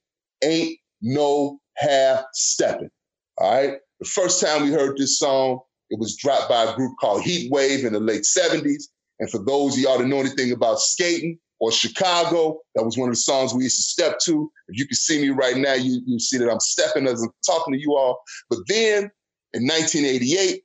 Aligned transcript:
ain't 0.44 0.78
no 1.02 1.60
half 1.76 2.24
stepping. 2.34 2.90
All 3.38 3.52
right. 3.52 3.80
The 4.00 4.08
first 4.08 4.42
time 4.42 4.64
we 4.64 4.72
heard 4.72 4.98
this 4.98 5.20
song, 5.20 5.60
it 5.90 6.00
was 6.00 6.16
dropped 6.16 6.50
by 6.50 6.64
a 6.64 6.76
group 6.76 6.94
called 7.02 7.24
Heat 7.24 7.52
Wave 7.52 7.84
in 7.84 7.94
the 7.94 8.00
late 8.00 8.24
70s. 8.24 8.84
And 9.20 9.30
for 9.30 9.44
those 9.44 9.74
of 9.74 9.80
y'all 9.80 9.98
that 9.98 10.08
know 10.08 10.20
anything 10.20 10.52
about 10.52 10.80
skating 10.80 11.40
or 11.60 11.72
Chicago, 11.72 12.60
that 12.76 12.84
was 12.84 12.98
one 12.98 13.10
of 13.10 13.16
the 13.16 13.22
songs 13.22 13.54
we 13.54 13.64
used 13.64 13.78
to 13.78 13.84
step 13.84 14.20
to. 14.26 14.50
If 14.70 14.80
you 14.80 14.88
can 14.88 14.96
see 14.96 15.22
me 15.22 15.30
right 15.30 15.58
now, 15.58 15.74
you, 15.74 16.02
you 16.06 16.20
see 16.20 16.38
that 16.38 16.50
I'm 16.50 16.60
stepping 16.60 17.08
as 17.08 17.22
I'm 17.22 17.30
talking 17.46 17.74
to 17.74 17.80
you 17.80 17.98
all. 17.98 18.22
But 18.50 18.60
then 18.68 19.12
in 19.54 19.64
1988, 19.64 20.64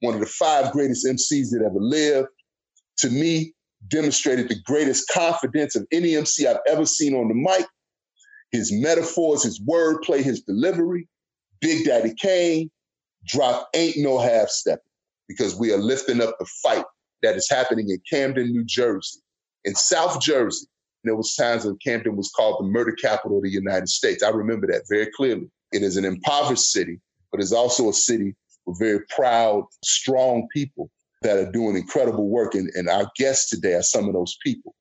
one 0.00 0.14
of 0.14 0.20
the 0.20 0.26
five 0.26 0.72
greatest 0.72 1.06
MCs 1.06 1.50
that 1.50 1.62
ever 1.64 1.78
lived, 1.78 2.28
to 2.98 3.10
me, 3.10 3.54
demonstrated 3.88 4.48
the 4.48 4.60
greatest 4.64 5.08
confidence 5.12 5.76
of 5.76 5.86
any 5.92 6.14
MC 6.14 6.46
I've 6.46 6.58
ever 6.68 6.84
seen 6.84 7.14
on 7.14 7.28
the 7.28 7.34
mic. 7.34 7.66
His 8.50 8.70
metaphors, 8.70 9.44
his 9.44 9.60
wordplay, 9.60 10.22
his 10.22 10.42
delivery. 10.42 11.08
Big 11.60 11.86
Daddy 11.86 12.12
Kane 12.20 12.70
dropped 13.24 13.74
Ain't 13.74 13.96
No 13.98 14.18
Half 14.18 14.48
Stepping 14.48 14.82
because 15.26 15.58
we 15.58 15.72
are 15.72 15.78
lifting 15.78 16.20
up 16.20 16.36
the 16.38 16.46
fight 16.62 16.84
that 17.22 17.36
is 17.36 17.48
happening 17.48 17.88
in 17.88 17.98
Camden, 18.10 18.52
New 18.52 18.64
Jersey. 18.64 19.21
In 19.64 19.74
South 19.74 20.20
Jersey, 20.20 20.66
there 21.04 21.16
was 21.16 21.34
times 21.34 21.64
when 21.64 21.76
Camden 21.84 22.16
was 22.16 22.30
called 22.30 22.58
the 22.58 22.68
murder 22.68 22.92
capital 22.92 23.38
of 23.38 23.44
the 23.44 23.50
United 23.50 23.88
States. 23.88 24.22
I 24.22 24.30
remember 24.30 24.66
that 24.68 24.82
very 24.88 25.06
clearly. 25.14 25.48
It 25.72 25.82
is 25.82 25.96
an 25.96 26.04
impoverished 26.04 26.70
city, 26.70 27.00
but 27.30 27.40
it's 27.40 27.52
also 27.52 27.88
a 27.88 27.92
city 27.92 28.34
with 28.66 28.78
very 28.78 29.00
proud, 29.08 29.64
strong 29.84 30.48
people 30.52 30.90
that 31.22 31.38
are 31.38 31.50
doing 31.50 31.76
incredible 31.76 32.28
work. 32.28 32.54
And, 32.54 32.70
and 32.74 32.88
our 32.88 33.10
guests 33.16 33.50
today 33.50 33.74
are 33.74 33.82
some 33.82 34.06
of 34.06 34.14
those 34.14 34.36
people. 34.44 34.74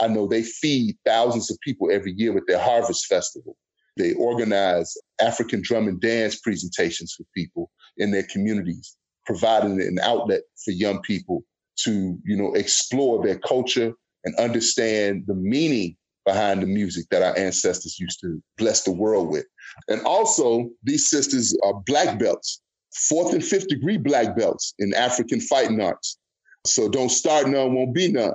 I 0.00 0.08
know 0.08 0.26
they 0.26 0.42
feed 0.42 0.96
thousands 1.06 1.50
of 1.50 1.58
people 1.62 1.90
every 1.90 2.12
year 2.12 2.32
with 2.32 2.46
their 2.46 2.60
Harvest 2.60 3.06
Festival. 3.06 3.56
They 3.96 4.12
organize 4.14 4.94
African 5.20 5.62
drum 5.62 5.88
and 5.88 6.00
dance 6.00 6.38
presentations 6.38 7.14
for 7.14 7.24
people 7.34 7.70
in 7.96 8.10
their 8.10 8.26
communities, 8.30 8.94
providing 9.24 9.80
an 9.80 9.98
outlet 10.02 10.42
for 10.62 10.72
young 10.72 11.00
people 11.00 11.44
to, 11.84 12.18
you 12.24 12.36
know, 12.36 12.52
explore 12.52 13.24
their 13.24 13.38
culture 13.38 13.94
and 14.26 14.34
understand 14.36 15.24
the 15.26 15.34
meaning 15.34 15.96
behind 16.26 16.60
the 16.60 16.66
music 16.66 17.06
that 17.10 17.22
our 17.22 17.38
ancestors 17.38 17.98
used 17.98 18.20
to 18.20 18.42
bless 18.58 18.82
the 18.82 18.92
world 18.92 19.30
with. 19.30 19.46
And 19.88 20.02
also, 20.02 20.68
these 20.82 21.08
sisters 21.08 21.56
are 21.64 21.80
black 21.86 22.18
belts, 22.18 22.60
fourth 23.08 23.32
and 23.32 23.42
fifth 23.42 23.68
degree 23.68 23.96
black 23.96 24.36
belts 24.36 24.74
in 24.78 24.92
African 24.92 25.40
fighting 25.40 25.80
arts. 25.80 26.18
So 26.66 26.88
don't 26.88 27.10
start 27.10 27.48
none, 27.48 27.74
won't 27.74 27.94
be 27.94 28.10
none. 28.10 28.34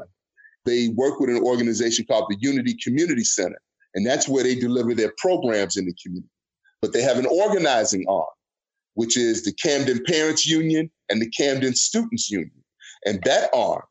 They 0.65 0.89
work 0.89 1.19
with 1.19 1.29
an 1.29 1.43
organization 1.43 2.05
called 2.05 2.27
the 2.29 2.37
Unity 2.39 2.77
Community 2.81 3.25
Center, 3.25 3.59
and 3.93 4.05
that's 4.05 4.29
where 4.29 4.43
they 4.43 4.55
deliver 4.55 4.93
their 4.93 5.11
programs 5.17 5.75
in 5.75 5.85
the 5.85 5.95
community. 6.01 6.29
But 6.81 6.93
they 6.93 7.01
have 7.01 7.17
an 7.17 7.25
organizing 7.25 8.05
arm, 8.07 8.25
which 8.93 9.17
is 9.17 9.43
the 9.43 9.53
Camden 9.53 10.01
Parents 10.07 10.47
Union 10.47 10.89
and 11.09 11.21
the 11.21 11.29
Camden 11.31 11.75
Students 11.75 12.29
Union. 12.29 12.51
And 13.05 13.21
that 13.23 13.49
arm 13.53 13.81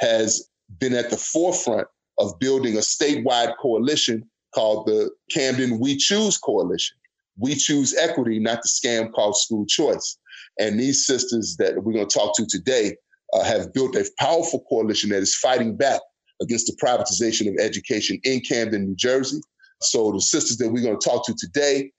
has 0.00 0.48
been 0.78 0.94
at 0.94 1.10
the 1.10 1.16
forefront 1.16 1.88
of 2.18 2.38
building 2.38 2.74
a 2.74 2.80
statewide 2.80 3.54
coalition 3.60 4.28
called 4.54 4.86
the 4.86 5.10
Camden 5.30 5.78
We 5.78 5.96
Choose 5.96 6.38
Coalition. 6.38 6.96
We 7.38 7.54
choose 7.54 7.94
equity, 7.94 8.38
not 8.38 8.62
the 8.62 8.68
scam 8.68 9.12
called 9.12 9.36
school 9.36 9.66
choice. 9.66 10.16
And 10.58 10.80
these 10.80 11.06
sisters 11.06 11.56
that 11.58 11.82
we're 11.84 11.92
going 11.92 12.08
to 12.08 12.18
talk 12.18 12.34
to 12.36 12.46
today 12.46 12.96
uh, 13.34 13.44
have 13.44 13.74
built 13.74 13.94
a 13.94 14.08
powerful 14.18 14.64
coalition 14.68 15.10
that 15.10 15.22
is 15.22 15.36
fighting 15.36 15.76
back 15.76 16.00
against 16.40 16.66
the 16.66 16.76
privatization 16.82 17.48
of 17.48 17.56
education 17.60 18.18
in 18.24 18.40
Camden, 18.40 18.86
New 18.86 18.96
Jersey. 18.96 19.40
So 19.82 20.12
the 20.12 20.20
sisters 20.20 20.56
that 20.58 20.70
we're 20.70 20.82
going 20.82 20.98
to 20.98 21.08
talk 21.08 21.26
to 21.26 21.34
today 21.34 21.92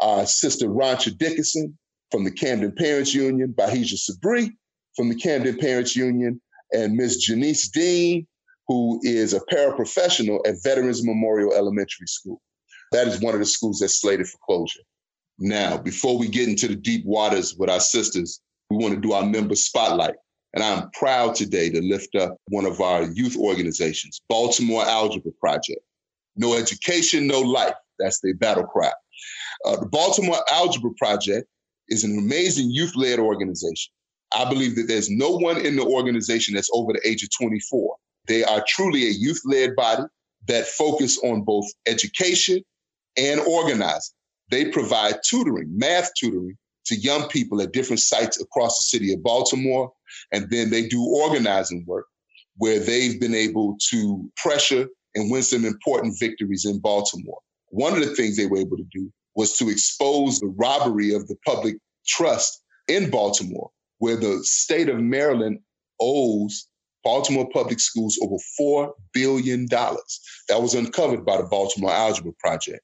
are 0.00 0.26
Sister 0.26 0.66
Ronsha 0.68 1.16
Dickerson 1.16 1.78
from 2.10 2.24
the 2.24 2.30
Camden 2.30 2.72
Parents 2.72 3.14
Union, 3.14 3.54
Bahija 3.56 3.94
Sabri 3.94 4.50
from 4.94 5.08
the 5.08 5.14
Camden 5.14 5.56
Parents 5.56 5.96
Union, 5.96 6.40
and 6.72 6.94
Ms. 6.94 7.18
Janice 7.18 7.68
Dean, 7.68 8.26
who 8.68 9.00
is 9.02 9.34
a 9.34 9.40
paraprofessional 9.52 10.38
at 10.46 10.62
Veterans 10.62 11.04
Memorial 11.04 11.54
Elementary 11.54 12.06
School. 12.06 12.40
That 12.92 13.08
is 13.08 13.20
one 13.20 13.34
of 13.34 13.40
the 13.40 13.46
schools 13.46 13.80
that's 13.80 14.00
slated 14.00 14.26
for 14.26 14.38
closure. 14.44 14.80
Now, 15.38 15.78
before 15.78 16.18
we 16.18 16.28
get 16.28 16.48
into 16.48 16.68
the 16.68 16.76
deep 16.76 17.04
waters 17.04 17.54
with 17.56 17.70
our 17.70 17.80
sisters, 17.80 18.40
we 18.70 18.76
want 18.76 18.94
to 18.94 19.00
do 19.00 19.12
our 19.12 19.24
member 19.24 19.54
spotlight. 19.54 20.14
And 20.54 20.62
I'm 20.62 20.90
proud 20.90 21.34
today 21.34 21.70
to 21.70 21.80
lift 21.80 22.14
up 22.14 22.36
one 22.48 22.66
of 22.66 22.80
our 22.80 23.04
youth 23.04 23.36
organizations, 23.36 24.20
Baltimore 24.28 24.84
Algebra 24.84 25.32
Project. 25.40 25.80
No 26.36 26.54
education, 26.54 27.26
no 27.26 27.40
life. 27.40 27.74
That's 27.98 28.20
their 28.20 28.34
battle 28.34 28.64
cry. 28.64 28.92
Uh, 29.64 29.76
the 29.76 29.86
Baltimore 29.86 30.42
Algebra 30.50 30.90
Project 30.98 31.46
is 31.88 32.04
an 32.04 32.18
amazing 32.18 32.70
youth 32.70 32.94
led 32.96 33.18
organization. 33.18 33.92
I 34.36 34.48
believe 34.48 34.76
that 34.76 34.88
there's 34.88 35.10
no 35.10 35.30
one 35.30 35.58
in 35.64 35.76
the 35.76 35.84
organization 35.84 36.54
that's 36.54 36.70
over 36.72 36.92
the 36.92 37.08
age 37.08 37.22
of 37.22 37.30
24. 37.38 37.96
They 38.28 38.44
are 38.44 38.64
truly 38.68 39.06
a 39.06 39.10
youth 39.10 39.40
led 39.44 39.74
body 39.76 40.04
that 40.48 40.66
focus 40.66 41.18
on 41.24 41.42
both 41.42 41.66
education 41.86 42.62
and 43.16 43.40
organizing. 43.40 44.14
They 44.50 44.66
provide 44.66 45.16
tutoring, 45.28 45.76
math 45.76 46.10
tutoring 46.18 46.56
to 46.86 46.96
young 46.96 47.28
people 47.28 47.60
at 47.62 47.72
different 47.72 48.00
sites 48.00 48.40
across 48.40 48.78
the 48.78 48.98
city 48.98 49.12
of 49.12 49.22
Baltimore. 49.22 49.92
And 50.32 50.50
then 50.50 50.70
they 50.70 50.86
do 50.88 51.02
organizing 51.04 51.84
work 51.86 52.06
where 52.56 52.78
they've 52.78 53.20
been 53.20 53.34
able 53.34 53.76
to 53.90 54.30
pressure 54.36 54.88
and 55.14 55.30
win 55.30 55.42
some 55.42 55.64
important 55.64 56.18
victories 56.18 56.64
in 56.64 56.80
Baltimore. 56.80 57.38
One 57.68 57.94
of 57.94 58.00
the 58.00 58.14
things 58.14 58.36
they 58.36 58.46
were 58.46 58.58
able 58.58 58.76
to 58.76 58.86
do 58.92 59.10
was 59.34 59.56
to 59.56 59.70
expose 59.70 60.38
the 60.38 60.54
robbery 60.56 61.14
of 61.14 61.26
the 61.28 61.36
public 61.46 61.76
trust 62.06 62.62
in 62.88 63.10
Baltimore, 63.10 63.70
where 64.02 64.16
the 64.16 64.40
state 64.42 64.88
of 64.88 64.98
Maryland 64.98 65.60
owes 66.00 66.66
Baltimore 67.04 67.48
Public 67.52 67.78
Schools 67.78 68.18
over 68.20 68.34
$4 68.60 68.90
billion. 69.14 69.66
That 69.68 70.60
was 70.60 70.74
uncovered 70.74 71.24
by 71.24 71.36
the 71.36 71.44
Baltimore 71.44 71.92
Algebra 71.92 72.32
Project. 72.40 72.80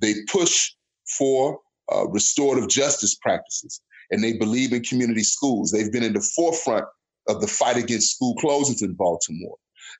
They 0.00 0.14
push 0.30 0.70
for 1.18 1.58
uh, 1.92 2.06
restorative 2.06 2.68
justice 2.68 3.16
practices 3.16 3.82
and 4.12 4.22
they 4.22 4.34
believe 4.34 4.72
in 4.72 4.84
community 4.84 5.24
schools. 5.24 5.72
They've 5.72 5.90
been 5.90 6.04
in 6.04 6.12
the 6.12 6.30
forefront 6.36 6.84
of 7.26 7.40
the 7.40 7.48
fight 7.48 7.76
against 7.76 8.14
school 8.14 8.36
closings 8.36 8.80
in 8.80 8.94
Baltimore. 8.94 9.56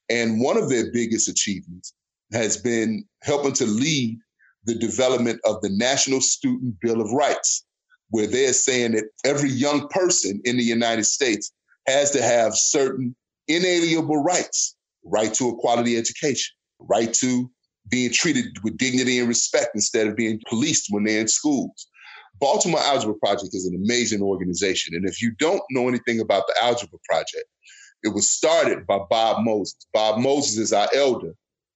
And 0.09 0.41
one 0.41 0.57
of 0.57 0.71
their 0.71 0.93
biggest 0.93 1.29
achievements 1.29 1.95
has 2.33 2.57
been 2.57 3.05
helping 3.25 3.55
to 3.55 3.67
lead 3.67 4.21
the 4.67 4.77
development 4.77 5.41
of 5.45 5.61
the 5.63 5.71
National 5.71 6.21
Student 6.21 6.77
Bill 6.81 7.01
of 7.01 7.11
Rights, 7.11 7.65
where 8.11 8.27
they're 8.27 8.53
saying 8.53 8.93
that 8.93 9.05
every 9.25 9.51
young 9.51 9.89
person 9.89 10.41
in 10.45 10.57
the 10.57 10.63
United 10.63 11.05
States 11.05 11.53
has 11.87 12.11
to 12.11 12.23
have 12.23 12.55
certain 12.55 13.15
inalienable 13.49 14.23
rights 14.23 14.77
right 15.05 15.33
to 15.35 15.49
a 15.49 15.57
quality 15.57 15.97
education, 15.97 16.55
right 16.79 17.13
to 17.15 17.51
being 17.89 18.13
treated 18.13 18.47
with 18.63 18.77
dignity 18.77 19.19
and 19.19 19.29
respect 19.29 19.71
instead 19.75 20.07
of 20.07 20.17
being 20.17 20.41
policed 20.49 20.87
when 20.91 21.05
they're 21.05 21.21
in 21.21 21.29
schools. 21.29 21.89
Baltimore 22.41 22.81
Algebra 22.81 23.15
Project 23.17 23.55
is 23.55 23.67
an 23.67 23.75
amazing 23.75 24.23
organization. 24.23 24.95
And 24.95 25.07
if 25.07 25.21
you 25.21 25.33
don't 25.39 25.63
know 25.71 25.89
anything 25.89 26.21
about 26.21 26.45
the 26.47 26.55
Algebra 26.63 26.99
Project, 27.09 27.45
it 28.03 28.15
was 28.15 28.31
started 28.31 28.87
by 28.87 28.99
Bob 29.11 29.45
Moses. 29.45 29.77
Bob 29.93 30.19
Moses 30.19 30.57
is 30.57 30.73
our 30.73 30.89
elder 30.95 31.35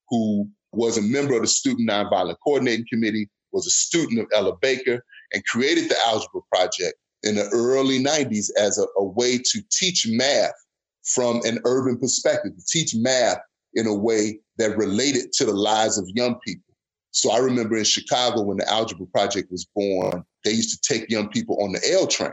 who 0.08 0.48
was 0.72 0.96
a 0.96 1.02
member 1.02 1.34
of 1.34 1.42
the 1.42 1.48
Student 1.48 1.88
Nonviolent 1.88 2.36
Coordinating 2.42 2.86
Committee, 2.90 3.28
was 3.52 3.66
a 3.66 3.70
student 3.70 4.20
of 4.20 4.26
Ella 4.34 4.56
Baker, 4.60 5.04
and 5.34 5.44
created 5.44 5.90
the 5.90 5.96
Algebra 6.06 6.40
Project 6.50 6.94
in 7.24 7.34
the 7.34 7.48
early 7.52 8.02
90s 8.02 8.50
as 8.58 8.78
a, 8.78 8.86
a 8.96 9.04
way 9.04 9.38
to 9.38 9.60
teach 9.70 10.06
math 10.08 10.54
from 11.02 11.40
an 11.44 11.58
urban 11.64 11.98
perspective, 11.98 12.52
to 12.56 12.64
teach 12.66 12.94
math 12.94 13.38
in 13.74 13.86
a 13.86 13.94
way 13.94 14.38
that 14.56 14.76
related 14.78 15.32
to 15.32 15.44
the 15.44 15.52
lives 15.52 15.98
of 15.98 16.08
young 16.14 16.38
people. 16.46 16.62
So 17.10 17.32
I 17.32 17.38
remember 17.38 17.76
in 17.76 17.84
Chicago 17.84 18.42
when 18.42 18.56
the 18.58 18.68
Algebra 18.70 19.06
Project 19.06 19.50
was 19.50 19.66
born, 19.74 20.24
they 20.44 20.52
used 20.52 20.82
to 20.82 20.94
take 20.94 21.10
young 21.10 21.28
people 21.28 21.62
on 21.62 21.72
the 21.72 21.80
L 21.92 22.06
train 22.06 22.32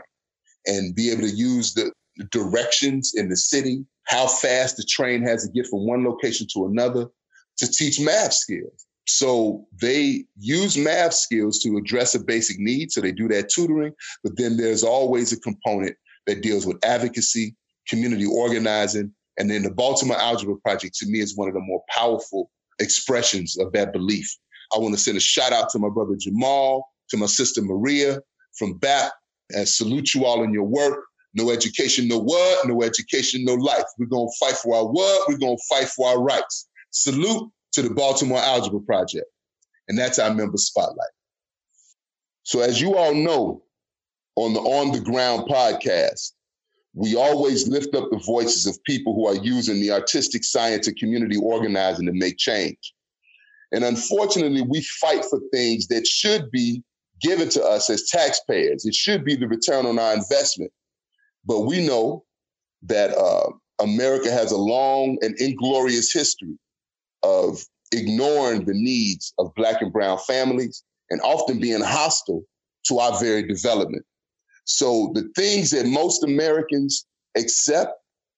and 0.66 0.94
be 0.94 1.10
able 1.10 1.22
to 1.22 1.34
use 1.34 1.74
the 1.74 1.92
directions 2.30 3.12
in 3.14 3.28
the 3.28 3.36
city, 3.36 3.84
how 4.04 4.26
fast 4.26 4.76
the 4.76 4.84
train 4.84 5.22
has 5.22 5.44
to 5.44 5.52
get 5.52 5.66
from 5.66 5.86
one 5.86 6.04
location 6.04 6.46
to 6.54 6.66
another 6.66 7.08
to 7.58 7.68
teach 7.68 8.00
math 8.00 8.32
skills. 8.32 8.86
So 9.06 9.66
they 9.80 10.24
use 10.38 10.76
math 10.76 11.14
skills 11.14 11.58
to 11.60 11.76
address 11.76 12.14
a 12.14 12.20
basic 12.20 12.58
need. 12.58 12.92
So 12.92 13.00
they 13.00 13.12
do 13.12 13.28
that 13.28 13.48
tutoring, 13.48 13.92
but 14.22 14.36
then 14.36 14.56
there's 14.56 14.84
always 14.84 15.32
a 15.32 15.40
component 15.40 15.96
that 16.26 16.42
deals 16.42 16.66
with 16.66 16.84
advocacy, 16.84 17.56
community 17.88 18.26
organizing. 18.26 19.12
And 19.38 19.50
then 19.50 19.62
the 19.62 19.70
Baltimore 19.70 20.18
Algebra 20.18 20.56
Project 20.56 20.94
to 20.96 21.06
me 21.06 21.20
is 21.20 21.36
one 21.36 21.48
of 21.48 21.54
the 21.54 21.60
more 21.60 21.82
powerful 21.88 22.50
expressions 22.78 23.56
of 23.58 23.72
that 23.72 23.92
belief. 23.92 24.30
I 24.74 24.78
want 24.78 24.94
to 24.94 25.00
send 25.00 25.16
a 25.16 25.20
shout 25.20 25.52
out 25.52 25.68
to 25.70 25.78
my 25.78 25.88
brother 25.88 26.14
Jamal, 26.18 26.88
to 27.10 27.16
my 27.16 27.26
sister 27.26 27.60
Maria 27.62 28.20
from 28.56 28.74
BAP, 28.78 29.12
and 29.50 29.68
salute 29.68 30.14
you 30.14 30.24
all 30.24 30.42
in 30.44 30.52
your 30.52 30.64
work. 30.64 31.04
No 31.34 31.50
education, 31.50 32.08
no 32.08 32.18
what? 32.18 32.66
No 32.66 32.82
education, 32.82 33.44
no 33.44 33.54
life. 33.54 33.84
We're 33.98 34.06
going 34.06 34.28
to 34.28 34.46
fight 34.46 34.56
for 34.58 34.76
our 34.76 34.86
what? 34.86 35.28
We're 35.28 35.38
going 35.38 35.56
to 35.56 35.64
fight 35.68 35.88
for 35.88 36.08
our 36.08 36.22
rights. 36.22 36.68
Salute 36.90 37.50
to 37.72 37.82
the 37.82 37.90
Baltimore 37.90 38.38
Algebra 38.38 38.80
Project. 38.80 39.26
And 39.88 39.98
that's 39.98 40.18
our 40.18 40.32
member 40.32 40.58
spotlight. 40.58 41.10
So, 42.44 42.60
as 42.60 42.80
you 42.80 42.96
all 42.96 43.14
know, 43.14 43.62
on 44.36 44.54
the 44.54 44.60
On 44.60 44.92
the 44.92 45.00
Ground 45.00 45.48
podcast, 45.48 46.32
we 46.94 47.16
always 47.16 47.68
lift 47.68 47.94
up 47.94 48.10
the 48.10 48.22
voices 48.26 48.66
of 48.66 48.82
people 48.84 49.14
who 49.14 49.26
are 49.26 49.42
using 49.42 49.80
the 49.80 49.90
artistic 49.90 50.44
science 50.44 50.86
and 50.86 50.96
community 50.96 51.36
organizing 51.36 52.06
to 52.06 52.12
make 52.12 52.36
change. 52.38 52.94
And 53.72 53.84
unfortunately, 53.84 54.62
we 54.62 54.82
fight 55.00 55.24
for 55.24 55.40
things 55.52 55.86
that 55.88 56.06
should 56.06 56.50
be 56.50 56.82
given 57.20 57.48
to 57.50 57.62
us 57.62 57.88
as 57.88 58.08
taxpayers. 58.08 58.84
It 58.84 58.94
should 58.94 59.24
be 59.24 59.36
the 59.36 59.48
return 59.48 59.86
on 59.86 59.98
our 59.98 60.12
investment. 60.12 60.72
But 61.44 61.60
we 61.60 61.86
know 61.86 62.24
that 62.82 63.16
uh, 63.16 63.50
America 63.80 64.30
has 64.30 64.52
a 64.52 64.56
long 64.56 65.16
and 65.22 65.38
inglorious 65.40 66.12
history 66.12 66.58
of 67.22 67.62
ignoring 67.92 68.64
the 68.64 68.74
needs 68.74 69.32
of 69.38 69.54
Black 69.54 69.82
and 69.82 69.92
Brown 69.92 70.18
families 70.18 70.82
and 71.10 71.20
often 71.22 71.60
being 71.60 71.82
hostile 71.82 72.44
to 72.86 72.98
our 72.98 73.18
very 73.20 73.46
development. 73.46 74.04
So 74.64 75.12
the 75.14 75.30
things 75.36 75.70
that 75.70 75.86
most 75.86 76.24
Americans 76.24 77.06
accept 77.36 77.92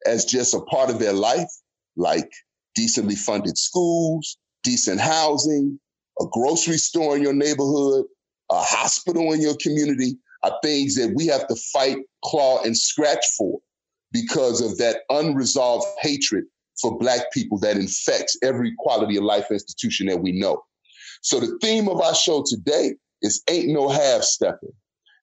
as 0.06 0.24
just 0.24 0.54
a 0.54 0.60
part 0.62 0.90
of 0.90 0.98
their 0.98 1.12
life, 1.12 1.50
like 1.96 2.30
decently 2.74 3.14
funded 3.14 3.56
schools, 3.56 4.36
decent 4.62 5.00
housing, 5.00 5.78
a 6.20 6.24
grocery 6.30 6.78
store 6.78 7.16
in 7.16 7.22
your 7.22 7.32
neighborhood, 7.34 8.06
a 8.50 8.60
hospital 8.60 9.32
in 9.32 9.40
your 9.40 9.56
community, 9.60 10.16
are 10.42 10.58
things 10.62 10.94
that 10.96 11.12
we 11.14 11.26
have 11.26 11.46
to 11.48 11.56
fight, 11.72 11.98
claw, 12.22 12.62
and 12.62 12.76
scratch 12.76 13.24
for 13.38 13.58
because 14.12 14.60
of 14.60 14.76
that 14.78 14.98
unresolved 15.08 15.86
hatred 16.00 16.44
for 16.80 16.98
Black 16.98 17.32
people 17.32 17.58
that 17.60 17.76
infects 17.76 18.36
every 18.42 18.74
quality 18.78 19.16
of 19.16 19.24
life 19.24 19.50
institution 19.50 20.06
that 20.08 20.20
we 20.20 20.32
know. 20.32 20.62
So 21.22 21.40
the 21.40 21.58
theme 21.62 21.88
of 21.88 22.00
our 22.00 22.14
show 22.14 22.44
today 22.46 22.94
is 23.22 23.42
Ain't 23.48 23.68
No 23.68 23.88
Half 23.88 24.22
Stepping. 24.22 24.72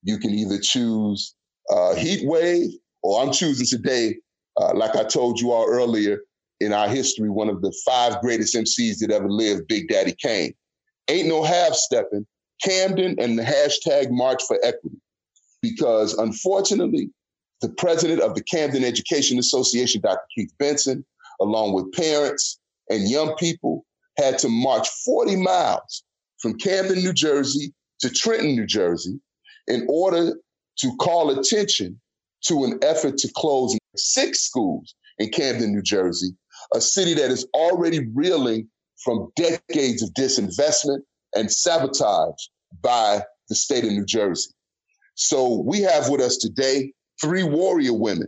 You 0.03 0.17
can 0.17 0.31
either 0.31 0.59
choose 0.59 1.35
uh, 1.69 1.95
Heat 1.95 2.27
Wave, 2.27 2.71
or 3.03 3.21
I'm 3.21 3.31
choosing 3.31 3.67
today, 3.67 4.17
uh, 4.59 4.73
like 4.73 4.95
I 4.95 5.03
told 5.03 5.39
you 5.39 5.51
all 5.51 5.67
earlier 5.67 6.19
in 6.59 6.73
our 6.73 6.87
history, 6.87 7.29
one 7.29 7.49
of 7.49 7.61
the 7.61 7.75
five 7.85 8.19
greatest 8.21 8.55
MCs 8.55 8.99
that 8.99 9.11
ever 9.11 9.29
lived, 9.29 9.67
Big 9.67 9.87
Daddy 9.89 10.15
Kane. 10.19 10.53
Ain't 11.07 11.27
No 11.27 11.43
Half 11.43 11.73
Stepping, 11.73 12.25
Camden 12.63 13.15
and 13.19 13.37
the 13.37 13.43
hashtag 13.43 14.11
March 14.11 14.41
for 14.47 14.59
Equity. 14.63 14.97
Because 15.61 16.13
unfortunately, 16.15 17.09
the 17.61 17.69
president 17.69 18.21
of 18.21 18.35
the 18.35 18.43
Camden 18.43 18.83
Education 18.83 19.37
Association, 19.37 20.01
Dr. 20.01 20.21
Keith 20.35 20.51
Benson, 20.57 21.05
along 21.41 21.73
with 21.73 21.91
parents 21.93 22.59
and 22.89 23.09
young 23.09 23.35
people, 23.35 23.85
had 24.17 24.37
to 24.39 24.49
march 24.49 24.87
40 25.05 25.37
miles 25.37 26.03
from 26.39 26.57
Camden, 26.57 26.99
New 26.99 27.13
Jersey 27.13 27.73
to 27.99 28.09
Trenton, 28.09 28.55
New 28.55 28.65
Jersey, 28.65 29.19
in 29.67 29.85
order 29.89 30.35
to 30.77 30.95
call 30.97 31.29
attention 31.37 31.99
to 32.45 32.63
an 32.63 32.79
effort 32.81 33.17
to 33.17 33.31
close 33.35 33.77
six 33.95 34.41
schools 34.41 34.95
in 35.19 35.29
Camden, 35.29 35.71
New 35.71 35.81
Jersey, 35.81 36.29
a 36.73 36.81
city 36.81 37.13
that 37.13 37.31
is 37.31 37.47
already 37.53 38.07
reeling 38.13 38.67
from 39.03 39.31
decades 39.35 40.01
of 40.01 40.09
disinvestment 40.11 40.99
and 41.35 41.51
sabotage 41.51 42.47
by 42.81 43.23
the 43.49 43.55
state 43.55 43.83
of 43.83 43.91
New 43.91 44.05
Jersey. 44.05 44.51
So 45.15 45.61
we 45.65 45.81
have 45.81 46.09
with 46.09 46.21
us 46.21 46.37
today 46.37 46.93
three 47.21 47.43
warrior 47.43 47.93
women, 47.93 48.27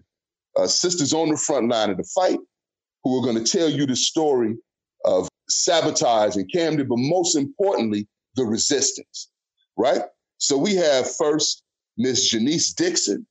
uh, 0.57 0.68
sisters 0.68 1.13
on 1.13 1.30
the 1.30 1.38
front 1.38 1.69
line 1.69 1.89
of 1.89 1.98
the 1.98 2.07
fight, 2.15 2.39
who 3.03 3.17
are 3.17 3.23
going 3.23 3.44
to 3.44 3.51
tell 3.51 3.69
you 3.69 3.85
the 3.85 3.95
story 3.95 4.55
of 5.05 5.27
sabotage 5.50 6.35
in 6.35 6.47
Camden, 6.47 6.88
but 6.88 6.97
most 6.97 7.35
importantly, 7.35 8.07
the 8.35 8.45
resistance, 8.45 9.29
right? 9.77 10.01
So 10.38 10.57
we 10.57 10.75
have 10.75 11.13
first 11.15 11.63
Miss 11.97 12.29
Janice 12.29 12.73
Dixon. 12.73 13.25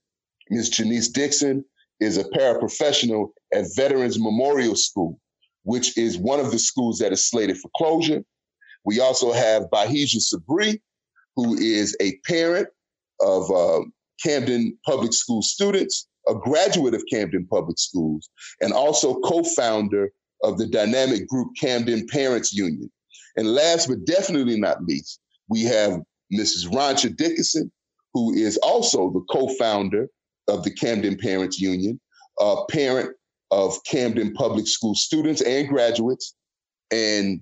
Miss 0.51 0.69
Janice 0.69 1.09
Dixon 1.09 1.65
is 2.01 2.19
a 2.19 2.25
paraprofessional 2.25 3.29
at 3.55 3.65
Veterans 3.75 4.19
Memorial 4.19 4.77
School, 4.77 5.19
which 5.63 5.97
is 5.97 6.19
one 6.19 6.41
of 6.41 6.51
the 6.51 6.59
schools 6.59 6.99
that 6.99 7.13
is 7.13 7.29
slated 7.29 7.57
for 7.59 7.71
closure. 7.77 8.23
We 8.85 9.01
also 9.01 9.33
have 9.33 9.71
Bahija 9.73 10.21
Sabri, 10.21 10.81
who 11.37 11.55
is 11.55 11.97
a 12.01 12.19
parent 12.27 12.69
of 13.21 13.51
uh, 13.51 13.81
Camden 14.23 14.77
Public 14.85 15.15
School 15.15 15.43
students 15.43 16.09
a 16.33 16.39
graduate 16.39 16.95
of 16.95 17.05
Camden 17.11 17.47
Public 17.47 17.79
Schools, 17.79 18.31
and 18.61 18.73
also 18.73 19.21
co 19.21 19.43
founder 19.43 20.11
of 20.43 20.59
the 20.59 20.67
dynamic 20.67 21.29
group 21.29 21.49
Camden 21.61 22.07
Parents 22.09 22.53
Union. 22.53 22.91
And 23.37 23.55
last 23.55 23.89
but 23.89 24.05
definitely 24.05 24.59
not 24.59 24.83
least, 24.85 25.21
we 25.49 25.63
have 25.65 26.01
Mrs. 26.33 26.67
Ronsha 26.69 27.15
Dickerson, 27.17 27.71
who 28.15 28.33
is 28.35 28.57
also 28.59 29.11
the 29.11 29.25
co 29.31 29.49
founder 29.57 30.09
of 30.49 30.65
the 30.65 30.73
Camden 30.73 31.17
Parents 31.17 31.61
Union, 31.61 32.01
a 32.41 32.57
parent 32.71 33.15
of 33.51 33.77
Camden 33.85 34.33
Public 34.33 34.67
School 34.67 34.95
students 34.95 35.43
and 35.43 35.69
graduates, 35.69 36.35
and 36.91 37.41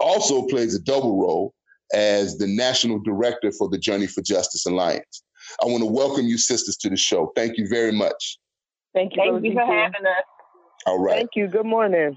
also 0.00 0.46
plays 0.46 0.74
a 0.74 0.80
double 0.80 1.20
role 1.20 1.54
as 1.92 2.38
the 2.38 2.46
national 2.46 3.00
director 3.00 3.50
for 3.50 3.68
the 3.68 3.78
Journey 3.78 4.06
for 4.06 4.22
Justice 4.22 4.66
Alliance. 4.66 5.24
I 5.62 5.66
want 5.66 5.82
to 5.82 5.90
welcome 5.90 6.26
you, 6.26 6.38
sisters, 6.38 6.76
to 6.78 6.90
the 6.90 6.96
show. 6.96 7.32
Thank 7.34 7.58
you 7.58 7.68
very 7.68 7.92
much. 7.92 8.38
Thank 8.94 9.16
you. 9.16 9.22
Thank 9.22 9.44
you 9.44 9.52
for 9.52 9.66
having 9.66 10.06
us. 10.06 10.24
All 10.86 10.98
right. 10.98 11.16
Thank 11.16 11.30
you. 11.34 11.48
Good 11.48 11.66
morning. 11.66 12.16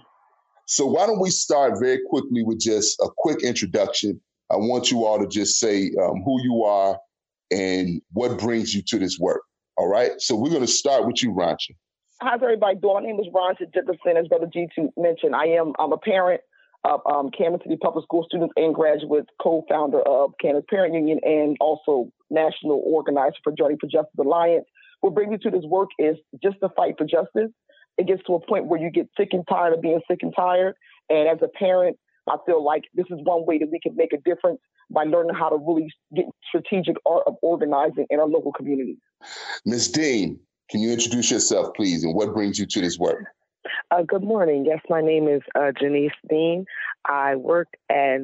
So, 0.68 0.86
why 0.86 1.06
don't 1.06 1.20
we 1.20 1.30
start 1.30 1.80
very 1.80 2.00
quickly 2.10 2.44
with 2.44 2.60
just 2.60 3.00
a 3.02 3.10
quick 3.18 3.44
introduction? 3.44 4.22
I 4.50 4.56
want 4.56 4.92
you 4.92 5.06
all 5.06 5.20
to 5.20 5.28
just 5.28 5.60
say 5.60 5.92
um, 6.02 6.22
who 6.24 6.42
you 6.44 6.64
are 6.64 6.98
and 7.52 8.02
what 8.12 8.40
brings 8.40 8.74
you 8.74 8.82
to 8.88 9.00
this 9.00 9.20
work. 9.20 9.42
All 9.78 9.88
right. 9.88 10.12
So, 10.20 10.36
we're 10.36 10.50
going 10.50 10.62
to 10.62 10.68
start 10.68 11.06
with 11.06 11.22
you, 11.22 11.32
Ronsha. 11.32 11.72
How's 12.22 12.42
everybody 12.44 12.78
doing? 12.78 12.94
My 12.94 13.02
name 13.02 13.20
is 13.20 13.28
Ronsha 13.34 13.72
Dickerson. 13.74 14.16
As 14.18 14.28
Brother 14.28 14.46
G2 14.46 14.90
mentioned, 14.96 15.36
I 15.36 15.48
am 15.48 15.74
I'm 15.80 15.92
a 15.92 15.98
parent 15.98 16.42
of 16.84 17.02
um, 17.06 17.30
Camden 17.32 17.60
City 17.64 17.78
Public 17.82 18.04
School 18.04 18.26
students 18.28 18.54
and 18.56 18.74
graduates, 18.74 19.28
co-founder 19.42 20.02
of 20.02 20.32
Camden 20.42 20.64
Parent 20.70 20.94
Union, 20.94 21.20
and 21.24 21.58
also 21.60 22.12
national 22.32 22.82
organizer 22.86 23.38
for 23.44 23.52
Journey 23.52 23.76
for 23.80 23.88
Justice 23.88 24.18
Alliance. 24.20 24.66
What 25.02 25.14
brings 25.14 25.32
me 25.32 25.38
to 25.40 25.52
this 25.52 25.66
work 25.66 25.90
is 26.00 26.16
just 26.42 26.58
the 26.62 26.70
fight 26.76 26.96
for 26.98 27.06
justice. 27.06 27.52
It 27.98 28.08
gets 28.08 28.24
to 28.24 28.36
a 28.36 28.46
point 28.46 28.68
where 28.68 28.80
you 28.80 28.90
get 28.90 29.10
sick 29.18 29.30
and 29.32 29.44
tired 29.48 29.74
of 29.74 29.82
being 29.82 30.00
sick 30.10 30.20
and 30.22 30.34
tired. 30.36 30.76
And 31.10 31.28
as 31.28 31.40
a 31.44 31.48
parent, 31.48 31.98
I 32.30 32.38
feel 32.46 32.64
like 32.64 32.84
this 32.94 33.06
is 33.10 33.20
one 33.24 33.46
way 33.46 33.58
that 33.60 33.70
we 33.72 33.80
can 33.80 33.96
make 33.96 34.14
a 34.14 34.18
difference 34.18 34.60
by 34.90 35.04
learning 35.04 35.36
how 35.36 35.50
to 35.50 35.58
really 35.58 35.92
get 36.16 36.26
strategic 36.48 36.96
art 37.06 37.24
of 37.28 37.36
organizing 37.42 38.06
in 38.10 38.20
our 38.20 38.28
local 38.28 38.54
communities. 38.54 38.98
Ms. 39.66 39.90
Dean, 39.90 40.40
can 40.70 40.82
you 40.82 40.92
introduce 40.92 41.32
yourself, 41.32 41.74
please, 41.76 42.04
and 42.04 42.16
what 42.16 42.34
brings 42.34 42.60
you 42.60 42.66
to 42.66 42.82
this 42.82 42.98
work? 42.98 43.26
Uh, 43.90 44.04
good 44.04 44.24
morning. 44.24 44.66
Yes, 44.66 44.80
my 44.90 45.02
name 45.02 45.28
is 45.28 45.42
uh, 45.56 45.72
Janice 45.80 46.12
Dean. 46.30 46.66
I 47.06 47.36
work 47.36 47.68
at 47.90 48.22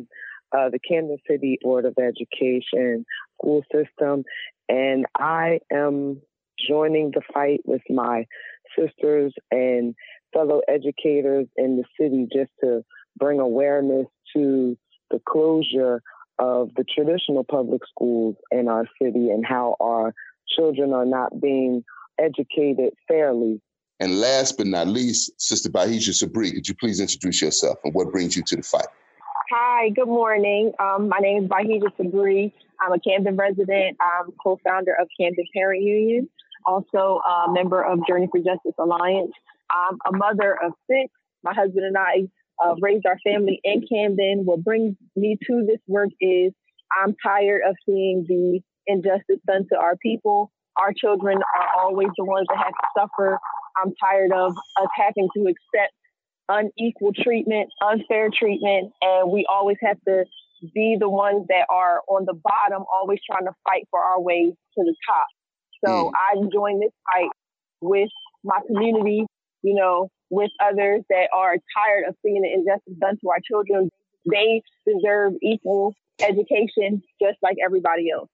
uh, 0.55 0.69
the 0.69 0.79
Camden 0.79 1.17
City 1.29 1.59
Board 1.61 1.85
of 1.85 1.95
Education 1.99 3.05
school 3.37 3.63
system, 3.71 4.23
and 4.69 5.05
I 5.15 5.59
am 5.71 6.21
joining 6.67 7.11
the 7.11 7.21
fight 7.33 7.61
with 7.65 7.81
my 7.89 8.25
sisters 8.77 9.33
and 9.51 9.95
fellow 10.33 10.61
educators 10.67 11.47
in 11.55 11.77
the 11.77 11.83
city 11.99 12.27
just 12.31 12.51
to 12.61 12.83
bring 13.17 13.39
awareness 13.39 14.07
to 14.35 14.77
the 15.09 15.21
closure 15.27 16.01
of 16.39 16.69
the 16.75 16.83
traditional 16.83 17.43
public 17.43 17.81
schools 17.89 18.35
in 18.51 18.67
our 18.67 18.85
city 19.01 19.29
and 19.29 19.45
how 19.45 19.75
our 19.79 20.13
children 20.47 20.93
are 20.93 21.05
not 21.05 21.39
being 21.41 21.83
educated 22.19 22.93
fairly. 23.07 23.61
And 23.99 24.19
last 24.19 24.57
but 24.57 24.67
not 24.67 24.87
least, 24.87 25.31
Sister 25.41 25.69
Bahija 25.69 26.09
Sabri, 26.09 26.53
could 26.53 26.67
you 26.67 26.75
please 26.75 26.99
introduce 26.99 27.41
yourself 27.41 27.79
and 27.83 27.93
what 27.93 28.11
brings 28.11 28.35
you 28.35 28.43
to 28.43 28.55
the 28.57 28.61
fight? 28.61 28.85
Hi, 29.49 29.89
good 29.89 30.07
morning. 30.07 30.73
Um, 30.79 31.09
my 31.09 31.17
name 31.19 31.43
is 31.43 31.49
Bahija 31.49 31.89
Sabri. 31.99 32.51
I'm 32.79 32.93
a 32.93 32.99
Camden 32.99 33.35
resident. 33.35 33.97
I'm 34.01 34.31
co-founder 34.43 34.93
of 34.99 35.07
Camden 35.19 35.45
Parent 35.53 35.83
Union, 35.83 36.29
also 36.65 37.21
a 37.27 37.51
member 37.51 37.81
of 37.83 37.99
Journey 38.07 38.27
for 38.31 38.39
Justice 38.39 38.75
Alliance. 38.79 39.31
I'm 39.69 39.97
a 40.13 40.17
mother 40.17 40.57
of 40.63 40.73
six. 40.89 41.11
My 41.43 41.53
husband 41.53 41.85
and 41.85 41.97
I 41.97 42.27
uh, 42.63 42.75
raised 42.81 43.05
our 43.05 43.17
family 43.23 43.59
in 43.63 43.85
Camden. 43.87 44.43
What 44.45 44.63
brings 44.63 44.95
me 45.15 45.37
to 45.47 45.65
this 45.67 45.79
work 45.87 46.09
is 46.19 46.53
I'm 47.01 47.15
tired 47.23 47.61
of 47.67 47.75
seeing 47.85 48.25
the 48.27 48.61
injustice 48.87 49.39
done 49.45 49.65
to 49.71 49.77
our 49.77 49.95
people. 49.97 50.51
Our 50.77 50.93
children 50.93 51.37
are 51.37 51.83
always 51.83 52.09
the 52.17 52.25
ones 52.25 52.47
that 52.49 52.57
have 52.57 52.73
to 52.73 52.87
suffer. 52.99 53.39
I'm 53.81 53.93
tired 54.01 54.31
of 54.31 54.53
us 54.81 54.87
having 54.95 55.27
to 55.35 55.41
accept 55.41 55.93
unequal 56.49 57.11
treatment, 57.13 57.69
unfair 57.81 58.29
treatment, 58.31 58.93
and 59.01 59.31
we 59.31 59.45
always 59.49 59.77
have 59.81 59.97
to 60.07 60.25
be 60.73 60.97
the 60.99 61.09
ones 61.09 61.45
that 61.49 61.65
are 61.69 62.01
on 62.07 62.25
the 62.25 62.33
bottom, 62.33 62.83
always 62.91 63.19
trying 63.29 63.45
to 63.45 63.53
fight 63.67 63.87
for 63.91 63.99
our 63.99 64.19
way 64.19 64.45
to 64.45 64.83
the 64.83 64.95
top. 65.07 65.27
So 65.85 65.91
mm. 65.91 66.11
I 66.15 66.35
joined 66.51 66.81
this 66.81 66.91
fight 67.13 67.29
with 67.81 68.09
my 68.43 68.59
community, 68.67 69.25
you 69.61 69.75
know, 69.75 70.09
with 70.29 70.51
others 70.63 71.03
that 71.09 71.29
are 71.33 71.55
tired 71.75 72.05
of 72.07 72.15
seeing 72.23 72.41
the 72.41 72.51
injustice 72.51 72.93
done 72.99 73.17
to 73.21 73.29
our 73.29 73.39
children. 73.49 73.89
They 74.29 74.61
deserve 74.85 75.33
equal 75.41 75.93
education 76.19 77.01
just 77.21 77.37
like 77.41 77.57
everybody 77.63 78.09
else. 78.11 78.29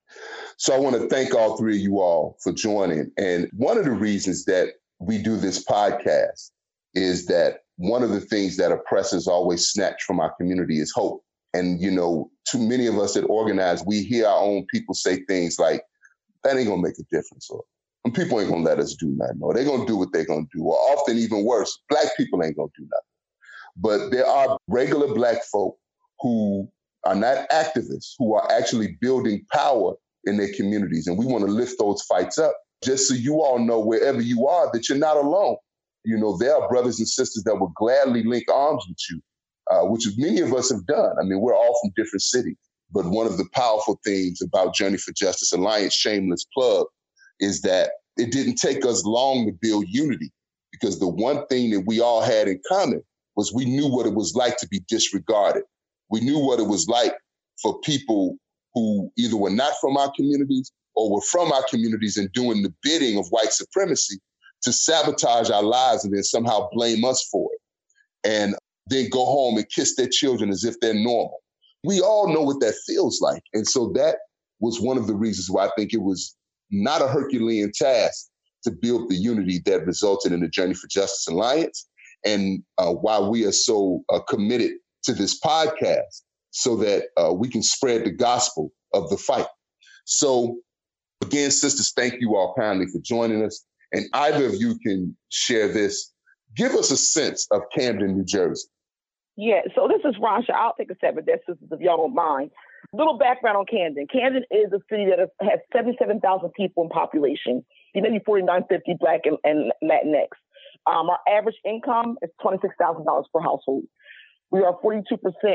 So 0.58 0.74
I 0.74 0.80
want 0.80 0.96
to 0.96 1.08
thank 1.08 1.36
all 1.36 1.58
three 1.58 1.76
of 1.76 1.82
you 1.82 2.00
all 2.00 2.38
for 2.42 2.52
joining. 2.52 3.12
And 3.18 3.50
one 3.54 3.78
of 3.78 3.86
the 3.86 3.92
reasons 3.92 4.46
that 4.46 4.70
we 5.00 5.18
do 5.18 5.38
this 5.38 5.64
podcast 5.64 6.52
is 6.94 7.26
that 7.28 7.60
one 7.78 8.04
of 8.04 8.12
the 8.12 8.22
things 8.22 8.58
that 8.58 8.72
oppressors 8.72 9.28
always 9.28 9.68
snatch 9.68 10.04
from 10.04 10.20
our 10.20 10.34
community 10.36 10.80
is 10.80 10.92
hope. 10.92 11.24
And, 11.54 11.82
you 11.82 11.92
know, 11.92 12.32
too 12.50 12.60
many 12.60 12.88
of 12.88 12.98
us 12.98 13.14
that 13.14 13.26
organize, 13.26 13.84
we 13.86 14.04
hear 14.04 14.28
our 14.28 14.40
own 14.40 14.66
people 14.72 14.96
say 14.96 15.24
things 15.26 15.60
like, 15.60 15.84
that 16.44 16.58
ain't 16.58 16.68
gonna 16.68 16.82
make 16.82 17.00
a 17.00 17.04
difference, 17.16 17.50
or 17.50 17.64
and 18.04 18.14
people 18.14 18.40
ain't 18.42 18.50
gonna 18.50 18.64
let 18.64 18.80
us 18.80 18.96
do 18.96 19.08
nothing, 19.08 19.40
or 19.42 19.54
they're 19.54 19.64
gonna 19.64 19.86
do 19.86 19.96
what 19.96 20.12
they're 20.12 20.26
gonna 20.26 20.46
do, 20.54 20.64
or 20.64 20.76
often 20.76 21.18
even 21.18 21.46
worse, 21.46 21.80
black 21.90 22.08
people 22.18 22.44
ain't 22.44 22.58
gonna 22.58 22.68
do 22.78 22.84
nothing. 22.84 23.14
But 23.78 24.12
there 24.12 24.26
are 24.26 24.58
regular 24.68 25.14
black 25.14 25.44
folk 25.46 25.78
who 26.20 26.70
are 27.06 27.16
not 27.16 27.50
activists, 27.50 28.14
who 28.18 28.34
are 28.36 28.52
actually 28.52 28.98
building 29.00 29.46
power 29.52 29.94
in 30.26 30.38
their 30.38 30.52
communities. 30.54 31.08
And 31.08 31.18
we 31.18 31.26
want 31.26 31.46
to 31.46 31.52
lift 31.52 31.80
those 31.80 32.02
fights 32.04 32.38
up 32.38 32.54
just 32.84 33.08
so 33.08 33.14
you 33.14 33.42
all 33.42 33.60
know 33.60 33.80
wherever 33.80 34.22
you 34.22 34.48
are 34.48 34.70
that 34.74 34.90
you're 34.90 34.98
not 34.98 35.18
alone. 35.18 35.58
You 36.06 36.18
know, 36.18 36.38
there 36.38 36.56
are 36.56 36.70
brothers 36.70 37.00
and 37.00 37.08
sisters 37.08 37.44
that 37.46 37.56
will 37.56 37.72
gladly 37.76 38.24
link 38.24 38.46
arms 38.52 38.86
with 38.88 38.98
you, 39.10 39.22
uh, 39.72 39.82
which 39.82 40.06
many 40.18 40.42
of 40.42 40.54
us 40.54 40.72
have 40.72 40.86
done. 40.86 41.16
I 41.20 41.24
mean, 41.24 41.40
we're 41.40 41.56
all 41.56 41.78
from 41.82 41.92
different 41.96 42.22
cities. 42.22 42.58
But 42.92 43.06
one 43.06 43.26
of 43.26 43.38
the 43.38 43.48
powerful 43.54 44.00
things 44.06 44.42
about 44.42 44.76
Journey 44.76 44.98
for 44.98 45.14
Justice 45.14 45.52
Alliance, 45.52 45.96
shameless 45.96 46.46
plug, 46.54 46.86
is 47.40 47.62
that 47.62 47.92
it 48.18 48.32
didn't 48.32 48.56
take 48.56 48.86
us 48.86 49.04
long 49.04 49.48
to 49.48 49.52
build 49.62 49.86
unity 49.88 50.32
because 50.72 51.00
the 51.00 51.08
one 51.08 51.46
thing 51.48 51.72
that 51.72 51.84
we 51.88 52.00
all 52.00 52.22
had 52.22 52.48
in 52.48 52.60
common 52.68 53.02
was 53.36 53.52
we 53.54 53.66
knew 53.66 53.88
what 53.88 54.06
it 54.06 54.14
was 54.14 54.36
like 54.36 54.58
to 54.58 54.68
be 54.68 54.82
disregarded. 54.88 55.64
We 56.10 56.20
knew 56.22 56.38
what 56.38 56.60
it 56.60 56.68
was 56.68 56.88
like 56.88 57.16
for 57.62 57.80
people 57.82 58.38
who 58.76 59.12
either 59.18 59.38
were 59.38 59.50
not 59.50 59.74
from 59.82 59.98
our 59.98 60.12
communities 60.16 60.72
or 60.96 61.12
were 61.12 61.22
from 61.22 61.52
our 61.52 61.64
communities 61.70 62.18
and 62.18 62.32
doing 62.34 62.62
the 62.62 62.74
bidding 62.84 63.18
of 63.18 63.28
white 63.30 63.54
supremacy 63.54 64.20
to 64.62 64.72
sabotage 64.72 65.50
our 65.50 65.64
lives 65.64 66.06
and 66.06 66.14
then 66.14 66.24
somehow 66.24 66.70
blame 66.72 67.04
us 67.04 67.28
for 67.32 67.50
it. 67.54 67.60
And 68.30 68.56
then 68.88 69.10
go 69.10 69.26
home 69.26 69.58
and 69.58 69.70
kiss 69.70 69.96
their 69.96 70.10
children 70.10 70.50
as 70.50 70.64
if 70.64 70.80
they're 70.80 70.94
normal. 70.94 71.42
We 71.84 72.02
all 72.02 72.34
know 72.34 72.42
what 72.42 72.60
that 72.62 72.76
feels 72.88 73.22
like. 73.22 73.44
And 73.54 73.68
so 73.68 73.92
that 73.96 74.18
was 74.60 74.80
one 74.80 74.98
of 74.98 75.08
the 75.08 75.16
reasons 75.16 75.50
why 75.50 75.66
I 75.66 75.72
think 75.78 75.94
it 75.94 76.02
was 76.02 76.36
not 76.72 77.02
a 77.02 77.08
Herculean 77.08 77.72
task 77.74 78.30
to 78.64 78.72
build 78.72 79.10
the 79.10 79.16
unity 79.16 79.62
that 79.66 79.86
resulted 79.86 80.32
in 80.32 80.40
the 80.40 80.48
Journey 80.48 80.74
for 80.74 80.88
Justice 80.88 81.28
Alliance 81.28 81.88
and 82.26 82.64
uh, 82.78 82.92
why 82.92 83.20
we 83.20 83.46
are 83.46 83.52
so 83.52 84.04
uh, 84.10 84.20
committed 84.20 84.72
to 85.04 85.14
this 85.14 85.40
podcast 85.40 86.22
so 86.52 86.76
that 86.78 87.06
uh, 87.18 87.34
we 87.34 87.50
can 87.50 87.62
spread 87.62 88.06
the 88.06 88.12
gospel 88.12 88.72
of 88.94 89.10
the 89.10 89.18
fight. 89.18 89.48
So, 90.06 90.60
again, 91.22 91.52
sisters, 91.52 91.92
thank 91.96 92.22
you 92.22 92.36
all 92.36 92.54
kindly 92.58 92.88
for 92.88 93.00
joining 93.02 93.44
us. 93.44 93.66
And 93.92 94.06
either 94.14 94.46
of 94.46 94.56
you 94.56 94.78
can 94.80 95.16
share 95.30 95.68
this. 95.68 96.13
Give 96.56 96.74
us 96.74 96.92
a 96.92 96.98
sense 96.98 97.48
of 97.52 97.62
Camden, 97.76 98.18
New 98.18 98.26
Jersey. 98.26 98.68
Yeah, 99.36 99.62
so 99.76 99.88
this 99.88 100.02
is 100.06 100.20
Rasha. 100.22 100.52
I'll 100.54 100.76
take 100.78 100.92
a 100.92 100.96
step 100.96 101.18
at 101.18 101.26
this, 101.26 101.40
sisters, 101.48 101.68
if 101.72 101.80
y'all 101.80 101.98
don't 101.98 102.14
mind. 102.14 102.52
Little 102.92 103.18
background 103.18 103.58
on 103.58 103.66
Camden. 103.66 104.06
Camden 104.12 104.44
is 104.52 104.72
a 104.72 104.80
city 104.90 105.08
that 105.10 105.20
has 105.42 105.60
77,000 105.72 106.52
people 106.56 106.84
in 106.84 106.90
population, 106.90 107.66
maybe 107.96 108.20
4950 108.24 108.96
Black 109.00 109.22
and, 109.26 109.38
and 109.44 109.72
Latinx. 109.84 110.28
Um, 110.86 111.10
our 111.10 111.20
average 111.28 111.56
income 111.66 112.18
is 112.22 112.30
$26,000 112.44 113.24
per 113.34 113.40
household. 113.40 113.84
We 114.52 114.62
are 114.62 114.78
42% 114.84 115.02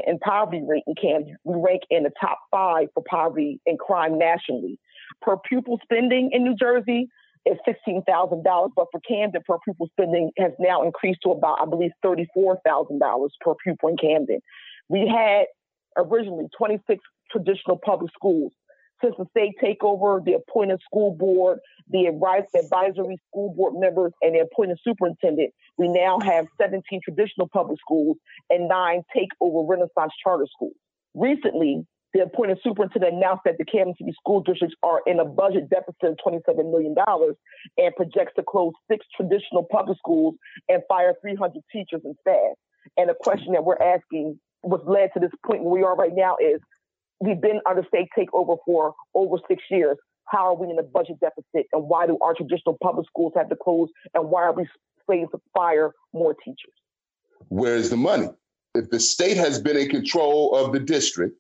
in 0.09 0.19
poverty 0.19 0.63
rate 0.67 0.83
in 0.89 0.97
Camden. 1.01 1.37
We 1.45 1.55
rank 1.65 1.83
in 1.91 2.03
the 2.03 2.11
top 2.21 2.39
five 2.51 2.89
for 2.95 3.05
poverty 3.09 3.61
and 3.65 3.79
crime 3.79 4.19
nationally. 4.19 4.81
Per 5.23 5.37
pupil 5.37 5.79
spending 5.85 6.31
in 6.33 6.43
New 6.43 6.57
Jersey 6.57 7.09
is 7.47 7.57
$16,000, 7.67 8.71
but 8.77 8.87
for 8.91 9.01
Camden, 9.07 9.43
per 9.47 9.59
pupil 9.65 9.89
spending 9.93 10.31
has 10.39 10.53
now 10.59 10.83
increased 10.83 11.21
to 11.25 11.31
about, 11.31 11.61
I 11.61 11.67
believe, 11.67 11.93
$34,000 12.05 13.29
per 13.41 13.55
pupil 13.63 13.89
in 13.89 13.97
Camden. 13.97 14.41
We 14.89 15.07
had 15.07 15.47
originally 15.97 16.47
26 16.57 17.03
traditional 17.31 17.79
public 17.85 18.11
schools. 18.15 18.53
Since 19.03 19.15
the 19.17 19.27
state 19.31 19.55
takeover, 19.63 20.25
the 20.25 20.33
appointed 20.33 20.81
school 20.85 21.15
board, 21.15 21.61
the 21.89 22.07
advisory 22.07 23.17
school 23.31 23.55
board 23.55 23.75
members, 23.77 24.13
and 24.23 24.35
the 24.35 24.41
appointed 24.41 24.79
superintendent, 24.83 25.53
we 25.77 25.89
now 25.89 26.19
have 26.19 26.47
17 26.61 27.01
traditional 27.05 27.49
public 27.49 27.79
schools 27.79 28.17
and 28.51 28.69
nine 28.69 29.03
takeover 29.17 29.69
Renaissance 29.69 30.13
charter 30.23 30.47
schools. 30.53 30.75
Recently, 31.15 31.87
the 32.15 32.21
appointed 32.21 32.59
superintendent 32.63 33.15
announced 33.15 33.43
that 33.45 33.57
the 33.59 33.65
Camden 33.65 33.95
City 33.99 34.13
school 34.19 34.41
districts 34.41 34.77
are 34.83 35.01
in 35.07 35.21
a 35.21 35.25
budget 35.25 35.69
deficit 35.69 35.97
of 36.03 36.17
$27 36.25 36.71
million 36.71 36.95
and 37.77 37.97
projects 37.97 38.33
to 38.37 38.43
close 38.43 38.73
six 38.91 39.05
traditional 39.15 39.67
public 39.71 39.99
schools 39.99 40.35
and 40.69 40.83
fire 40.89 41.15
300 41.21 41.63
teachers 41.71 42.01
and 42.05 42.17
staff. 42.21 42.57
And 42.97 43.11
the 43.11 43.15
question 43.21 43.53
that 43.53 43.65
we're 43.65 43.81
asking, 43.81 44.41
what's 44.63 44.87
led 44.87 45.11
to 45.15 45.21
this 45.21 45.31
point 45.45 45.63
where 45.63 45.73
we 45.73 45.83
are 45.83 45.95
right 45.95 46.15
now 46.15 46.37
is 46.41 46.61
we've 47.21 47.41
been 47.41 47.61
under 47.69 47.85
state 47.87 48.09
takeover 48.19 48.57
for 48.65 48.95
over 49.15 49.37
six 49.47 49.63
years. 49.71 49.97
How 50.25 50.47
are 50.49 50.55
we 50.55 50.71
in 50.71 50.79
a 50.79 50.83
budget 50.83 51.21
deficit? 51.21 51.67
And 51.73 51.89
why 51.89 52.07
do 52.07 52.19
our 52.23 52.35
traditional 52.35 52.77
public 52.83 53.07
schools 53.07 53.33
have 53.37 53.49
to 53.51 53.57
close? 53.57 53.89
And 54.15 54.31
why 54.31 54.45
are 54.45 54.53
we 54.53 54.67
slated 55.07 55.31
to 55.33 55.41
fire 55.55 55.93
more 56.13 56.35
teachers? 56.45 56.75
Where's 57.49 57.91
the 57.91 57.97
money? 57.97 58.29
If 58.75 58.91
the 58.91 59.01
state 59.01 59.37
has 59.37 59.61
been 59.61 59.77
in 59.77 59.89
control 59.89 60.55
of 60.55 60.73
the 60.73 60.81
district, 60.81 61.37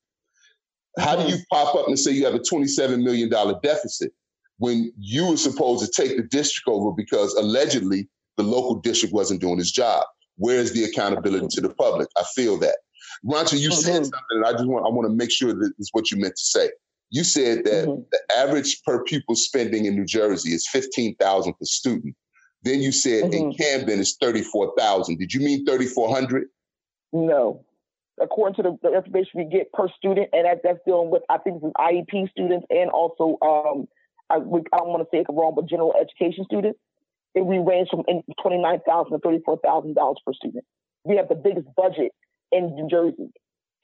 how 0.98 1.16
do 1.16 1.28
you 1.30 1.38
pop 1.50 1.74
up 1.74 1.88
and 1.88 1.98
say 1.98 2.10
you 2.10 2.24
have 2.24 2.34
a 2.34 2.40
$27 2.40 3.02
million 3.02 3.30
deficit 3.62 4.12
when 4.58 4.92
you 4.98 5.26
were 5.26 5.36
supposed 5.36 5.84
to 5.84 6.02
take 6.02 6.16
the 6.16 6.22
district 6.24 6.68
over 6.68 6.92
because 6.92 7.34
allegedly 7.34 8.08
the 8.36 8.42
local 8.42 8.76
district 8.76 9.14
wasn't 9.14 9.40
doing 9.40 9.58
its 9.58 9.70
job? 9.70 10.04
Where's 10.36 10.72
the 10.72 10.84
accountability 10.84 11.48
to 11.50 11.60
the 11.60 11.70
public? 11.70 12.08
I 12.16 12.22
feel 12.34 12.58
that. 12.58 12.76
Ronsha, 13.24 13.58
you 13.58 13.70
mm-hmm. 13.70 13.80
said 13.80 14.04
something, 14.04 14.20
and 14.30 14.44
I 14.44 14.52
just 14.52 14.66
want 14.66 14.86
I 14.86 14.90
want 14.90 15.08
to 15.08 15.14
make 15.14 15.30
sure 15.30 15.52
that 15.52 15.72
is 15.78 15.88
what 15.92 16.10
you 16.10 16.18
meant 16.18 16.36
to 16.36 16.44
say. 16.44 16.70
You 17.10 17.24
said 17.24 17.64
that 17.64 17.86
mm-hmm. 17.86 18.02
the 18.10 18.20
average 18.36 18.82
per 18.84 19.02
pupil 19.04 19.34
spending 19.34 19.86
in 19.86 19.96
New 19.96 20.04
Jersey 20.04 20.50
is 20.50 20.68
fifteen 20.68 21.16
thousand 21.16 21.54
per 21.54 21.64
student. 21.64 22.14
Then 22.62 22.80
you 22.80 22.92
said 22.92 23.24
mm-hmm. 23.24 23.34
in 23.34 23.54
Camden 23.54 24.00
it's 24.00 24.16
thirty 24.16 24.42
four 24.42 24.72
thousand. 24.78 25.18
Did 25.18 25.32
you 25.32 25.40
mean 25.40 25.64
thirty 25.64 25.86
four 25.86 26.14
hundred? 26.14 26.48
No, 27.12 27.64
according 28.20 28.56
to 28.56 28.62
the, 28.62 28.78
the, 28.82 28.96
information 28.96 29.30
we 29.34 29.44
get 29.44 29.72
per 29.72 29.88
student, 29.96 30.28
and 30.32 30.44
that, 30.44 30.60
that's 30.62 30.78
dealing 30.86 31.10
with 31.10 31.22
I 31.28 31.38
think 31.38 31.60
some 31.60 31.72
IEP 31.78 32.30
students 32.30 32.66
and 32.70 32.90
also 32.90 33.38
um, 33.42 33.88
I, 34.30 34.36
I 34.36 34.38
don't 34.38 34.88
want 34.88 35.02
to 35.02 35.08
say 35.12 35.20
it 35.20 35.26
wrong, 35.30 35.54
but 35.54 35.66
general 35.66 35.94
education 35.98 36.44
students. 36.44 36.78
And 37.34 37.46
we 37.46 37.58
range 37.58 37.88
from 37.90 38.04
twenty 38.40 38.58
nine 38.58 38.80
thousand 38.86 39.12
to 39.12 39.18
thirty 39.18 39.40
four 39.44 39.58
thousand 39.62 39.94
dollars 39.94 40.18
per 40.24 40.32
student. 40.32 40.64
We 41.04 41.16
have 41.16 41.28
the 41.28 41.34
biggest 41.34 41.68
budget 41.76 42.12
in 42.52 42.74
New 42.74 42.88
Jersey. 42.88 43.30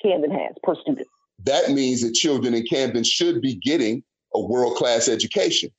Camden 0.03 0.31
has 0.31 0.55
per 0.63 0.75
student. 0.75 1.07
That 1.45 1.71
means 1.71 2.03
that 2.03 2.15
children 2.15 2.55
in 2.55 2.65
Camden 2.67 3.05
should 3.05 3.41
be 3.41 3.55
getting 3.55 4.03
a 4.35 4.41
world 4.41 4.77
class 4.77 5.09
education. 5.09 5.71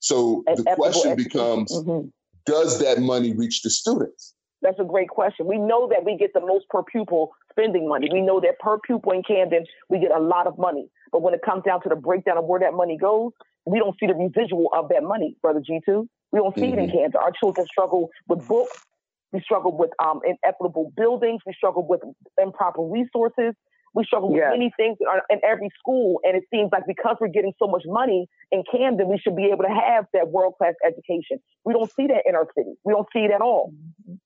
So 0.00 0.42
the 0.46 0.64
question 0.76 1.14
becomes 1.14 1.72
mm-hmm. 1.72 2.08
does 2.46 2.80
that 2.80 3.00
money 3.00 3.34
reach 3.34 3.62
the 3.62 3.70
students? 3.70 4.34
That's 4.62 4.78
a 4.78 4.84
great 4.84 5.08
question. 5.08 5.46
We 5.46 5.58
know 5.58 5.88
that 5.88 6.04
we 6.04 6.16
get 6.16 6.32
the 6.34 6.40
most 6.40 6.68
per 6.68 6.82
pupil 6.82 7.32
spending 7.50 7.88
money. 7.88 8.08
We 8.12 8.20
know 8.20 8.40
that 8.40 8.58
per 8.58 8.78
pupil 8.78 9.12
in 9.12 9.22
Camden, 9.22 9.64
we 9.88 9.98
get 9.98 10.10
a 10.10 10.20
lot 10.20 10.46
of 10.46 10.58
money. 10.58 10.88
But 11.12 11.22
when 11.22 11.34
it 11.34 11.40
comes 11.42 11.64
down 11.64 11.82
to 11.82 11.88
the 11.88 11.96
breakdown 11.96 12.38
of 12.38 12.44
where 12.44 12.60
that 12.60 12.74
money 12.74 12.96
goes, 12.96 13.32
we 13.66 13.78
don't 13.78 13.96
see 13.98 14.06
the 14.06 14.14
residual 14.14 14.68
of 14.72 14.88
that 14.90 15.02
money, 15.02 15.36
Brother 15.42 15.60
G2. 15.60 16.06
We 16.32 16.38
don't 16.38 16.54
see 16.54 16.66
mm-hmm. 16.66 16.78
it 16.78 16.82
in 16.82 16.88
mm-hmm. 16.88 16.98
Camden. 16.98 17.20
Our 17.22 17.32
children 17.32 17.66
struggle 17.66 18.10
with 18.28 18.46
books. 18.46 18.84
We 19.32 19.40
struggle 19.40 19.76
with 19.76 19.90
um, 20.02 20.20
inequitable 20.24 20.92
buildings. 20.96 21.40
We 21.46 21.52
struggle 21.52 21.86
with 21.86 22.00
improper 22.40 22.82
resources. 22.82 23.54
We 23.92 24.04
struggle 24.04 24.32
with 24.32 24.42
many 24.50 24.72
things 24.76 24.98
in 25.30 25.40
every 25.44 25.68
school. 25.78 26.20
And 26.22 26.36
it 26.36 26.44
seems 26.52 26.70
like 26.70 26.84
because 26.86 27.16
we're 27.20 27.28
getting 27.28 27.52
so 27.58 27.66
much 27.66 27.82
money 27.86 28.28
in 28.52 28.62
Camden, 28.70 29.08
we 29.08 29.18
should 29.18 29.34
be 29.34 29.46
able 29.46 29.64
to 29.64 29.68
have 29.68 30.06
that 30.14 30.28
world 30.28 30.54
class 30.58 30.74
education. 30.86 31.40
We 31.64 31.72
don't 31.72 31.90
see 31.92 32.06
that 32.06 32.22
in 32.24 32.36
our 32.36 32.46
city. 32.56 32.74
We 32.84 32.92
don't 32.92 33.08
see 33.12 33.20
it 33.20 33.32
at 33.32 33.40
all. 33.40 33.72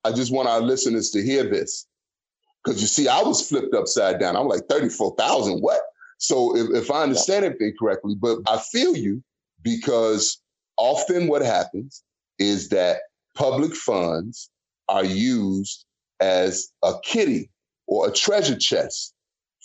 I 0.03 0.11
just 0.11 0.31
want 0.31 0.47
our 0.47 0.61
listeners 0.61 1.09
to 1.11 1.23
hear 1.23 1.43
this. 1.43 1.87
Because 2.63 2.81
you 2.81 2.87
see, 2.87 3.07
I 3.07 3.21
was 3.21 3.47
flipped 3.47 3.73
upside 3.73 4.19
down. 4.19 4.35
I'm 4.35 4.47
like, 4.47 4.67
34,000, 4.69 5.59
what? 5.61 5.81
So 6.17 6.55
if, 6.55 6.83
if 6.83 6.91
I 6.91 7.03
understand 7.03 7.45
it 7.45 7.57
correctly, 7.79 8.15
but 8.19 8.39
I 8.47 8.59
feel 8.71 8.95
you 8.95 9.23
because 9.63 10.41
often 10.77 11.27
what 11.27 11.41
happens 11.41 12.03
is 12.39 12.69
that 12.69 13.01
public 13.35 13.75
funds 13.75 14.49
are 14.87 15.03
used 15.03 15.85
as 16.19 16.71
a 16.83 16.93
kitty 17.03 17.49
or 17.87 18.07
a 18.07 18.11
treasure 18.11 18.57
chest 18.57 19.14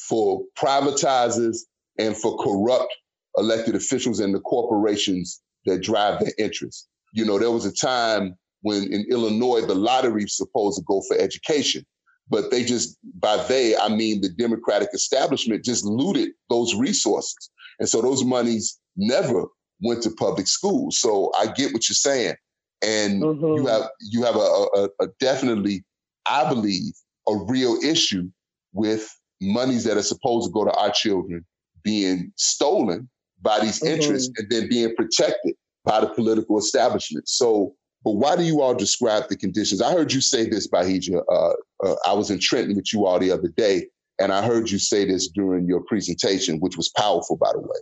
for 0.09 0.43
privatizers 0.59 1.59
and 1.99 2.17
for 2.17 2.37
corrupt 2.39 2.93
elected 3.37 3.75
officials 3.75 4.21
and 4.21 4.35
the 4.35 4.41
corporations 4.41 5.41
that 5.67 5.83
drive 5.83 6.21
their 6.21 6.33
interests. 6.39 6.89
You 7.13 7.25
know, 7.25 7.39
there 7.39 7.51
was 7.51 7.67
a 7.67 7.73
time 7.73 8.37
when 8.63 8.93
in 8.93 9.07
Illinois 9.11 9.67
the 9.67 9.75
lottery 9.75 10.25
was 10.25 10.37
supposed 10.37 10.79
to 10.79 10.85
go 10.85 11.03
for 11.09 11.17
education, 11.17 11.85
but 12.29 12.51
they 12.51 12.65
just 12.65 12.97
by 13.19 13.37
they 13.49 13.77
I 13.77 13.89
mean 13.89 14.21
the 14.21 14.31
Democratic 14.31 14.91
establishment 14.95 15.65
just 15.65 15.85
looted 15.85 16.31
those 16.49 16.75
resources, 16.75 17.51
and 17.79 17.89
so 17.89 18.01
those 18.01 18.25
monies 18.25 18.79
never 18.97 19.47
went 19.81 20.03
to 20.03 20.11
public 20.11 20.47
schools. 20.47 20.99
So 20.99 21.33
I 21.39 21.47
get 21.47 21.73
what 21.73 21.89
you're 21.89 21.95
saying, 21.95 22.35
and 22.83 23.23
mm-hmm. 23.23 23.55
you 23.57 23.67
have 23.67 23.91
you 24.01 24.25
have 24.25 24.37
a, 24.37 24.39
a, 24.39 24.89
a 25.01 25.09
definitely 25.19 25.85
I 26.27 26.49
believe 26.49 26.93
a 27.29 27.37
real 27.37 27.77
issue 27.83 28.31
with 28.73 29.11
monies 29.41 29.85
that 29.85 29.97
are 29.97 30.03
supposed 30.03 30.49
to 30.49 30.53
go 30.53 30.65
to 30.65 30.73
our 30.73 30.91
children 30.91 31.45
being 31.83 32.33
stolen 32.37 33.09
by 33.43 33.61
these 33.61 33.81
mm-hmm. 33.81 33.95
interests 33.95 34.31
and 34.37 34.51
then 34.51 34.69
being 34.69 34.95
protected 34.97 35.55
by 35.85 36.01
the 36.01 36.09
political 36.09 36.59
establishment. 36.59 37.29
So, 37.29 37.75
but 38.05 38.13
why 38.13 38.37
do 38.37 38.43
you 38.43 38.61
all 38.61 38.75
describe 38.75 39.29
the 39.29 39.37
conditions? 39.37 39.83
I 39.83 39.93
heard 39.93 40.13
you 40.13 40.21
say 40.21 40.49
this, 40.49 40.69
Bahija. 40.69 41.23
Uh, 41.31 41.53
uh, 41.87 41.97
I 42.07 42.13
was 42.13 42.31
in 42.31 42.39
Trenton 42.39 42.77
with 42.77 42.93
you 42.93 43.07
all 43.07 43.19
the 43.19 43.31
other 43.31 43.49
day, 43.49 43.87
and 44.19 44.33
I 44.33 44.45
heard 44.45 44.71
you 44.71 44.79
say 44.79 45.05
this 45.07 45.29
during 45.29 45.67
your 45.67 45.81
presentation, 45.81 46.61
which 46.61 46.77
was 46.77 46.91
powerful, 46.91 47.37
by 47.37 47.53
the 47.53 47.61
way. 47.61 47.79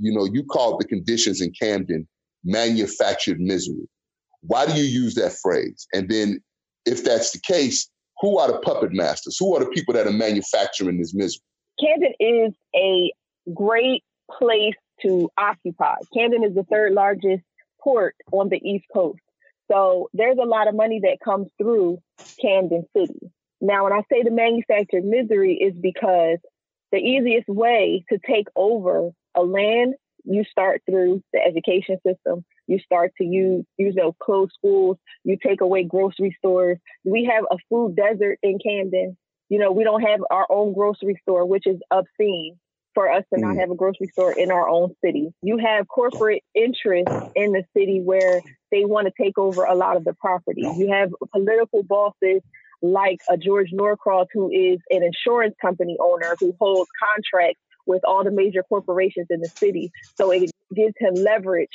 You 0.00 0.14
know, 0.14 0.24
you 0.24 0.44
called 0.44 0.80
the 0.80 0.86
conditions 0.86 1.40
in 1.40 1.52
Camden 1.60 2.06
manufactured 2.44 3.40
misery. 3.40 3.88
Why 4.42 4.66
do 4.66 4.72
you 4.72 4.84
use 4.84 5.14
that 5.16 5.34
phrase? 5.42 5.86
And 5.92 6.08
then, 6.08 6.40
if 6.86 7.04
that's 7.04 7.32
the 7.32 7.40
case, 7.40 7.89
who 8.20 8.38
are 8.38 8.52
the 8.52 8.58
puppet 8.58 8.92
masters? 8.92 9.36
Who 9.38 9.56
are 9.56 9.60
the 9.60 9.70
people 9.70 9.94
that 9.94 10.06
are 10.06 10.12
manufacturing 10.12 10.98
this 10.98 11.14
misery? 11.14 11.40
Camden 11.82 12.12
is 12.20 12.52
a 12.74 13.12
great 13.54 14.04
place 14.30 14.74
to 15.02 15.30
occupy. 15.38 15.96
Camden 16.14 16.44
is 16.44 16.54
the 16.54 16.64
third 16.64 16.92
largest 16.92 17.42
port 17.82 18.14
on 18.32 18.48
the 18.50 18.60
East 18.62 18.84
Coast. 18.92 19.20
So 19.70 20.10
there's 20.12 20.38
a 20.38 20.46
lot 20.46 20.68
of 20.68 20.74
money 20.74 21.00
that 21.04 21.18
comes 21.24 21.48
through 21.56 22.02
Camden 22.40 22.86
City. 22.96 23.30
Now, 23.60 23.84
when 23.84 23.92
I 23.92 24.02
say 24.10 24.22
the 24.22 24.30
manufactured 24.30 25.04
misery 25.04 25.54
is 25.54 25.74
because 25.80 26.38
the 26.92 26.98
easiest 26.98 27.48
way 27.48 28.04
to 28.10 28.18
take 28.26 28.48
over 28.56 29.10
a 29.34 29.42
land, 29.42 29.94
you 30.24 30.44
start 30.44 30.82
through 30.88 31.22
the 31.32 31.40
education 31.40 31.98
system. 32.06 32.44
You 32.70 32.78
start 32.78 33.10
to 33.18 33.24
use, 33.24 33.64
you 33.78 33.92
know, 33.94 34.14
close 34.22 34.50
schools. 34.54 34.96
You 35.24 35.36
take 35.44 35.60
away 35.60 35.82
grocery 35.82 36.36
stores. 36.38 36.78
We 37.04 37.24
have 37.24 37.44
a 37.50 37.56
food 37.68 37.96
desert 37.96 38.38
in 38.44 38.60
Camden. 38.64 39.16
You 39.48 39.58
know, 39.58 39.72
we 39.72 39.82
don't 39.82 40.02
have 40.02 40.20
our 40.30 40.46
own 40.48 40.72
grocery 40.72 41.18
store, 41.22 41.44
which 41.44 41.66
is 41.66 41.80
obscene 41.90 42.60
for 42.94 43.10
us 43.10 43.24
to 43.34 43.40
not 43.40 43.56
mm. 43.56 43.60
have 43.60 43.72
a 43.72 43.74
grocery 43.74 44.06
store 44.12 44.32
in 44.32 44.52
our 44.52 44.68
own 44.68 44.94
city. 45.04 45.30
You 45.42 45.58
have 45.58 45.88
corporate 45.88 46.44
interests 46.54 47.12
in 47.34 47.50
the 47.50 47.64
city 47.76 48.00
where 48.00 48.40
they 48.70 48.84
want 48.84 49.08
to 49.08 49.12
take 49.20 49.36
over 49.36 49.64
a 49.64 49.74
lot 49.74 49.96
of 49.96 50.04
the 50.04 50.14
property. 50.14 50.62
You 50.62 50.92
have 50.92 51.10
political 51.32 51.82
bosses 51.82 52.40
like 52.82 53.18
a 53.28 53.36
George 53.36 53.70
Norcross, 53.72 54.26
who 54.32 54.48
is 54.52 54.78
an 54.90 55.02
insurance 55.02 55.56
company 55.60 55.96
owner 56.00 56.36
who 56.38 56.54
holds 56.60 56.88
contracts 57.02 57.60
with 57.86 58.02
all 58.04 58.24
the 58.24 58.30
major 58.30 58.62
corporations 58.62 59.26
in 59.30 59.40
the 59.40 59.48
city. 59.48 59.90
So 60.16 60.30
it 60.30 60.50
gives 60.74 60.94
him 60.98 61.14
leverage 61.14 61.68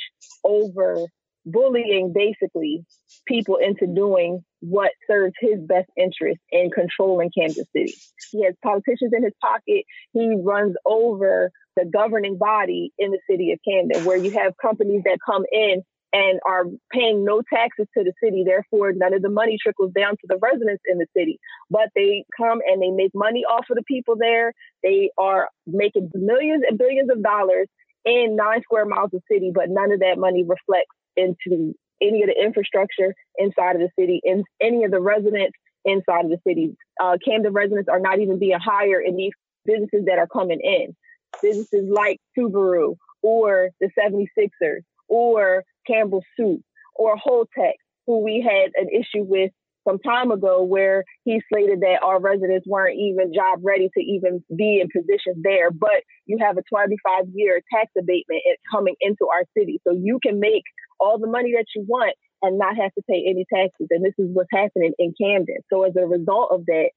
over 0.44 1.06
bullying 1.46 2.12
basically 2.12 2.84
people 3.26 3.56
into 3.56 3.86
doing 3.86 4.44
what 4.60 4.90
serves 5.08 5.34
his 5.40 5.60
best 5.60 5.88
interest 5.96 6.40
in 6.50 6.70
controlling 6.70 7.30
Kansas 7.36 7.66
City. 7.72 7.94
He 8.32 8.44
has 8.44 8.54
politicians 8.62 9.12
in 9.16 9.22
his 9.22 9.32
pocket. 9.40 9.84
He 10.12 10.36
runs 10.42 10.74
over 10.84 11.50
the 11.76 11.84
governing 11.84 12.36
body 12.36 12.92
in 12.98 13.12
the 13.12 13.20
city 13.30 13.52
of 13.52 13.60
Camden, 13.66 14.04
where 14.04 14.16
you 14.16 14.32
have 14.32 14.54
companies 14.60 15.02
that 15.04 15.18
come 15.24 15.44
in 15.52 15.82
and 16.12 16.40
are 16.46 16.64
paying 16.90 17.24
no 17.24 17.42
taxes 17.52 17.86
to 17.96 18.04
the 18.04 18.12
city. 18.22 18.44
Therefore, 18.44 18.92
none 18.92 19.14
of 19.14 19.22
the 19.22 19.28
money 19.28 19.58
trickles 19.60 19.92
down 19.92 20.12
to 20.12 20.26
the 20.28 20.38
residents 20.40 20.82
in 20.90 20.98
the 20.98 21.06
city. 21.16 21.38
But 21.70 21.90
they 21.94 22.24
come 22.36 22.60
and 22.66 22.80
they 22.80 22.90
make 22.90 23.10
money 23.14 23.44
off 23.44 23.66
of 23.70 23.76
the 23.76 23.82
people 23.82 24.16
there. 24.18 24.52
They 24.82 25.10
are 25.18 25.48
making 25.66 26.10
millions 26.14 26.64
and 26.68 26.78
billions 26.78 27.10
of 27.10 27.22
dollars 27.22 27.68
in 28.04 28.36
nine 28.36 28.62
square 28.62 28.86
miles 28.86 29.10
of 29.14 29.22
city, 29.30 29.50
but 29.52 29.68
none 29.68 29.92
of 29.92 30.00
that 30.00 30.16
money 30.16 30.44
reflects 30.44 30.94
into 31.16 31.74
any 32.00 32.22
of 32.22 32.28
the 32.28 32.40
infrastructure 32.40 33.14
inside 33.38 33.76
of 33.76 33.82
the 33.82 33.90
city, 33.98 34.20
in 34.22 34.44
any 34.60 34.84
of 34.84 34.90
the 34.90 35.00
residents 35.00 35.56
inside 35.84 36.24
of 36.24 36.30
the 36.30 36.38
city. 36.46 36.76
Uh, 37.02 37.16
Camden 37.24 37.52
residents 37.52 37.88
are 37.88 38.00
not 38.00 38.20
even 38.20 38.38
being 38.38 38.58
hired 38.58 39.04
in 39.06 39.16
these 39.16 39.32
businesses 39.64 40.04
that 40.06 40.18
are 40.18 40.26
coming 40.26 40.60
in. 40.62 40.94
Businesses 41.42 41.88
like 41.90 42.18
Subaru 42.38 42.96
or 43.22 43.70
the 43.80 43.90
76ers 43.98 44.82
or 45.08 45.64
Campbell 45.86 46.22
Soup 46.36 46.60
or 46.94 47.16
Holtec, 47.16 47.74
who 48.06 48.22
we 48.22 48.40
had 48.46 48.72
an 48.76 48.88
issue 48.90 49.24
with 49.24 49.50
some 49.86 49.98
time 50.00 50.30
ago 50.30 50.62
where 50.62 51.04
he 51.24 51.40
slated 51.52 51.80
that 51.80 52.00
our 52.02 52.20
residents 52.20 52.66
weren't 52.66 52.98
even 52.98 53.32
job 53.32 53.60
ready 53.62 53.88
to 53.96 54.00
even 54.00 54.42
be 54.54 54.80
in 54.80 54.88
positions 54.88 55.36
there. 55.42 55.70
But 55.70 56.02
you 56.26 56.38
have 56.40 56.58
a 56.58 56.62
25 56.68 57.26
year 57.32 57.60
tax 57.72 57.90
abatement 57.96 58.42
coming 58.70 58.96
into 59.00 59.26
our 59.32 59.44
city. 59.56 59.80
So 59.86 59.94
you 59.94 60.18
can 60.22 60.40
make 60.40 60.64
all 60.98 61.18
the 61.18 61.28
money 61.28 61.52
that 61.52 61.66
you 61.74 61.84
want 61.86 62.16
and 62.42 62.58
not 62.58 62.76
have 62.76 62.92
to 62.94 63.02
pay 63.08 63.24
any 63.28 63.46
taxes. 63.52 63.88
And 63.90 64.04
this 64.04 64.14
is 64.18 64.28
what's 64.32 64.50
happening 64.52 64.92
in 64.98 65.14
Camden. 65.20 65.58
So 65.72 65.84
as 65.84 65.94
a 65.96 66.06
result 66.06 66.50
of 66.52 66.66
that, 66.66 66.90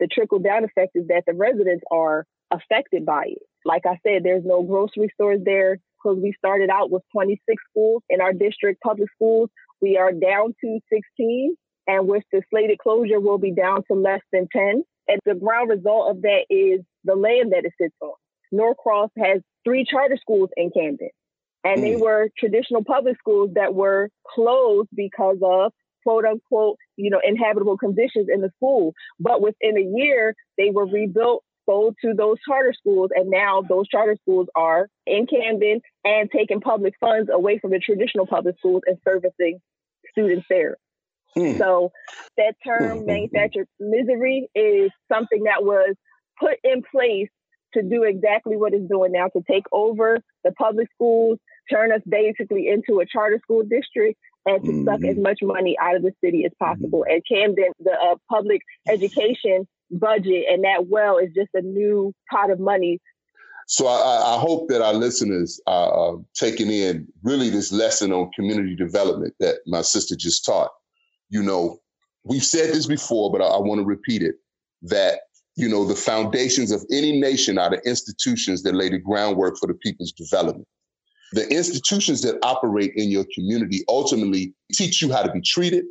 the 0.00 0.08
trickle 0.08 0.40
down 0.40 0.64
effect 0.64 0.92
is 0.94 1.06
that 1.08 1.24
the 1.26 1.34
residents 1.34 1.84
are 1.90 2.26
affected 2.50 3.06
by 3.06 3.24
it. 3.26 3.42
Like 3.64 3.86
I 3.86 3.98
said, 4.02 4.24
there's 4.24 4.44
no 4.44 4.62
grocery 4.62 5.10
stores 5.14 5.40
there 5.44 5.78
because 6.02 6.18
we 6.22 6.32
started 6.38 6.70
out 6.70 6.90
with 6.90 7.02
26 7.12 7.62
schools 7.70 8.02
in 8.08 8.20
our 8.20 8.32
district 8.32 8.82
public 8.82 9.08
schools. 9.14 9.50
We 9.80 9.96
are 9.96 10.12
down 10.12 10.54
to 10.62 10.80
16 10.92 11.56
and 11.86 12.06
with 12.06 12.22
the 12.32 12.42
slated 12.50 12.78
closure, 12.78 13.20
we'll 13.20 13.38
be 13.38 13.52
down 13.52 13.82
to 13.90 13.94
less 13.94 14.20
than 14.32 14.48
10. 14.52 14.84
And 15.08 15.20
the 15.24 15.34
ground 15.34 15.70
result 15.70 16.10
of 16.10 16.22
that 16.22 16.44
is 16.48 16.80
the 17.04 17.14
land 17.16 17.52
that 17.52 17.64
it 17.64 17.72
sits 17.80 17.94
on. 18.00 18.12
Norcross 18.52 19.10
has 19.18 19.40
three 19.64 19.84
charter 19.84 20.16
schools 20.20 20.50
in 20.56 20.70
Camden, 20.70 21.10
and 21.64 21.78
mm. 21.78 21.82
they 21.82 21.96
were 21.96 22.28
traditional 22.38 22.84
public 22.84 23.18
schools 23.18 23.50
that 23.54 23.74
were 23.74 24.10
closed 24.26 24.90
because 24.94 25.38
of 25.42 25.72
quote 26.04 26.24
unquote, 26.24 26.76
you 26.96 27.10
know, 27.10 27.20
inhabitable 27.24 27.78
conditions 27.78 28.28
in 28.32 28.40
the 28.40 28.50
school. 28.56 28.92
But 29.18 29.40
within 29.40 29.78
a 29.78 29.96
year, 29.96 30.34
they 30.58 30.70
were 30.70 30.86
rebuilt, 30.86 31.42
sold 31.66 31.96
to 32.02 32.14
those 32.14 32.38
charter 32.46 32.72
schools, 32.72 33.10
and 33.14 33.30
now 33.30 33.62
those 33.62 33.88
charter 33.88 34.16
schools 34.22 34.48
are 34.54 34.88
in 35.06 35.26
Camden 35.26 35.80
and 36.04 36.30
taking 36.30 36.60
public 36.60 36.94
funds 37.00 37.30
away 37.32 37.58
from 37.58 37.70
the 37.70 37.78
traditional 37.78 38.26
public 38.26 38.56
schools 38.58 38.82
and 38.86 38.98
servicing 39.06 39.58
students 40.10 40.46
there. 40.48 40.76
Hmm. 41.34 41.56
So 41.56 41.92
that 42.36 42.54
term 42.64 43.00
hmm. 43.00 43.06
manufactured 43.06 43.66
misery 43.80 44.48
is 44.54 44.90
something 45.12 45.44
that 45.44 45.64
was 45.64 45.94
put 46.38 46.58
in 46.64 46.82
place 46.90 47.28
to 47.74 47.82
do 47.82 48.02
exactly 48.02 48.56
what 48.56 48.74
it's 48.74 48.88
doing 48.88 49.12
now 49.12 49.28
to 49.28 49.42
take 49.50 49.64
over 49.72 50.18
the 50.44 50.52
public 50.52 50.88
schools, 50.94 51.38
turn 51.70 51.92
us 51.92 52.02
basically 52.06 52.68
into 52.68 53.00
a 53.00 53.06
charter 53.06 53.40
school 53.42 53.62
district, 53.62 54.18
and 54.44 54.62
to 54.62 54.70
mm-hmm. 54.70 54.84
suck 54.84 55.04
as 55.04 55.16
much 55.16 55.38
money 55.42 55.76
out 55.80 55.96
of 55.96 56.02
the 56.02 56.12
city 56.22 56.44
as 56.44 56.52
possible. 56.58 57.04
And 57.08 57.22
Camden, 57.26 57.72
the 57.80 57.92
uh, 57.92 58.16
public 58.28 58.60
education 58.88 59.66
budget 59.92 60.46
and 60.50 60.64
that 60.64 60.86
well 60.88 61.18
is 61.18 61.30
just 61.34 61.50
a 61.54 61.62
new 61.62 62.12
pot 62.30 62.50
of 62.50 62.58
money. 62.58 63.00
So 63.68 63.86
I, 63.86 64.34
I, 64.34 64.38
hope 64.38 64.68
that 64.68 64.82
our 64.82 64.92
listeners 64.92 65.60
are 65.66 66.18
taking 66.34 66.70
in 66.70 67.06
really 67.22 67.48
this 67.48 67.72
lesson 67.72 68.12
on 68.12 68.30
community 68.34 68.74
development 68.74 69.34
that 69.40 69.60
my 69.66 69.82
sister 69.82 70.16
just 70.16 70.44
taught. 70.44 70.70
You 71.30 71.42
know, 71.42 71.78
we've 72.24 72.44
said 72.44 72.70
this 72.70 72.86
before, 72.86 73.30
but 73.30 73.40
I, 73.40 73.46
I 73.46 73.58
want 73.58 73.80
to 73.80 73.86
repeat 73.86 74.22
it 74.22 74.34
that, 74.82 75.20
you 75.56 75.68
know, 75.68 75.84
the 75.84 75.94
foundations 75.94 76.70
of 76.72 76.84
any 76.90 77.20
nation 77.20 77.56
are 77.56 77.70
the 77.70 77.80
institutions 77.88 78.62
that 78.64 78.74
lay 78.74 78.88
the 78.88 78.98
groundwork 78.98 79.56
for 79.58 79.68
the 79.68 79.74
people's 79.74 80.12
development. 80.12 80.66
The 81.32 81.48
institutions 81.48 82.20
that 82.22 82.38
operate 82.42 82.92
in 82.96 83.10
your 83.10 83.24
community 83.34 83.84
ultimately 83.88 84.54
teach 84.72 85.00
you 85.00 85.10
how 85.10 85.22
to 85.22 85.32
be 85.32 85.40
treated. 85.40 85.84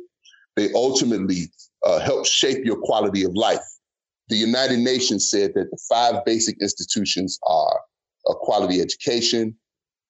They 0.56 0.72
ultimately 0.74 1.50
uh, 1.84 1.98
help 1.98 2.26
shape 2.26 2.64
your 2.64 2.76
quality 2.76 3.24
of 3.24 3.34
life. 3.34 3.64
The 4.28 4.36
United 4.36 4.78
Nations 4.78 5.28
said 5.28 5.52
that 5.54 5.70
the 5.70 5.78
five 5.88 6.24
basic 6.24 6.56
institutions 6.60 7.38
are 7.46 7.80
a 8.28 8.34
quality 8.34 8.80
education, 8.80 9.56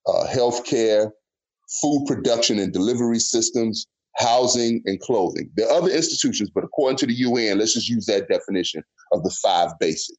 uh, 0.07 0.27
healthcare, 0.27 1.11
food 1.81 2.05
production 2.07 2.59
and 2.59 2.72
delivery 2.72 3.18
systems, 3.18 3.87
housing, 4.16 4.83
and 4.85 5.01
clothing. 5.01 5.51
There 5.57 5.66
are 5.66 5.79
other 5.79 5.90
institutions, 5.90 6.51
but 6.55 6.64
according 6.64 6.98
to 6.98 7.07
the 7.07 7.14
UN, 7.14 7.59
let's 7.59 7.75
just 7.75 7.88
use 7.88 8.07
that 8.07 8.29
definition 8.29 8.83
of 9.12 9.22
the 9.22 9.31
five 9.42 9.70
basic. 9.81 10.16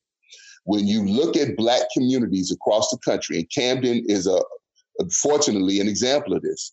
When 0.65 0.87
you 0.87 1.05
look 1.05 1.35
at 1.37 1.57
Black 1.57 1.83
communities 1.93 2.51
across 2.51 2.89
the 2.89 2.97
country, 2.97 3.37
and 3.37 3.49
Camden 3.51 4.03
is 4.07 4.27
a 4.27 4.41
unfortunately 4.99 5.79
an 5.79 5.87
example 5.87 6.33
of 6.33 6.41
this. 6.41 6.71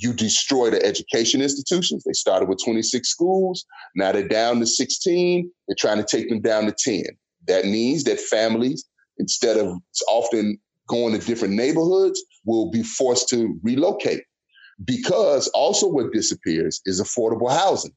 You 0.00 0.14
destroy 0.14 0.70
the 0.70 0.82
education 0.82 1.42
institutions. 1.42 2.04
They 2.04 2.14
started 2.14 2.48
with 2.48 2.58
26 2.64 3.06
schools. 3.06 3.66
Now 3.94 4.12
they're 4.12 4.26
down 4.26 4.58
to 4.60 4.66
16. 4.66 5.50
They're 5.68 5.76
trying 5.78 5.98
to 5.98 6.04
take 6.04 6.30
them 6.30 6.40
down 6.40 6.64
to 6.64 6.74
10. 6.76 7.04
That 7.46 7.66
means 7.66 8.04
that 8.04 8.18
families, 8.18 8.82
instead 9.18 9.58
of 9.58 9.76
often 10.08 10.58
going 10.88 11.12
to 11.12 11.26
different 11.26 11.52
neighborhoods, 11.52 12.22
will 12.46 12.70
be 12.70 12.82
forced 12.82 13.28
to 13.28 13.58
relocate 13.62 14.22
because 14.86 15.48
also 15.48 15.86
what 15.86 16.12
disappears 16.14 16.80
is 16.86 16.98
affordable 17.00 17.50
housing. 17.50 17.92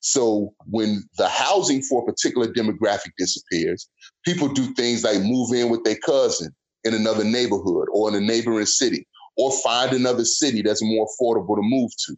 So 0.00 0.54
when 0.64 1.02
the 1.18 1.28
housing 1.28 1.82
for 1.82 2.02
a 2.02 2.06
particular 2.06 2.50
demographic 2.50 3.12
disappears, 3.18 3.86
people 4.24 4.48
do 4.48 4.72
things 4.72 5.04
like 5.04 5.20
move 5.20 5.52
in 5.52 5.68
with 5.68 5.84
their 5.84 5.96
cousin 5.96 6.50
in 6.84 6.94
another 6.94 7.24
neighborhood 7.24 7.88
or 7.92 8.08
in 8.08 8.14
a 8.14 8.20
neighboring 8.26 8.64
city 8.64 9.06
or 9.36 9.52
find 9.62 9.92
another 9.92 10.24
city 10.24 10.62
that's 10.62 10.82
more 10.82 11.06
affordable 11.06 11.56
to 11.56 11.62
move 11.62 11.90
to. 12.06 12.16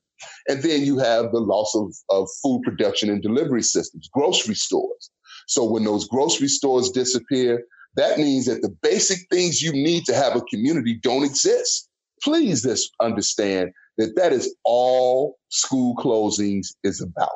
And 0.48 0.62
then 0.62 0.84
you 0.84 0.98
have 0.98 1.32
the 1.32 1.40
loss 1.40 1.74
of, 1.74 1.94
of 2.10 2.28
food 2.42 2.62
production 2.62 3.10
and 3.10 3.22
delivery 3.22 3.62
systems, 3.62 4.08
grocery 4.12 4.54
stores. 4.54 5.10
So 5.46 5.64
when 5.64 5.84
those 5.84 6.06
grocery 6.06 6.48
stores 6.48 6.90
disappear, 6.90 7.64
that 7.96 8.18
means 8.18 8.46
that 8.46 8.62
the 8.62 8.74
basic 8.82 9.20
things 9.30 9.62
you 9.62 9.72
need 9.72 10.04
to 10.04 10.14
have 10.14 10.36
a 10.36 10.42
community 10.42 10.98
don't 11.02 11.24
exist. 11.24 11.88
Please 12.22 12.62
just 12.62 12.90
understand 13.00 13.70
that 13.96 14.14
that 14.16 14.32
is 14.32 14.54
all 14.64 15.36
school 15.48 15.96
closings 15.96 16.68
is 16.84 17.00
about. 17.00 17.30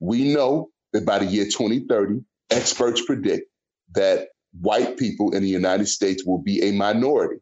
We 0.00 0.32
know 0.32 0.70
that 0.92 1.06
by 1.06 1.20
the 1.20 1.26
year 1.26 1.44
2030, 1.44 2.20
experts 2.50 3.04
predict 3.04 3.48
that 3.94 4.28
white 4.60 4.96
people 4.96 5.34
in 5.34 5.42
the 5.42 5.48
United 5.48 5.86
States 5.86 6.24
will 6.24 6.42
be 6.42 6.62
a 6.62 6.72
minority. 6.72 7.40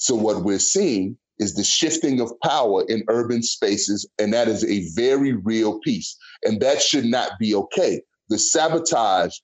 So 0.00 0.14
what 0.14 0.44
we're 0.44 0.58
seeing 0.58 1.18
is 1.38 1.54
the 1.54 1.64
shifting 1.64 2.20
of 2.20 2.32
power 2.42 2.84
in 2.88 3.04
urban 3.08 3.42
spaces, 3.42 4.08
and 4.18 4.32
that 4.32 4.48
is 4.48 4.64
a 4.64 4.88
very 4.94 5.34
real 5.34 5.78
piece. 5.80 6.16
And 6.42 6.60
that 6.62 6.80
should 6.80 7.04
not 7.04 7.32
be 7.38 7.54
okay. 7.54 8.00
The 8.30 8.38
sabotage 8.38 9.36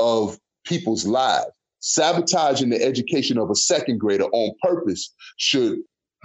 of 0.00 0.38
people's 0.64 1.06
lives, 1.06 1.46
sabotaging 1.78 2.70
the 2.70 2.82
education 2.82 3.38
of 3.38 3.48
a 3.48 3.54
second 3.54 3.98
grader 3.98 4.24
on 4.24 4.52
purpose 4.60 5.14
should 5.36 5.78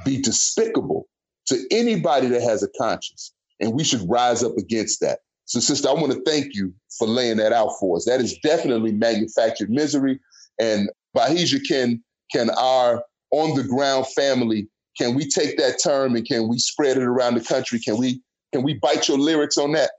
be 0.03 0.19
despicable 0.21 1.07
to 1.45 1.63
anybody 1.69 2.27
that 2.29 2.41
has 2.41 2.63
a 2.63 2.69
conscience. 2.79 3.31
And 3.59 3.73
we 3.73 3.83
should 3.83 4.01
rise 4.09 4.43
up 4.43 4.57
against 4.57 5.01
that. 5.01 5.19
So, 5.45 5.59
sister, 5.59 5.87
I 5.87 5.93
want 5.93 6.13
to 6.13 6.21
thank 6.25 6.55
you 6.55 6.73
for 6.97 7.07
laying 7.07 7.37
that 7.37 7.53
out 7.53 7.73
for 7.79 7.97
us. 7.97 8.05
That 8.05 8.21
is 8.21 8.37
definitely 8.39 8.91
manufactured 8.91 9.69
misery. 9.69 10.19
And 10.59 10.89
Bahija, 11.15 11.59
can 11.67 12.03
can 12.31 12.49
our 12.51 13.03
on 13.31 13.55
the 13.55 13.63
ground 13.63 14.07
family 14.15 14.67
can 14.97 15.13
we 15.13 15.27
take 15.27 15.57
that 15.57 15.77
term 15.83 16.15
and 16.15 16.25
can 16.27 16.47
we 16.47 16.57
spread 16.57 16.97
it 16.97 17.03
around 17.03 17.35
the 17.35 17.43
country? 17.43 17.79
Can 17.79 17.97
we 17.97 18.21
can 18.51 18.63
we 18.63 18.73
bite 18.75 19.07
your 19.07 19.19
lyrics 19.19 19.57
on 19.57 19.73
that? 19.73 19.91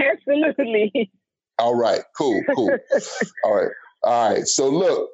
Absolutely. 0.00 1.10
All 1.58 1.74
right, 1.74 2.02
cool, 2.16 2.42
cool. 2.54 2.70
all 3.44 3.54
right, 3.54 3.70
all 4.02 4.30
right. 4.30 4.46
So 4.46 4.68
look, 4.68 5.08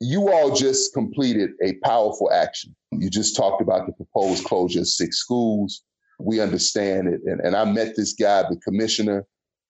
you 0.00 0.30
all 0.30 0.54
just 0.54 0.92
completed 0.94 1.50
a 1.62 1.74
powerful 1.84 2.32
action. 2.32 2.74
You 2.90 3.08
just 3.08 3.36
talked 3.36 3.62
about 3.62 3.86
the 3.86 3.92
proposed 3.92 4.44
closure 4.44 4.80
of 4.80 4.88
six 4.88 5.18
schools 5.18 5.84
we 6.18 6.40
understand 6.40 7.08
it. 7.08 7.20
And, 7.24 7.40
and 7.40 7.56
I 7.56 7.64
met 7.64 7.94
this 7.96 8.12
guy, 8.12 8.42
the 8.42 8.56
commissioner, 8.56 9.24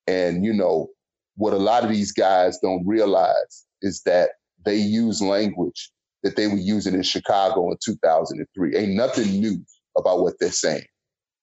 and 0.06 0.44
you 0.44 0.52
know, 0.52 0.88
what 1.36 1.52
a 1.52 1.58
lot 1.58 1.84
of 1.84 1.90
these 1.90 2.12
guys 2.12 2.58
don't 2.60 2.86
realize 2.86 3.66
is 3.82 4.02
that 4.06 4.30
they 4.64 4.76
use 4.76 5.20
language 5.20 5.90
that 6.22 6.36
they 6.36 6.46
were 6.46 6.56
using 6.56 6.94
in 6.94 7.02
Chicago 7.02 7.70
in 7.70 7.76
2003. 7.84 8.76
Ain't 8.76 8.94
nothing 8.94 9.40
new 9.40 9.58
about 9.96 10.20
what 10.20 10.34
they're 10.40 10.50
saying. 10.50 10.84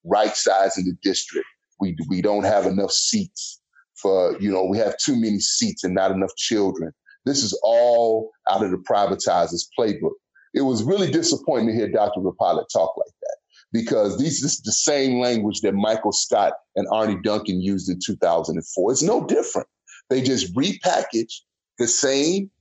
Right 0.03 0.36
size 0.36 0.77
in 0.77 0.86
the 0.86 0.95
district. 1.01 1.47
We, 1.79 1.95
we 2.09 2.21
don't 2.21 2.43
have 2.43 2.65
enough 2.65 2.91
seats 2.91 3.62
for, 3.95 4.38
you 4.39 4.51
know, 4.51 4.65
we 4.65 4.77
have 4.77 4.97
too 4.97 5.15
many 5.15 5.39
seats 5.39 5.83
and 5.83 5.93
not 5.95 6.12
enough 6.12 6.36
children. 6.36 6.91
This 7.25 7.43
is 7.43 7.57
all 7.63 8.31
out 8.49 8.63
of 8.63 8.71
the 8.71 8.77
privatizers 8.77 9.65
playbook. 9.77 10.13
It 10.53 10.62
was 10.62 10.83
really 10.83 11.09
disappointing 11.09 11.67
to 11.67 11.73
hear 11.73 11.89
Dr. 11.89 12.19
Repollet 12.19 12.65
talk 12.71 12.95
like 12.97 13.13
that 13.21 13.38
because 13.71 14.19
these 14.19 14.41
this 14.41 14.53
is 14.53 14.62
the 14.62 14.71
same 14.71 15.19
language 15.19 15.62
that 15.62 15.73
Michael 15.73 16.12
Scott 16.12 16.53
and 16.75 16.88
Arne 16.91 17.21
Duncan 17.23 17.59
used 17.62 17.89
in 17.89 17.99
2004. 18.05 18.91
It's 18.91 19.01
no 19.01 19.25
different. 19.25 19.67
They 20.09 20.21
just 20.21 20.53
repackage 20.53 21.33
the 21.79 21.88
same 21.88 22.51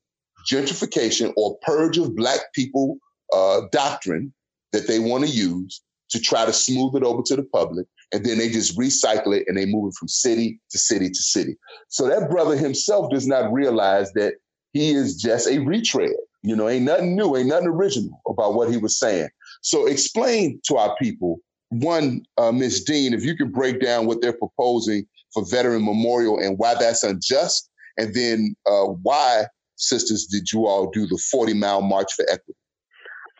gentrification 0.51 1.33
or 1.37 1.59
purge 1.63 1.99
of 1.99 2.17
black 2.17 2.53
people 2.55 2.99
uh, 3.33 3.63
doctrine 3.71 4.33
that 4.73 4.87
they 4.87 4.99
want 4.99 5.25
to 5.25 5.31
use 5.31 5.83
to 6.11 6.21
try 6.21 6.45
to 6.45 6.53
smooth 6.53 6.95
it 6.95 7.03
over 7.03 7.23
to 7.23 7.37
the 7.37 7.43
public. 7.43 7.87
And 8.13 8.25
then 8.25 8.39
they 8.39 8.51
just 8.51 8.79
recycle 8.79 9.35
it 9.35 9.45
and 9.49 9.57
they 9.57 9.65
move 9.65 9.93
it 9.93 9.97
from 9.99 10.09
city 10.09 10.61
to 10.71 10.79
city 10.79 11.09
to 11.09 11.23
city. 11.23 11.57
So 11.89 12.09
that 12.09 12.31
brother 12.31 12.57
himself 12.57 13.11
does 13.11 13.27
not 13.27 13.51
realize 13.53 14.13
that 14.13 14.35
he 14.73 14.91
is 14.91 15.17
just 15.17 15.49
a 15.49 15.59
retread. 15.59 16.13
You 16.43 16.57
know, 16.57 16.69
ain't 16.69 16.85
nothing 16.85 17.17
new, 17.17 17.37
ain't 17.37 17.49
nothing 17.49 17.69
original 17.69 18.21
about 18.29 18.55
what 18.55 18.71
he 18.71 18.77
was 18.77 18.99
saying. 18.99 19.29
So 19.63 19.87
explain 19.87 20.61
to 20.65 20.77
our 20.77 20.95
people, 20.97 21.39
one, 21.71 22.25
uh, 22.37 22.53
Ms. 22.53 22.85
Dean, 22.85 23.15
if 23.15 23.25
you 23.25 23.37
could 23.37 23.53
break 23.53 23.81
down 23.81 24.07
what 24.07 24.21
they're 24.21 24.33
proposing 24.33 25.07
for 25.33 25.45
Veteran 25.49 25.85
Memorial 25.85 26.39
and 26.39 26.59
why 26.59 26.75
that's 26.75 27.03
unjust, 27.03 27.71
and 27.97 28.15
then 28.15 28.55
uh, 28.67 28.85
why, 28.85 29.45
sisters, 29.83 30.27
did 30.27 30.53
you 30.53 30.67
all 30.67 30.91
do 30.91 31.07
the 31.07 31.19
40 31.31 31.55
mile 31.55 31.83
march 31.83 32.13
for 32.15 32.25
equity? 32.31 32.59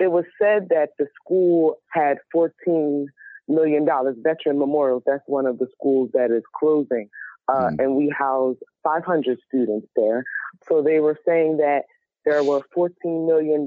It 0.01 0.11
was 0.11 0.25
said 0.41 0.69
that 0.71 0.91
the 0.99 1.07
school 1.23 1.77
had 1.93 2.19
$14 2.35 3.07
million. 3.49 3.87
Veteran 4.23 4.59
Memorials, 4.59 5.05
that's 5.07 5.23
one 5.27 5.47
of 5.47 5.59
the 5.59 5.69
schools 5.79 6.11
that 6.13 6.31
is 6.31 6.43
closing. 6.59 7.09
Uh, 7.49 7.69
mm. 7.69 7.77
And 7.79 7.97
we 7.97 8.13
house 8.17 8.57
500 8.83 9.39
students 9.47 9.87
there. 9.95 10.25
So 10.69 10.83
they 10.83 11.01
were 11.01 11.19
saying 11.27 11.59
that 11.59 11.83
there 12.25 12.43
were 12.43 12.63
$14 12.77 12.91
million 13.27 13.67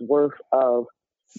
worth 0.00 0.38
of 0.52 0.84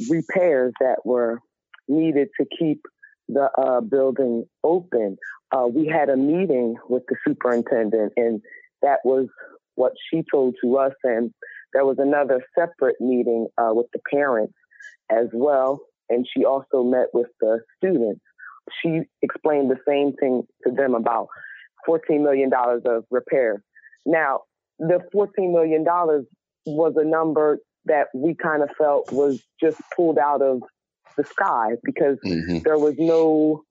repairs 0.10 0.74
that 0.80 1.06
were 1.06 1.40
needed 1.88 2.30
to 2.40 2.46
keep 2.58 2.82
the 3.28 3.50
uh, 3.58 3.82
building 3.82 4.46
open. 4.64 5.18
Uh, 5.52 5.68
we 5.68 5.88
had 5.88 6.10
a 6.10 6.18
meeting 6.18 6.76
with 6.90 7.04
the 7.08 7.16
superintendent, 7.28 8.14
and 8.18 8.42
that 8.82 9.00
was 9.04 9.28
what 9.76 9.94
she 10.10 10.24
told 10.32 10.56
to 10.62 10.78
us. 10.78 10.94
And 11.04 11.32
there 11.74 11.86
was 11.86 11.98
another 12.00 12.44
separate 12.58 13.00
meeting 13.00 13.48
uh, 13.58 13.72
with 13.74 13.88
the 13.94 14.00
parents 14.12 14.54
as 15.10 15.28
well, 15.34 15.82
and 16.10 16.26
she 16.32 16.46
also 16.46 16.84
met 16.84 17.08
with 17.14 17.28
the 17.40 17.60
students. 17.78 18.22
She 18.82 19.02
explained 19.22 19.72
the 19.72 19.80
same 19.88 20.14
thing 20.14 20.44
to 20.66 20.74
them 20.74 20.96
about 20.96 21.28
$14 21.88 22.22
million 22.22 22.52
of 22.54 23.04
repairs. 23.10 23.62
Now, 24.06 24.42
the 24.80 25.00
$14 25.14 25.52
million 25.52 25.84
was 26.66 26.94
a 26.96 27.06
number 27.06 27.60
that 27.86 28.08
we 28.14 28.36
kind 28.36 28.62
of 28.64 28.70
felt 28.78 29.12
was 29.12 29.42
just 29.60 29.82
pulled 29.96 30.18
out 30.18 30.42
of 30.42 30.62
the 31.18 31.24
sky 31.24 31.72
because 31.84 32.18
mm-hmm. 32.26 32.60
there 32.60 32.78
was 32.78 32.96
no 32.98 33.64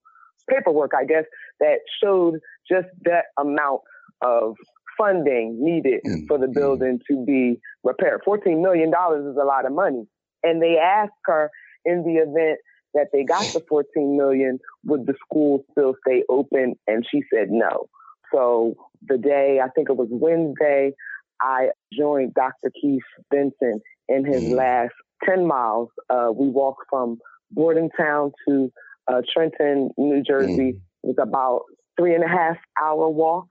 paperwork, 0.49 0.91
I 0.97 1.05
guess, 1.05 1.25
that 1.59 1.79
showed 2.03 2.39
just 2.69 2.87
that 3.03 3.25
amount 3.39 3.81
of 4.21 4.55
funding 5.01 5.57
needed 5.59 6.01
mm-hmm. 6.05 6.27
for 6.27 6.37
the 6.37 6.47
building 6.47 6.99
to 7.09 7.25
be 7.25 7.59
repaired. 7.83 8.21
$14 8.27 8.61
million 8.61 8.89
is 8.89 9.37
a 9.37 9.45
lot 9.45 9.65
of 9.65 9.71
money. 9.71 10.05
And 10.43 10.61
they 10.61 10.77
asked 10.77 11.13
her 11.25 11.49
in 11.85 12.03
the 12.03 12.21
event 12.21 12.59
that 12.93 13.07
they 13.13 13.23
got 13.23 13.43
the 13.53 13.63
14 13.67 14.17
million, 14.17 14.59
would 14.85 15.05
the 15.05 15.15
school 15.25 15.63
still 15.71 15.95
stay 16.05 16.23
open? 16.29 16.75
And 16.87 17.05
she 17.09 17.21
said 17.33 17.47
no. 17.49 17.87
So 18.33 18.75
the 19.07 19.17
day, 19.17 19.59
I 19.63 19.69
think 19.69 19.89
it 19.89 19.97
was 19.97 20.09
Wednesday, 20.11 20.93
I 21.41 21.69
joined 21.91 22.33
Dr. 22.33 22.71
Keith 22.79 23.01
Benson 23.29 23.81
in 24.07 24.25
his 24.25 24.43
mm-hmm. 24.43 24.55
last 24.55 24.93
10 25.25 25.47
miles. 25.47 25.89
Uh, 26.09 26.31
we 26.33 26.47
walked 26.47 26.85
from 26.89 27.17
Bordentown 27.51 28.31
to 28.47 28.71
uh, 29.07 29.21
Trenton, 29.33 29.89
New 29.97 30.21
Jersey. 30.21 30.73
Mm-hmm. 30.73 31.09
It 31.09 31.15
was 31.15 31.15
about 31.19 31.63
three 31.99 32.13
and 32.13 32.23
a 32.23 32.27
half 32.27 32.57
hour 32.81 33.09
walk. 33.09 33.47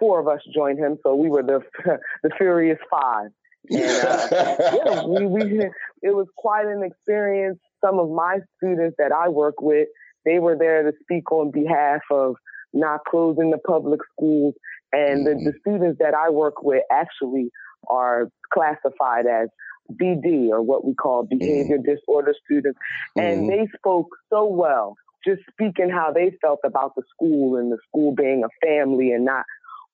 Four 0.00 0.18
of 0.18 0.26
us 0.26 0.40
joined 0.52 0.78
him, 0.78 0.98
so 1.04 1.14
we 1.14 1.28
were 1.28 1.42
the 1.42 1.60
the 2.22 2.30
Furious 2.36 2.78
Five. 2.90 3.30
And 3.68 4.06
uh, 4.06 4.28
yeah, 4.84 5.04
we, 5.04 5.26
we 5.26 5.70
it 6.02 6.14
was 6.14 6.26
quite 6.36 6.66
an 6.66 6.82
experience. 6.82 7.58
Some 7.84 7.98
of 7.98 8.10
my 8.10 8.38
students 8.56 8.96
that 8.98 9.12
I 9.12 9.28
work 9.28 9.60
with, 9.60 9.88
they 10.24 10.38
were 10.38 10.56
there 10.56 10.82
to 10.82 10.96
speak 11.02 11.30
on 11.30 11.50
behalf 11.50 12.00
of 12.10 12.36
not 12.72 13.00
closing 13.08 13.50
the 13.50 13.58
public 13.58 14.00
schools. 14.12 14.54
And 14.92 15.26
mm-hmm. 15.26 15.44
the, 15.44 15.52
the 15.52 15.58
students 15.60 15.98
that 16.00 16.14
I 16.14 16.30
work 16.30 16.62
with 16.62 16.82
actually 16.90 17.50
are 17.88 18.28
classified 18.52 19.26
as 19.26 19.48
BD 19.92 20.50
or 20.50 20.62
what 20.62 20.84
we 20.84 20.94
call 20.94 21.24
behavior 21.24 21.78
mm-hmm. 21.78 21.94
disorder 21.94 22.34
students. 22.44 22.78
And 23.16 23.42
mm-hmm. 23.42 23.50
they 23.50 23.68
spoke 23.76 24.08
so 24.30 24.46
well, 24.46 24.96
just 25.24 25.42
speaking 25.50 25.90
how 25.90 26.12
they 26.12 26.32
felt 26.40 26.60
about 26.64 26.94
the 26.96 27.02
school 27.14 27.56
and 27.56 27.70
the 27.70 27.78
school 27.88 28.14
being 28.14 28.42
a 28.44 28.66
family 28.66 29.12
and 29.12 29.24
not 29.24 29.44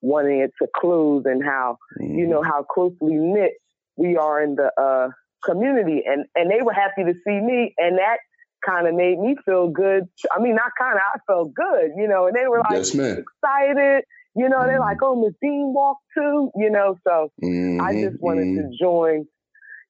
wanting 0.02 0.40
it 0.40 0.52
to 0.60 0.68
close 0.74 1.24
and 1.26 1.44
how, 1.44 1.78
mm-hmm. 2.00 2.18
you 2.18 2.26
know, 2.26 2.42
how 2.42 2.62
closely 2.62 3.14
knit 3.14 3.52
we 3.96 4.16
are 4.16 4.42
in 4.42 4.56
the 4.56 4.70
uh, 4.80 5.08
community. 5.44 6.02
And, 6.06 6.26
and 6.34 6.50
they 6.50 6.62
were 6.62 6.72
happy 6.72 7.04
to 7.04 7.14
see 7.26 7.40
me. 7.40 7.74
And 7.78 7.98
that 7.98 8.18
kind 8.64 8.86
of 8.86 8.94
made 8.94 9.18
me 9.18 9.36
feel 9.44 9.68
good. 9.68 10.04
I 10.34 10.40
mean, 10.40 10.54
not 10.56 10.72
kind 10.78 10.94
of, 10.94 11.00
I 11.14 11.18
felt 11.26 11.54
good, 11.54 11.92
you 11.96 12.08
know, 12.08 12.26
and 12.26 12.34
they 12.36 12.46
were 12.48 12.58
like 12.58 12.72
yes, 12.72 12.94
excited. 12.94 14.04
You 14.34 14.48
know, 14.48 14.58
mm-hmm. 14.58 14.66
they're 14.66 14.80
like, 14.80 14.98
oh, 15.02 15.16
Miss 15.22 15.34
Dean 15.40 15.72
walked 15.74 16.02
too, 16.16 16.50
you 16.56 16.70
know, 16.70 16.96
so 17.06 17.32
mm-hmm. 17.42 17.80
I 17.80 17.94
just 17.94 18.20
wanted 18.20 18.54
to 18.56 18.62
mm-hmm. 18.62 18.84
join, 18.84 19.26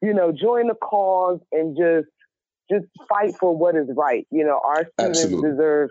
you 0.02 0.14
know, 0.14 0.30
join 0.30 0.68
the 0.68 0.74
cause 0.74 1.40
and 1.52 1.76
just, 1.76 2.08
just 2.70 2.86
fight 3.08 3.34
for 3.38 3.56
what 3.56 3.76
is 3.76 3.88
right. 3.96 4.26
You 4.30 4.44
know, 4.44 4.60
our 4.64 4.86
students 4.92 5.20
Absolutely. 5.20 5.50
deserve 5.50 5.90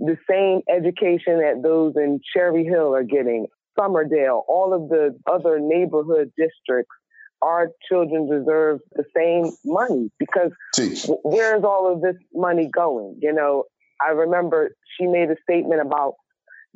the 0.00 0.16
same 0.28 0.62
education 0.68 1.40
that 1.40 1.60
those 1.62 1.94
in 1.96 2.20
Cherry 2.34 2.64
Hill 2.64 2.94
are 2.94 3.04
getting, 3.04 3.46
Somerdale, 3.78 4.42
all 4.48 4.74
of 4.74 4.88
the 4.88 5.16
other 5.30 5.60
neighborhood 5.60 6.32
districts 6.36 6.94
our 7.42 7.70
children 7.88 8.28
deserve 8.28 8.80
the 8.92 9.04
same 9.16 9.50
money 9.64 10.10
because 10.18 10.52
w- 10.76 11.20
where's 11.22 11.64
all 11.64 11.90
of 11.90 12.02
this 12.02 12.16
money 12.34 12.68
going? 12.68 13.18
You 13.22 13.32
know, 13.32 13.64
I 14.00 14.10
remember 14.10 14.72
she 14.98 15.06
made 15.06 15.30
a 15.30 15.36
statement 15.42 15.80
about 15.80 16.14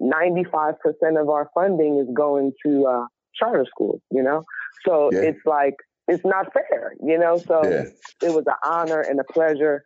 95% 0.01 0.75
of 1.21 1.29
our 1.29 1.51
funding 1.55 1.99
is 1.99 2.09
going 2.15 2.53
to 2.65 2.87
uh, 2.87 3.07
charter 3.35 3.67
schools, 3.69 4.01
you 4.11 4.23
know? 4.23 4.43
So 4.87 5.11
yeah. 5.13 5.21
it's 5.21 5.45
like, 5.45 5.75
it's 6.09 6.25
not 6.25 6.53
fair, 6.53 6.95
you 7.03 7.19
know? 7.19 7.39
So 7.39 7.63
yeah. 7.65 7.85
it 8.27 8.35
was 8.35 8.45
an 8.47 8.55
honor 8.65 9.01
and 9.01 9.21
a 9.21 9.25
pleasure 9.25 9.83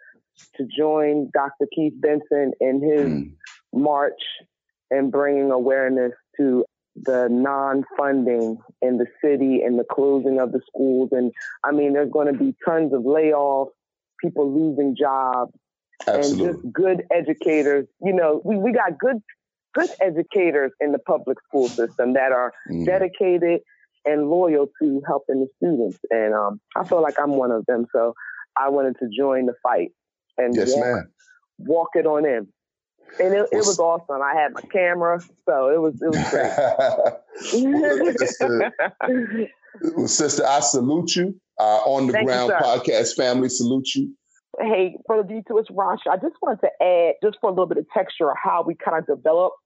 to 0.56 0.66
join 0.66 1.30
Dr. 1.32 1.66
Keith 1.74 1.94
Benson 1.96 2.52
in 2.60 2.82
his 2.82 3.06
mm. 3.06 3.32
march 3.72 4.20
and 4.90 5.12
bringing 5.12 5.50
awareness 5.50 6.12
to 6.36 6.64
the 7.04 7.28
non-funding 7.30 8.58
in 8.82 8.98
the 8.98 9.06
city 9.22 9.62
and 9.62 9.78
the 9.78 9.84
closing 9.84 10.40
of 10.40 10.52
the 10.52 10.60
schools. 10.66 11.10
And 11.12 11.32
I 11.64 11.72
mean, 11.72 11.92
there's 11.92 12.10
going 12.10 12.32
to 12.32 12.38
be 12.38 12.54
tons 12.66 12.92
of 12.92 13.02
layoffs, 13.02 13.70
people 14.22 14.52
losing 14.52 14.96
jobs, 14.96 15.52
Absolutely. 16.06 16.44
and 16.44 16.54
just 16.54 16.72
good 16.72 17.02
educators. 17.12 17.86
You 18.00 18.14
know, 18.14 18.40
we, 18.44 18.56
we 18.56 18.72
got 18.72 18.98
good, 18.98 19.18
good 19.74 19.90
educators 20.00 20.72
in 20.80 20.92
the 20.92 20.98
public 20.98 21.38
school 21.46 21.68
system 21.68 22.14
that 22.14 22.32
are 22.32 22.52
mm. 22.70 22.84
dedicated 22.84 23.60
and 24.04 24.30
loyal 24.30 24.68
to 24.80 25.02
helping 25.06 25.40
the 25.40 25.48
students. 25.56 25.98
And 26.10 26.34
um, 26.34 26.60
I 26.76 26.84
feel 26.84 27.02
like 27.02 27.14
I'm 27.20 27.32
one 27.32 27.50
of 27.50 27.66
them. 27.66 27.86
So 27.92 28.14
I 28.56 28.70
wanted 28.70 28.96
to 29.00 29.08
join 29.16 29.46
the 29.46 29.54
fight 29.62 29.92
and 30.38 30.54
yes, 30.54 30.72
walk, 30.74 31.04
walk 31.58 31.88
it 31.94 32.06
on 32.06 32.24
in 32.24 32.48
and 33.20 33.34
it, 33.34 33.48
it, 33.52 33.56
was 33.56 33.78
awesome. 33.78 34.22
I 34.22 34.34
had 34.34 34.52
my 34.52 34.60
camera, 34.72 35.20
so 35.46 35.70
it 35.70 35.80
was 35.80 36.00
it 36.00 36.08
was 36.08 36.30
great. 39.30 39.50
well, 39.96 40.08
sister, 40.08 40.46
I 40.46 40.60
salute 40.60 41.16
you. 41.16 41.40
Uh, 41.58 41.80
on 41.86 42.06
the 42.06 42.12
Thank 42.12 42.26
ground 42.26 42.52
you, 42.52 42.64
podcast 42.64 43.16
family 43.16 43.48
salute 43.48 43.92
you. 43.94 44.14
Hey, 44.60 44.96
Brother 45.08 45.24
G2, 45.24 45.42
it's 45.58 45.68
Ranch. 45.72 46.02
I 46.08 46.16
just 46.16 46.36
wanted 46.40 46.60
to 46.60 46.70
add, 46.80 47.14
just 47.22 47.38
for 47.40 47.50
a 47.50 47.52
little 47.52 47.66
bit 47.66 47.78
of 47.78 47.86
texture, 47.92 48.32
how 48.40 48.62
we 48.64 48.76
kind 48.76 48.96
of 48.96 49.06
developed 49.06 49.56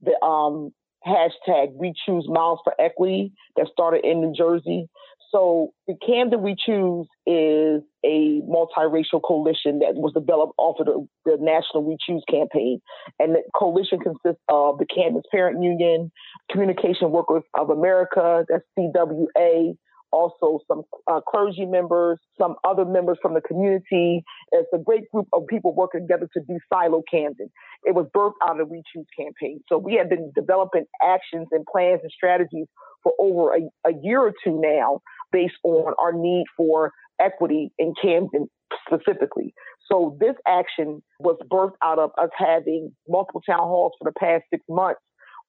the 0.00 0.12
um, 0.24 0.72
hashtag 1.04 1.72
We 1.72 1.92
Choose 2.06 2.26
Miles 2.28 2.60
for 2.62 2.72
Equity 2.80 3.32
that 3.56 3.66
started 3.72 4.04
in 4.04 4.20
New 4.20 4.32
Jersey. 4.32 4.88
So 5.30 5.72
the 5.86 5.94
Camden 6.04 6.42
We 6.42 6.56
Choose 6.56 7.06
is 7.24 7.82
a 8.04 8.40
multiracial 8.42 9.22
coalition 9.22 9.78
that 9.78 9.94
was 9.94 10.12
developed 10.12 10.54
off 10.58 10.80
of 10.80 10.86
the, 10.86 11.06
the, 11.24 11.36
National 11.40 11.84
We 11.84 11.96
Choose 12.04 12.24
campaign. 12.28 12.80
And 13.18 13.34
the 13.34 13.42
coalition 13.56 14.00
consists 14.00 14.42
of 14.48 14.78
the 14.78 14.86
Camden's 14.86 15.26
Parent 15.30 15.62
Union, 15.62 16.10
Communication 16.50 17.12
Workers 17.12 17.44
of 17.56 17.70
America, 17.70 18.44
that's 18.48 18.64
CWA, 18.76 19.76
also 20.12 20.58
some 20.66 20.82
uh, 21.06 21.20
clergy 21.20 21.66
members, 21.66 22.18
some 22.36 22.56
other 22.64 22.84
members 22.84 23.18
from 23.22 23.34
the 23.34 23.40
community. 23.40 24.24
It's 24.52 24.68
a 24.74 24.78
great 24.78 25.08
group 25.12 25.28
of 25.32 25.46
people 25.46 25.74
working 25.74 26.02
together 26.02 26.28
to 26.34 26.40
do 26.48 26.58
Silo 26.72 27.02
Camden. 27.08 27.50
It 27.84 27.94
was 27.94 28.06
birthed 28.14 28.34
out 28.42 28.60
of 28.60 28.66
the 28.68 28.72
We 28.72 28.82
Choose 28.92 29.06
campaign. 29.16 29.60
So 29.68 29.78
we 29.78 29.94
have 29.94 30.08
been 30.08 30.32
developing 30.34 30.86
actions 31.02 31.46
and 31.52 31.64
plans 31.70 32.00
and 32.02 32.10
strategies 32.10 32.66
for 33.02 33.12
over 33.18 33.54
a, 33.54 33.60
a 33.88 33.92
year 34.02 34.20
or 34.20 34.32
two 34.44 34.60
now 34.60 35.00
based 35.32 35.54
on 35.64 35.94
our 35.98 36.12
need 36.12 36.44
for 36.56 36.92
equity 37.20 37.72
in 37.78 37.94
Camden 38.00 38.48
specifically. 38.86 39.54
So 39.90 40.16
this 40.20 40.34
action 40.46 41.02
was 41.18 41.36
birthed 41.50 41.74
out 41.82 41.98
of 41.98 42.10
us 42.18 42.30
having 42.36 42.92
multiple 43.08 43.42
town 43.42 43.58
halls 43.58 43.92
for 43.98 44.10
the 44.10 44.18
past 44.18 44.44
six 44.50 44.64
months 44.68 45.00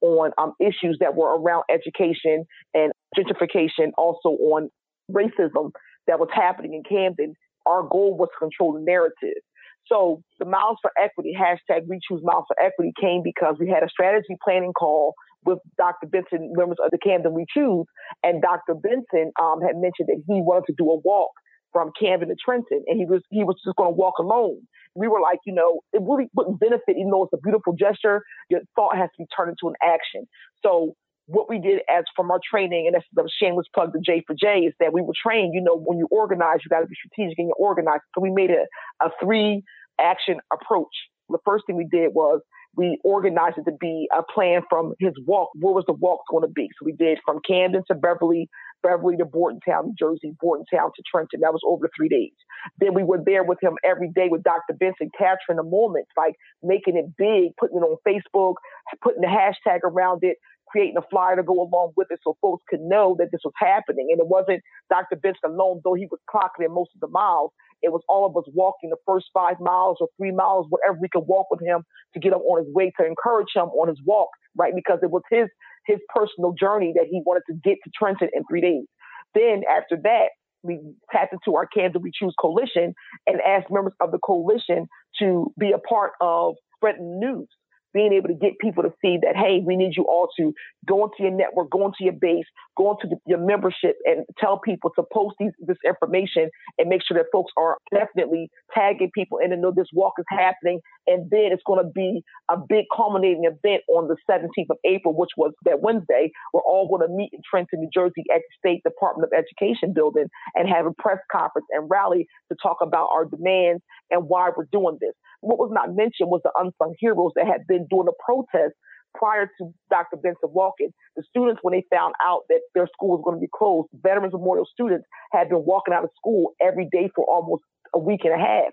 on 0.01 0.31
um, 0.37 0.53
issues 0.59 0.97
that 0.99 1.15
were 1.15 1.37
around 1.37 1.63
education 1.69 2.45
and 2.73 2.91
gentrification, 3.15 3.91
also 3.97 4.29
on 4.29 4.69
racism 5.11 5.71
that 6.07 6.19
was 6.19 6.29
happening 6.33 6.73
in 6.73 6.83
Camden. 6.83 7.35
Our 7.65 7.83
goal 7.83 8.17
was 8.17 8.29
to 8.33 8.45
control 8.45 8.73
the 8.73 8.81
narrative. 8.81 9.41
So 9.85 10.23
the 10.39 10.45
Miles 10.45 10.77
for 10.81 10.91
Equity 11.01 11.35
hashtag 11.39 11.87
We 11.87 11.99
Choose 12.07 12.21
Miles 12.23 12.45
for 12.47 12.55
Equity 12.63 12.93
came 12.99 13.21
because 13.23 13.55
we 13.59 13.69
had 13.69 13.83
a 13.83 13.89
strategy 13.89 14.35
planning 14.43 14.73
call 14.73 15.13
with 15.45 15.59
Dr. 15.77 16.07
Benson, 16.07 16.53
members 16.55 16.77
of 16.83 16.91
the 16.91 16.97
Camden 16.97 17.33
We 17.33 17.45
Choose, 17.53 17.85
and 18.23 18.41
Dr. 18.41 18.75
Benson 18.75 19.31
um, 19.41 19.61
had 19.61 19.75
mentioned 19.75 20.07
that 20.07 20.21
he 20.27 20.41
wanted 20.41 20.65
to 20.67 20.73
do 20.77 20.89
a 20.89 20.97
walk 20.99 21.31
from 21.71 21.91
Camden 21.99 22.29
to 22.29 22.35
Trenton, 22.43 22.83
and 22.87 22.99
he 22.99 23.05
was 23.05 23.21
he 23.29 23.43
was 23.43 23.55
just 23.65 23.75
going 23.77 23.91
to 23.91 23.95
walk 23.95 24.19
alone. 24.19 24.61
We 24.93 25.07
were 25.07 25.21
like, 25.21 25.39
you 25.45 25.53
know, 25.53 25.79
it 25.93 26.01
really 26.01 26.27
wouldn't 26.35 26.59
benefit, 26.59 26.97
even 26.99 27.09
though 27.11 27.23
it's 27.23 27.33
a 27.33 27.41
beautiful 27.41 27.73
gesture. 27.73 28.23
Your 28.49 28.61
thought 28.75 28.97
has 28.97 29.09
to 29.15 29.23
be 29.23 29.25
turned 29.35 29.55
into 29.55 29.69
an 29.69 29.75
action. 29.81 30.27
So 30.63 30.95
what 31.27 31.49
we 31.49 31.59
did 31.59 31.79
as 31.89 32.03
from 32.15 32.29
our 32.29 32.39
training, 32.43 32.87
and 32.87 32.95
that's 32.95 33.05
the 33.13 33.29
shameless 33.41 33.67
plug 33.73 33.93
to 33.93 33.99
J 34.05 34.23
for 34.27 34.35
J, 34.35 34.67
is 34.67 34.73
that 34.79 34.91
we 34.91 35.01
were 35.01 35.13
trained, 35.15 35.53
you 35.53 35.61
know, 35.61 35.77
when 35.77 35.97
you 35.97 36.07
organize, 36.11 36.59
you 36.63 36.69
got 36.69 36.81
to 36.81 36.87
be 36.87 36.95
strategic 36.95 37.39
and 37.39 37.47
you 37.47 37.55
organize. 37.57 37.99
So 38.13 38.21
we 38.21 38.31
made 38.31 38.51
a, 38.51 38.67
a 39.05 39.09
three 39.23 39.63
action 39.99 40.37
approach. 40.51 40.91
The 41.29 41.39
first 41.45 41.63
thing 41.65 41.77
we 41.77 41.87
did 41.89 42.11
was 42.13 42.41
we 42.75 42.99
organized 43.03 43.57
it 43.57 43.65
to 43.65 43.75
be 43.79 44.07
a 44.17 44.23
plan 44.23 44.61
from 44.69 44.93
his 44.99 45.13
walk. 45.25 45.49
What 45.55 45.75
was 45.75 45.83
the 45.87 45.93
walk 45.93 46.21
going 46.29 46.43
to 46.43 46.51
be? 46.51 46.69
So 46.79 46.85
we 46.85 46.93
did 46.93 47.19
from 47.25 47.39
Camden 47.45 47.83
to 47.87 47.95
Beverly, 47.95 48.49
Beverly 48.83 49.17
to 49.17 49.25
Bordentown, 49.25 49.87
New 49.87 49.95
Jersey, 49.97 50.35
Bordentown 50.41 50.91
to 50.95 51.03
Trenton. 51.09 51.41
That 51.41 51.53
was 51.53 51.61
over 51.65 51.89
three 51.95 52.09
days. 52.09 52.33
Then 52.79 52.93
we 52.93 53.03
were 53.03 53.21
there 53.23 53.43
with 53.43 53.59
him 53.61 53.75
every 53.83 54.09
day 54.09 54.27
with 54.29 54.43
Dr. 54.43 54.73
Benson, 54.73 55.09
capturing 55.17 55.57
the 55.57 55.63
moments, 55.63 56.11
like 56.17 56.35
making 56.63 56.97
it 56.97 57.05
big, 57.17 57.55
putting 57.59 57.77
it 57.77 57.81
on 57.81 57.97
Facebook, 58.07 58.55
putting 59.01 59.21
the 59.21 59.27
hashtag 59.27 59.79
around 59.83 60.19
it, 60.23 60.37
creating 60.71 60.97
a 60.97 61.01
flyer 61.09 61.35
to 61.35 61.43
go 61.43 61.61
along 61.61 61.93
with 61.97 62.07
it 62.11 62.19
so 62.23 62.37
folks 62.41 62.63
could 62.69 62.81
know 62.81 63.15
that 63.19 63.29
this 63.31 63.41
was 63.43 63.53
happening. 63.57 64.07
And 64.11 64.19
it 64.19 64.27
wasn't 64.27 64.61
Dr. 64.89 65.17
Benson 65.17 65.51
alone, 65.51 65.81
though 65.83 65.93
he 65.93 66.07
was 66.09 66.19
clocking 66.33 66.65
in 66.65 66.73
most 66.73 66.91
of 66.95 67.01
the 67.01 67.07
miles. 67.07 67.51
It 67.81 67.91
was 67.91 68.01
all 68.07 68.25
of 68.25 68.37
us 68.37 68.49
walking 68.53 68.91
the 68.91 68.97
first 69.05 69.27
five 69.33 69.59
miles 69.59 69.97
or 69.99 70.07
three 70.17 70.31
miles, 70.31 70.67
whatever 70.69 70.97
we 71.01 71.09
could 71.09 71.25
walk 71.27 71.47
with 71.49 71.61
him 71.61 71.83
to 72.13 72.19
get 72.19 72.31
him 72.31 72.39
on 72.39 72.63
his 72.63 72.73
way 72.73 72.91
to 72.99 73.05
encourage 73.05 73.49
him 73.55 73.69
on 73.73 73.89
his 73.89 73.99
walk, 74.05 74.29
right? 74.55 74.73
Because 74.75 74.99
it 75.01 75.09
was 75.09 75.23
his 75.29 75.47
his 75.85 75.99
personal 76.13 76.53
journey 76.53 76.93
that 76.95 77.07
he 77.09 77.21
wanted 77.25 77.43
to 77.47 77.53
get 77.63 77.77
to 77.83 77.91
Trenton 77.97 78.29
in 78.33 78.43
three 78.49 78.61
days. 78.61 78.85
Then 79.33 79.63
after 79.69 79.97
that, 80.03 80.29
we 80.63 80.79
tapped 81.11 81.33
into 81.33 81.55
our 81.55 81.65
Camden 81.65 82.01
We 82.01 82.11
Choose 82.13 82.35
coalition 82.39 82.93
and 83.25 83.41
asked 83.41 83.71
members 83.71 83.93
of 83.99 84.11
the 84.11 84.19
coalition 84.19 84.87
to 85.19 85.53
be 85.57 85.71
a 85.71 85.79
part 85.79 86.11
of 86.21 86.55
spreading 86.75 87.19
news. 87.19 87.47
Being 87.93 88.13
able 88.13 88.27
to 88.27 88.33
get 88.33 88.59
people 88.59 88.83
to 88.83 88.93
see 89.01 89.17
that, 89.21 89.35
hey, 89.35 89.61
we 89.65 89.75
need 89.75 89.93
you 89.95 90.03
all 90.03 90.27
to 90.37 90.53
go 90.87 91.03
into 91.03 91.17
your 91.19 91.31
network, 91.31 91.69
go 91.69 91.85
into 91.85 92.01
your 92.01 92.13
base, 92.13 92.45
go 92.77 92.91
into 92.91 93.07
the, 93.07 93.17
your 93.25 93.39
membership 93.39 93.95
and 94.05 94.25
tell 94.39 94.59
people 94.59 94.91
to 94.95 95.03
post 95.13 95.35
these, 95.39 95.51
this 95.65 95.77
information 95.85 96.49
and 96.77 96.89
make 96.89 97.01
sure 97.05 97.17
that 97.17 97.27
folks 97.31 97.51
are 97.57 97.77
definitely 97.93 98.49
tagging 98.73 99.11
people 99.13 99.37
in 99.37 99.51
and 99.51 99.61
know 99.61 99.71
this 99.75 99.87
walk 99.93 100.13
is 100.19 100.25
happening. 100.29 100.79
And 101.07 101.29
then 101.29 101.49
it's 101.51 101.63
going 101.65 101.83
to 101.83 101.91
be 101.91 102.21
a 102.49 102.57
big 102.57 102.85
culminating 102.95 103.45
event 103.45 103.83
on 103.89 104.07
the 104.07 104.17
17th 104.29 104.69
of 104.69 104.77
April, 104.85 105.15
which 105.15 105.31
was 105.37 105.51
that 105.65 105.81
Wednesday. 105.81 106.31
We're 106.53 106.61
all 106.61 106.87
going 106.87 107.07
to 107.07 107.13
meet 107.13 107.31
in 107.33 107.41
Trenton, 107.49 107.79
New 107.79 107.89
Jersey 107.93 108.23
at 108.33 108.41
the 108.41 108.69
State 108.69 108.83
Department 108.83 109.31
of 109.31 109.37
Education 109.37 109.93
building 109.93 110.27
and 110.55 110.69
have 110.69 110.85
a 110.85 110.93
press 110.93 111.19
conference 111.31 111.67
and 111.71 111.89
rally 111.89 112.27
to 112.51 112.57
talk 112.61 112.77
about 112.81 113.09
our 113.13 113.25
demands 113.25 113.83
and 114.09 114.27
why 114.27 114.49
we're 114.55 114.67
doing 114.71 114.97
this. 114.99 115.13
What 115.41 115.59
was 115.59 115.71
not 115.73 115.95
mentioned 115.95 116.29
was 116.29 116.41
the 116.43 116.51
unsung 116.57 116.95
heroes 116.99 117.31
that 117.35 117.47
had 117.47 117.67
been 117.67 117.87
doing 117.89 118.07
a 118.07 118.23
protest 118.23 118.73
prior 119.13 119.49
to 119.59 119.73
Dr. 119.89 120.17
Benson 120.17 120.49
walking. 120.53 120.89
The 121.15 121.23
students, 121.27 121.59
when 121.61 121.73
they 121.73 121.83
found 121.93 122.13
out 122.23 122.43
that 122.49 122.61
their 122.73 122.87
school 122.87 123.09
was 123.09 123.21
going 123.25 123.35
to 123.35 123.41
be 123.41 123.49
closed, 123.53 123.89
Veterans 123.93 124.33
Memorial 124.33 124.65
students 124.71 125.05
had 125.31 125.49
been 125.49 125.65
walking 125.65 125.93
out 125.93 126.03
of 126.03 126.11
school 126.15 126.53
every 126.61 126.87
day 126.91 127.09
for 127.15 127.25
almost 127.25 127.63
a 127.93 127.99
week 127.99 128.21
and 128.23 128.33
a 128.33 128.37
half 128.37 128.71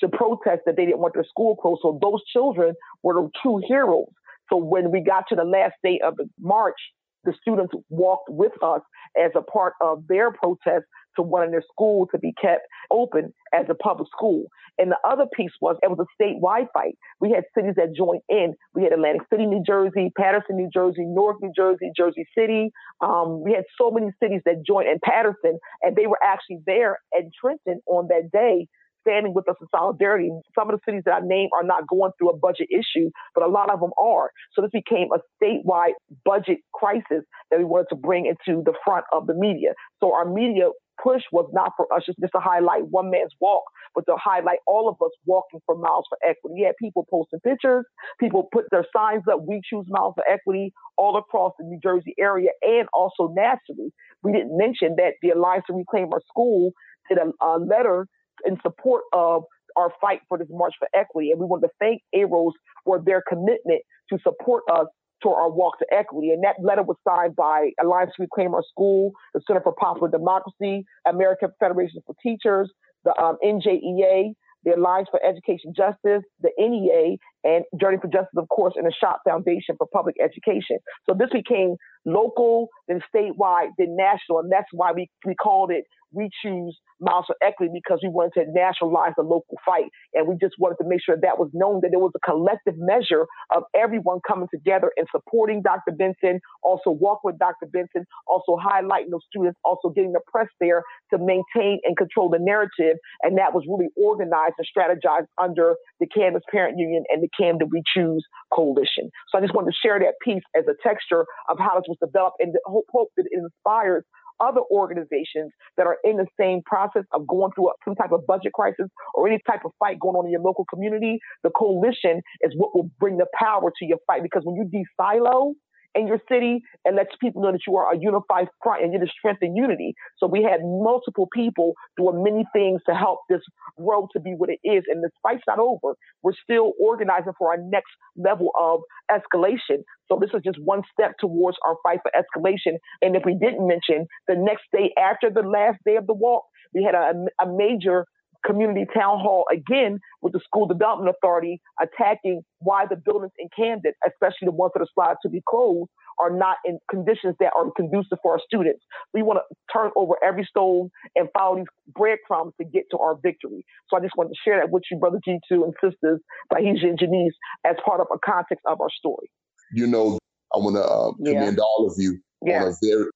to 0.00 0.08
protest 0.08 0.62
that 0.66 0.76
they 0.76 0.86
didn't 0.86 1.00
want 1.00 1.14
their 1.14 1.24
school 1.24 1.56
closed. 1.56 1.80
So 1.82 1.98
those 2.00 2.22
children 2.32 2.74
were 3.02 3.14
the 3.14 3.30
true 3.42 3.60
heroes. 3.66 4.12
So 4.50 4.56
when 4.56 4.90
we 4.90 5.00
got 5.02 5.24
to 5.28 5.36
the 5.36 5.44
last 5.44 5.74
day 5.82 6.00
of 6.04 6.16
the 6.16 6.28
march, 6.38 6.78
the 7.24 7.32
students 7.40 7.72
walked 7.88 8.28
with 8.28 8.52
us 8.62 8.80
as 9.16 9.30
a 9.36 9.42
part 9.42 9.74
of 9.80 10.06
their 10.08 10.32
protest 10.32 10.84
to 11.16 11.22
wanting 11.22 11.50
their 11.50 11.64
school 11.72 12.06
to 12.12 12.18
be 12.18 12.32
kept 12.40 12.62
open 12.90 13.32
as 13.52 13.66
a 13.68 13.74
public 13.74 14.08
school. 14.14 14.46
And 14.78 14.90
the 14.90 14.98
other 15.06 15.26
piece 15.34 15.52
was 15.60 15.76
it 15.82 15.90
was 15.90 15.98
a 15.98 16.22
statewide 16.22 16.66
fight. 16.72 16.96
We 17.20 17.30
had 17.30 17.44
cities 17.56 17.74
that 17.76 17.94
joined 17.94 18.22
in. 18.28 18.54
We 18.74 18.82
had 18.82 18.92
Atlantic 18.92 19.22
City, 19.30 19.46
New 19.46 19.62
Jersey, 19.66 20.10
Paterson, 20.16 20.56
New 20.56 20.70
Jersey, 20.72 21.04
North 21.04 21.36
New 21.42 21.52
Jersey, 21.54 21.90
Jersey 21.96 22.24
City. 22.36 22.70
Um, 23.00 23.42
we 23.42 23.52
had 23.52 23.64
so 23.78 23.90
many 23.90 24.10
cities 24.22 24.40
that 24.46 24.64
joined 24.66 24.88
in 24.88 24.98
Paterson, 25.04 25.58
and 25.82 25.96
they 25.96 26.06
were 26.06 26.18
actually 26.24 26.60
there 26.66 26.98
at 27.16 27.24
Trenton 27.40 27.80
on 27.86 28.08
that 28.08 28.30
day 28.32 28.66
standing 29.02 29.34
with 29.34 29.48
us 29.48 29.56
in 29.60 29.66
solidarity. 29.74 30.30
Some 30.54 30.70
of 30.70 30.78
the 30.78 30.80
cities 30.90 31.02
that 31.06 31.14
I 31.14 31.20
named 31.22 31.50
are 31.54 31.64
not 31.64 31.86
going 31.86 32.12
through 32.18 32.30
a 32.30 32.36
budget 32.36 32.68
issue, 32.70 33.10
but 33.34 33.44
a 33.44 33.48
lot 33.48 33.70
of 33.70 33.80
them 33.80 33.90
are. 34.00 34.30
So 34.54 34.62
this 34.62 34.70
became 34.70 35.08
a 35.12 35.18
statewide 35.42 35.92
budget 36.24 36.58
crisis 36.72 37.24
that 37.50 37.58
we 37.58 37.64
wanted 37.64 37.88
to 37.90 37.96
bring 37.96 38.26
into 38.26 38.62
the 38.62 38.74
front 38.84 39.04
of 39.12 39.26
the 39.26 39.34
media. 39.34 39.74
So 40.00 40.14
our 40.14 40.24
media 40.24 40.70
push 41.02 41.22
was 41.32 41.48
not 41.52 41.72
for 41.76 41.92
us 41.92 42.04
just, 42.06 42.18
to 42.20 42.40
highlight 42.40 42.86
one 42.88 43.10
man's 43.10 43.32
walk, 43.40 43.62
but 43.94 44.04
to 44.06 44.16
highlight 44.16 44.58
all 44.66 44.88
of 44.88 44.96
us 45.04 45.12
walking 45.26 45.60
for 45.66 45.76
Miles 45.76 46.06
for 46.08 46.18
Equity. 46.26 46.56
You 46.58 46.66
had 46.66 46.74
people 46.80 47.06
posting 47.10 47.40
pictures, 47.40 47.84
people 48.20 48.48
put 48.52 48.64
their 48.70 48.86
signs 48.94 49.22
up, 49.30 49.40
we 49.46 49.60
choose 49.68 49.86
Miles 49.88 50.14
for 50.14 50.24
Equity 50.28 50.72
all 50.96 51.16
across 51.16 51.52
the 51.58 51.64
New 51.64 51.78
Jersey 51.82 52.14
area 52.18 52.50
and 52.62 52.88
also 52.92 53.32
nationally. 53.34 53.92
We 54.22 54.32
didn't 54.32 54.56
mention 54.56 54.96
that 54.96 55.14
the 55.22 55.30
Alliance 55.30 55.64
to 55.68 55.74
Reclaim 55.74 56.08
Our 56.12 56.22
School 56.28 56.72
did 57.08 57.18
a, 57.18 57.44
a 57.44 57.58
letter 57.58 58.06
in 58.46 58.56
support 58.62 59.04
of 59.12 59.44
our 59.76 59.92
fight 60.00 60.20
for 60.28 60.38
this 60.38 60.48
March 60.50 60.74
for 60.78 60.88
Equity. 60.94 61.30
And 61.30 61.40
we 61.40 61.46
want 61.46 61.62
to 61.62 61.70
thank 61.78 62.02
AROS 62.14 62.52
for 62.84 63.00
their 63.04 63.22
commitment 63.26 63.82
to 64.10 64.18
support 64.22 64.64
us 64.70 64.86
to 65.22 65.30
our 65.30 65.50
walk 65.50 65.78
to 65.78 65.86
equity. 65.92 66.30
And 66.30 66.42
that 66.44 66.56
letter 66.62 66.82
was 66.82 66.96
signed 67.06 67.36
by 67.36 67.70
Alliance 67.82 68.12
to 68.16 68.22
Reclaim 68.22 68.54
Our 68.54 68.64
School, 68.68 69.12
the 69.34 69.40
Center 69.46 69.60
for 69.60 69.74
Popular 69.74 70.10
Democracy, 70.10 70.84
American 71.06 71.50
Federation 71.58 72.00
for 72.06 72.14
Teachers, 72.22 72.70
the 73.04 73.16
um, 73.20 73.36
NJEA, 73.44 74.32
the 74.64 74.76
Alliance 74.76 75.08
for 75.10 75.20
Education 75.24 75.72
Justice, 75.76 76.22
the 76.40 76.50
NEA, 76.58 77.16
and 77.44 77.64
Journey 77.80 77.98
for 78.00 78.08
Justice, 78.08 78.36
of 78.36 78.48
course, 78.48 78.74
and 78.76 78.86
the 78.86 78.92
Schott 78.98 79.18
Foundation 79.28 79.76
for 79.78 79.86
Public 79.92 80.16
Education. 80.22 80.78
So 81.08 81.14
this 81.18 81.30
became 81.32 81.76
local, 82.04 82.68
then 82.88 83.00
statewide, 83.14 83.70
then 83.78 83.96
national, 83.96 84.40
and 84.40 84.50
that's 84.50 84.68
why 84.72 84.92
we, 84.92 85.08
we 85.24 85.34
called 85.34 85.70
it 85.70 85.84
we 86.12 86.30
choose 86.42 86.78
Miles 87.00 87.24
for 87.26 87.36
Equity 87.42 87.72
because 87.74 87.98
we 88.02 88.08
wanted 88.08 88.44
to 88.44 88.52
nationalize 88.52 89.12
the 89.16 89.22
local 89.22 89.58
fight. 89.64 89.90
And 90.14 90.28
we 90.28 90.36
just 90.40 90.54
wanted 90.58 90.76
to 90.82 90.88
make 90.88 91.00
sure 91.04 91.16
that 91.20 91.38
was 91.38 91.50
known 91.52 91.80
that 91.82 91.90
there 91.90 91.98
was 91.98 92.12
a 92.14 92.20
collective 92.24 92.74
measure 92.76 93.26
of 93.54 93.64
everyone 93.74 94.20
coming 94.26 94.48
together 94.52 94.92
and 94.96 95.06
supporting 95.10 95.62
Dr. 95.62 95.92
Benson, 95.96 96.40
also 96.62 96.90
walk 96.90 97.24
with 97.24 97.38
Dr. 97.38 97.66
Benson, 97.72 98.04
also 98.28 98.56
highlighting 98.56 99.10
those 99.10 99.26
students, 99.28 99.58
also 99.64 99.88
getting 99.88 100.12
the 100.12 100.20
press 100.30 100.48
there 100.60 100.82
to 101.10 101.18
maintain 101.18 101.80
and 101.84 101.96
control 101.96 102.30
the 102.30 102.38
narrative. 102.38 102.96
And 103.22 103.38
that 103.38 103.52
was 103.52 103.64
really 103.66 103.90
organized 103.96 104.54
and 104.58 104.68
strategized 104.68 105.26
under 105.42 105.74
the 105.98 106.06
Camden 106.06 106.42
Parent 106.50 106.78
Union 106.78 107.04
and 107.10 107.22
the 107.22 107.28
Camden 107.38 107.68
We 107.70 107.82
Choose 107.94 108.24
Coalition. 108.52 109.10
So 109.28 109.38
I 109.38 109.40
just 109.40 109.54
wanted 109.54 109.70
to 109.72 109.76
share 109.82 109.98
that 109.98 110.14
piece 110.22 110.42
as 110.56 110.64
a 110.68 110.74
texture 110.86 111.24
of 111.48 111.58
how 111.58 111.76
this 111.76 111.88
was 111.88 111.98
developed 112.00 112.36
and 112.40 112.54
hope, 112.66 112.86
hope 112.92 113.08
that 113.16 113.26
it 113.30 113.38
inspires 113.38 114.04
other 114.40 114.60
organizations 114.70 115.52
that 115.76 115.86
are 115.86 115.98
in 116.04 116.16
the 116.16 116.26
same 116.38 116.62
process 116.66 117.04
of 117.12 117.26
going 117.26 117.52
through 117.54 117.70
some 117.84 117.94
type 117.94 118.12
of 118.12 118.26
budget 118.26 118.52
crisis 118.52 118.86
or 119.14 119.28
any 119.28 119.38
type 119.48 119.60
of 119.64 119.70
fight 119.78 120.00
going 120.00 120.16
on 120.16 120.26
in 120.26 120.32
your 120.32 120.40
local 120.40 120.64
community, 120.68 121.18
the 121.44 121.50
coalition 121.50 122.20
is 122.40 122.52
what 122.56 122.74
will 122.74 122.90
bring 122.98 123.18
the 123.18 123.26
power 123.38 123.72
to 123.78 123.84
your 123.86 123.98
fight. 124.06 124.22
Because 124.22 124.42
when 124.44 124.56
you 124.56 124.64
de-silo, 124.64 125.54
in 125.94 126.06
your 126.06 126.20
city 126.30 126.62
and 126.84 126.96
lets 126.96 127.10
people 127.20 127.42
know 127.42 127.52
that 127.52 127.60
you 127.66 127.76
are 127.76 127.92
a 127.92 127.98
unified 127.98 128.48
front 128.62 128.82
and 128.82 128.92
you're 128.92 129.00
the 129.00 129.10
strength 129.18 129.40
and 129.42 129.56
unity. 129.56 129.94
So 130.18 130.26
we 130.26 130.42
had 130.42 130.60
multiple 130.62 131.28
people 131.32 131.74
doing 131.96 132.22
many 132.22 132.44
things 132.52 132.80
to 132.88 132.94
help 132.94 133.20
this 133.28 133.42
road 133.78 134.08
to 134.12 134.20
be 134.20 134.34
what 134.36 134.50
it 134.50 134.60
is. 134.64 134.84
And 134.88 135.02
this 135.02 135.12
fight's 135.22 135.42
not 135.46 135.58
over. 135.58 135.94
We're 136.22 136.32
still 136.42 136.72
organizing 136.80 137.32
for 137.38 137.50
our 137.52 137.58
next 137.58 137.92
level 138.16 138.50
of 138.58 138.80
escalation. 139.10 139.82
So 140.08 140.18
this 140.20 140.30
is 140.34 140.42
just 140.44 140.58
one 140.62 140.82
step 140.92 141.12
towards 141.18 141.56
our 141.66 141.76
fight 141.82 142.00
for 142.02 142.12
escalation. 142.16 142.78
And 143.00 143.16
if 143.16 143.22
we 143.24 143.34
didn't 143.34 143.66
mention 143.66 144.06
the 144.28 144.36
next 144.36 144.64
day 144.72 144.92
after 144.98 145.30
the 145.30 145.46
last 145.46 145.78
day 145.86 145.96
of 145.96 146.06
the 146.06 146.14
walk, 146.14 146.44
we 146.74 146.82
had 146.82 146.94
a, 146.94 147.12
a 147.42 147.46
major 147.46 148.06
community 148.44 148.86
town 148.94 149.18
hall 149.18 149.44
again 149.52 149.98
with 150.20 150.32
the 150.32 150.40
school 150.44 150.66
development 150.66 151.14
authority 151.16 151.60
attacking 151.80 152.42
why 152.58 152.86
the 152.88 152.96
buildings 152.96 153.32
in 153.38 153.48
Camden, 153.56 153.92
especially 154.06 154.46
the 154.46 154.52
ones 154.52 154.72
that 154.74 154.82
are 154.82 154.88
slotted 154.94 155.18
to 155.22 155.28
be 155.28 155.42
closed, 155.48 155.90
are 156.20 156.30
not 156.30 156.56
in 156.64 156.78
conditions 156.90 157.34
that 157.40 157.52
are 157.56 157.70
conducive 157.76 158.18
for 158.22 158.32
our 158.32 158.40
students. 158.44 158.82
We 159.14 159.22
want 159.22 159.40
to 159.40 159.56
turn 159.72 159.90
over 159.96 160.14
every 160.24 160.44
stone 160.44 160.90
and 161.16 161.28
follow 161.36 161.56
these 161.56 161.66
breadcrumbs 161.94 162.52
to 162.60 162.66
get 162.66 162.84
to 162.90 162.98
our 162.98 163.16
victory. 163.22 163.64
So 163.88 163.96
I 163.96 164.00
just 164.00 164.14
wanted 164.16 164.30
to 164.30 164.36
share 164.44 164.60
that 164.60 164.70
with 164.70 164.82
you, 164.90 164.98
Brother 164.98 165.18
G2 165.26 165.40
and 165.50 165.74
sisters, 165.82 166.20
Bahija 166.52 166.84
and 166.84 166.98
Janice, 166.98 167.34
as 167.64 167.76
part 167.84 168.00
of 168.00 168.06
a 168.12 168.18
context 168.24 168.64
of 168.66 168.80
our 168.80 168.90
story. 168.90 169.30
You 169.72 169.86
know, 169.86 170.18
I 170.54 170.58
want 170.58 170.76
to 170.76 170.82
uh, 170.82 171.12
commend 171.32 171.56
yeah. 171.56 171.64
all 171.64 171.86
of 171.86 171.94
you 171.96 172.18
yeah. 172.44 172.64
on 172.64 172.68
a 172.68 172.74
very 172.82 173.06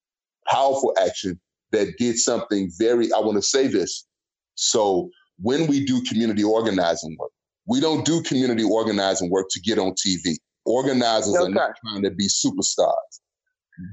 powerful 0.48 0.94
action 0.98 1.38
that 1.72 1.94
did 1.98 2.16
something 2.16 2.70
very, 2.78 3.12
I 3.12 3.18
want 3.18 3.36
to 3.36 3.42
say 3.42 3.66
this, 3.66 4.06
so 4.56 5.10
when 5.38 5.66
we 5.66 5.84
do 5.84 6.02
community 6.02 6.42
organizing 6.42 7.16
work, 7.18 7.30
we 7.66 7.80
don't 7.80 8.04
do 8.04 8.22
community 8.22 8.64
organizing 8.64 9.30
work 9.30 9.46
to 9.50 9.60
get 9.60 9.78
on 9.78 9.92
TV. 9.92 10.36
Organizers 10.64 11.36
okay. 11.36 11.44
are 11.44 11.54
not 11.54 11.72
trying 11.84 12.02
to 12.02 12.10
be 12.10 12.26
superstars, 12.26 13.20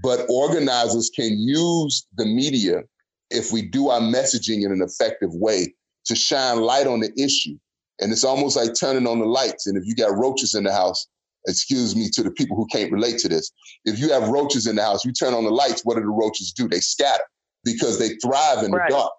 but 0.02 0.26
organizers 0.30 1.12
can 1.16 1.38
use 1.38 2.08
the 2.18 2.26
media 2.26 2.82
if 3.30 3.52
we 3.52 3.62
do 3.62 3.90
our 3.90 4.00
messaging 4.00 4.64
in 4.64 4.72
an 4.72 4.82
effective 4.82 5.30
way 5.34 5.74
to 6.06 6.16
shine 6.16 6.62
light 6.62 6.88
on 6.88 7.00
the 7.00 7.12
issue. 7.22 7.58
And 8.00 8.12
it's 8.12 8.24
almost 8.24 8.56
like 8.56 8.72
turning 8.80 9.08
on 9.08 9.20
the 9.20 9.26
lights. 9.26 9.68
And 9.68 9.78
if 9.78 9.84
you 9.86 9.96
got 9.96 10.18
roaches 10.18 10.56
in 10.56 10.64
the 10.64 10.72
house, 10.72 11.08
excuse 11.48 11.96
me 11.96 12.10
to 12.14 12.24
the 12.24 12.32
people 12.32 12.56
who 12.56 12.66
can't 12.68 12.92
relate 12.92 13.18
to 13.20 13.30
this. 13.30 13.52
If 13.86 14.00
you 14.00 14.12
have 14.12 14.30
roaches 14.30 14.66
in 14.66 14.78
the 14.78 14.84
house, 14.84 15.06
you 15.06 15.12
turn 15.12 15.34
on 15.34 15.44
the 15.44 15.52
lights, 15.52 15.82
what 15.84 15.96
do 15.96 16.02
the 16.02 16.08
roaches 16.08 16.52
do? 16.52 16.68
They 16.68 16.80
scatter 16.80 17.24
because 17.64 18.00
they 18.00 18.10
thrive 18.16 18.64
in 18.64 18.72
right. 18.72 18.90
the 18.90 18.96
dark. 18.96 19.12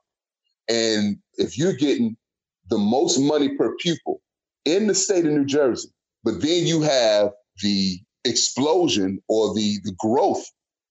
And 0.68 1.18
if 1.34 1.58
you're 1.58 1.74
getting 1.74 2.16
the 2.70 2.78
most 2.78 3.18
money 3.18 3.56
per 3.56 3.74
pupil 3.76 4.20
in 4.64 4.86
the 4.86 4.94
state 4.94 5.26
of 5.26 5.32
New 5.32 5.44
Jersey, 5.44 5.90
but 6.22 6.40
then 6.40 6.66
you 6.66 6.82
have 6.82 7.30
the 7.62 7.98
explosion 8.24 9.22
or 9.28 9.54
the, 9.54 9.78
the 9.84 9.94
growth 9.98 10.44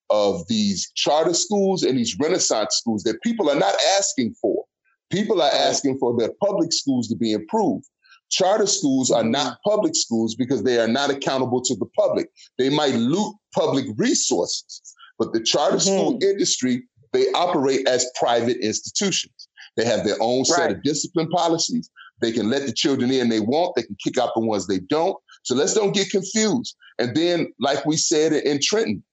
of 0.09 0.47
these 0.47 0.91
charter 0.95 1.33
schools 1.33 1.83
and 1.83 1.97
these 1.97 2.15
renaissance 2.19 2.75
schools 2.75 3.03
that 3.03 3.21
people 3.23 3.49
are 3.49 3.55
not 3.57 3.73
asking 3.97 4.36
for. 4.39 4.63
People 5.12 5.41
are 5.41 5.51
asking 5.51 5.97
for 5.97 6.15
their 6.17 6.31
public 6.43 6.71
schools 6.71 7.08
to 7.08 7.15
be 7.15 7.31
improved. 7.31 7.85
Charter 8.29 8.67
schools 8.67 9.12
are 9.12 9.23
not 9.23 9.54
mm-hmm. 9.54 9.69
public 9.69 9.95
schools 9.95 10.35
because 10.35 10.63
they 10.63 10.79
are 10.79 10.87
not 10.87 11.10
accountable 11.10 11.62
to 11.62 11.75
the 11.75 11.85
public. 11.98 12.29
They 12.58 12.69
might 12.69 12.95
loot 12.95 13.35
public 13.54 13.85
resources, 13.95 14.81
but 15.19 15.33
the 15.33 15.41
charter 15.43 15.77
mm-hmm. 15.77 15.95
school 15.95 16.19
industry, 16.21 16.83
they 17.12 17.27
operate 17.33 17.87
as 17.87 18.06
private 18.19 18.58
institutions. 18.58 19.42
They 19.76 19.86
have 19.86 20.06
their 20.06 20.17
own 20.19 20.46
set 20.46 20.71
of 20.71 20.84
discipline 20.84 21.30
policies. 21.30 21.90
They 22.21 22.32
can 22.32 22.50
let 22.50 22.65
the 22.65 22.71
children 22.71 23.12
in 23.12 23.30
they 23.30 23.40
want. 23.40 23.76
They 23.76 23.84
can 23.84 23.98
kick 24.04 24.17
out 24.17 24.32
the 24.36 24.42
ones 24.42 24.67
they 24.67 24.80
don't. 24.80 25.17
So 25.44 25.56
let's 25.56 25.74
don't 25.74 25.94
get 25.94 26.10
confused. 26.10 26.76
And 27.00 27.15
then, 27.15 27.52
like 27.60 27.86
we 27.86 27.98
said 27.98 28.34
in 28.34 28.60
Trenton, 28.62 29.04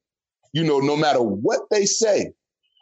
you 0.53 0.63
know, 0.65 0.81
no 0.81 0.97
matter 0.97 1.23
what 1.23 1.63
they 1.71 1.87
say, 1.87 2.33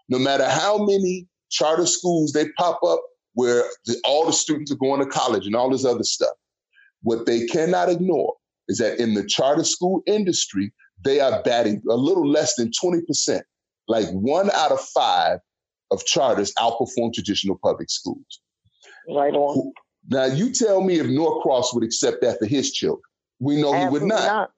no 0.09 0.19
matter 0.19 0.49
how 0.49 0.85
many 0.85 1.27
charter 1.51 1.87
schools 1.87 2.33
they 2.33 2.49
pop 2.59 2.81
up 2.83 3.01
where 3.35 3.65
the, 3.87 3.97
all 4.05 4.27
the 4.27 4.33
students 4.33 4.73
are 4.73 4.77
going 4.77 5.01
to 5.01 5.07
college 5.07 5.47
and 5.47 5.55
all 5.55 5.71
this 5.71 5.85
other 5.85 6.03
stuff, 6.03 6.35
what 7.03 7.27
they 7.27 7.47
cannot 7.47 7.89
ignore 7.89 8.35
is 8.69 8.79
that 8.79 9.01
in 9.01 9.15
the 9.15 9.25
charter 9.25 9.65
school 9.65 10.03
industry, 10.07 10.73
they 11.05 11.21
are 11.21 11.43
batting 11.43 11.81
a 11.89 11.95
little 11.95 12.29
less 12.29 12.55
than 12.57 12.71
20%. 12.71 13.41
Like 13.87 14.09
one 14.11 14.51
out 14.51 14.73
of 14.73 14.81
five 14.81 15.39
of 15.91 16.05
charters 16.05 16.53
outperform 16.59 17.13
traditional 17.13 17.59
public 17.63 17.91
schools. 17.91 18.41
Right 19.09 19.35
on. 19.35 19.73
Now, 20.09 20.25
you 20.25 20.53
tell 20.53 20.83
me 20.83 20.99
if 20.99 21.07
Norcross 21.07 21.75
would 21.75 21.85
accept 21.85 22.23
that 22.23 22.39
for 22.39 22.47
his 22.47 22.73
children. 22.73 23.03
We 23.41 23.61
know 23.61 23.75
Absolutely 23.75 23.85
he 23.85 23.93
would 23.93 24.09
not. 24.09 24.27
not. 24.27 24.51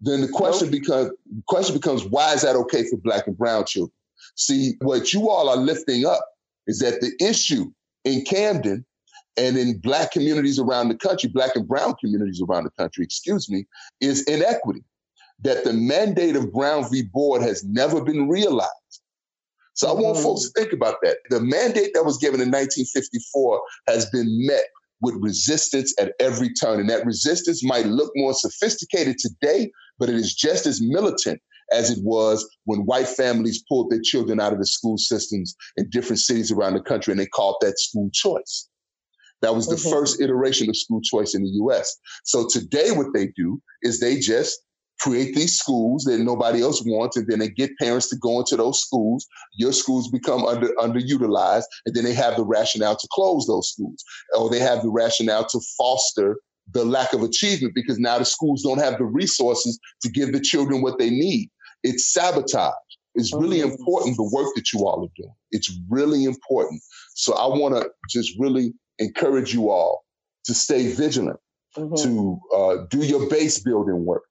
Then 0.00 0.20
the 0.20 0.28
question 0.28 0.70
nope. 0.70 0.80
becomes 0.80 1.10
question 1.46 1.74
becomes 1.74 2.04
why 2.04 2.34
is 2.34 2.42
that 2.42 2.56
okay 2.56 2.84
for 2.88 2.96
black 2.98 3.26
and 3.26 3.36
brown 3.36 3.64
children? 3.64 3.92
See, 4.34 4.74
what 4.80 5.12
you 5.12 5.30
all 5.30 5.48
are 5.48 5.56
lifting 5.56 6.04
up 6.04 6.26
is 6.66 6.80
that 6.80 7.00
the 7.00 7.12
issue 7.24 7.70
in 8.04 8.24
Camden 8.24 8.84
and 9.36 9.56
in 9.56 9.78
black 9.78 10.12
communities 10.12 10.58
around 10.58 10.88
the 10.88 10.96
country, 10.96 11.28
black 11.28 11.56
and 11.56 11.66
brown 11.66 11.94
communities 11.94 12.42
around 12.42 12.64
the 12.64 12.70
country, 12.70 13.04
excuse 13.04 13.48
me, 13.48 13.66
is 14.00 14.22
inequity. 14.24 14.84
That 15.40 15.64
the 15.64 15.72
mandate 15.72 16.36
of 16.36 16.52
Brown 16.52 16.88
v. 16.90 17.02
Board 17.02 17.42
has 17.42 17.64
never 17.64 18.02
been 18.02 18.28
realized. 18.28 19.00
So 19.74 19.88
mm-hmm. 19.88 19.98
I 19.98 20.02
want 20.02 20.18
folks 20.18 20.42
to 20.42 20.60
think 20.60 20.72
about 20.72 20.96
that. 21.02 21.18
The 21.30 21.40
mandate 21.40 21.90
that 21.94 22.04
was 22.04 22.18
given 22.18 22.40
in 22.40 22.48
1954 22.48 23.62
has 23.88 24.06
been 24.10 24.46
met 24.46 24.64
with 25.00 25.14
resistance 25.20 25.94
at 26.00 26.12
every 26.18 26.52
turn. 26.54 26.80
And 26.80 26.88
that 26.88 27.04
resistance 27.04 27.62
might 27.62 27.86
look 27.86 28.10
more 28.16 28.32
sophisticated 28.32 29.18
today, 29.18 29.70
but 29.98 30.08
it 30.08 30.14
is 30.14 30.34
just 30.34 30.66
as 30.66 30.80
militant 30.80 31.40
as 31.72 31.90
it 31.90 31.98
was 32.02 32.48
when 32.64 32.80
white 32.80 33.08
families 33.08 33.62
pulled 33.68 33.90
their 33.90 34.00
children 34.02 34.40
out 34.40 34.52
of 34.52 34.58
the 34.58 34.66
school 34.66 34.96
systems 34.98 35.54
in 35.76 35.88
different 35.90 36.20
cities 36.20 36.52
around 36.52 36.74
the 36.74 36.80
country 36.80 37.12
and 37.12 37.20
they 37.20 37.26
called 37.26 37.56
that 37.60 37.78
school 37.78 38.10
choice. 38.12 38.68
That 39.42 39.54
was 39.54 39.66
the 39.66 39.76
mm-hmm. 39.76 39.90
first 39.90 40.20
iteration 40.20 40.68
of 40.70 40.76
school 40.76 41.00
choice 41.02 41.34
in 41.34 41.42
the 41.42 41.50
US. 41.64 41.94
So 42.24 42.46
today, 42.48 42.92
what 42.92 43.08
they 43.12 43.26
do 43.36 43.60
is 43.82 44.00
they 44.00 44.18
just 44.18 44.58
create 45.04 45.34
these 45.34 45.58
schools 45.58 46.04
that 46.04 46.18
nobody 46.18 46.62
else 46.62 46.82
wants, 46.86 47.16
and 47.16 47.26
then 47.28 47.38
they 47.38 47.48
get 47.48 47.76
parents 47.78 48.08
to 48.08 48.16
go 48.16 48.38
into 48.38 48.56
those 48.56 48.80
schools. 48.80 49.26
Your 49.52 49.72
schools 49.72 50.10
become 50.10 50.46
under 50.46 50.68
underutilized, 50.78 51.64
and 51.84 51.94
then 51.94 52.04
they 52.04 52.14
have 52.14 52.36
the 52.36 52.44
rationale 52.44 52.96
to 52.96 53.08
close 53.12 53.46
those 53.46 53.68
schools, 53.68 54.02
or 54.38 54.48
they 54.48 54.60
have 54.60 54.82
the 54.82 54.90
rationale 54.90 55.44
to 55.46 55.60
foster 55.76 56.38
the 56.72 56.84
lack 56.84 57.12
of 57.12 57.22
achievement 57.22 57.74
because 57.74 57.98
now 57.98 58.18
the 58.18 58.24
schools 58.24 58.62
don't 58.62 58.78
have 58.78 58.96
the 58.96 59.04
resources 59.04 59.78
to 60.00 60.08
give 60.08 60.32
the 60.32 60.40
children 60.40 60.80
what 60.80 60.98
they 60.98 61.10
need. 61.10 61.50
It's 61.82 62.10
sabotage. 62.10 62.72
It's 63.14 63.34
really 63.34 63.58
mm-hmm. 63.58 63.76
important 63.78 64.16
the 64.16 64.30
work 64.32 64.48
that 64.56 64.72
you 64.72 64.86
all 64.86 65.04
are 65.04 65.12
doing. 65.16 65.34
It's 65.50 65.70
really 65.90 66.24
important. 66.24 66.80
So 67.14 67.34
I 67.34 67.46
want 67.46 67.76
to 67.76 67.90
just 68.08 68.32
really 68.38 68.72
encourage 68.98 69.52
you 69.52 69.70
all 69.70 70.04
to 70.46 70.54
stay 70.54 70.92
vigilant, 70.92 71.38
mm-hmm. 71.76 71.94
to 72.02 72.40
uh, 72.56 72.86
do 72.90 73.04
your 73.04 73.28
base 73.28 73.60
building 73.60 74.06
work, 74.06 74.24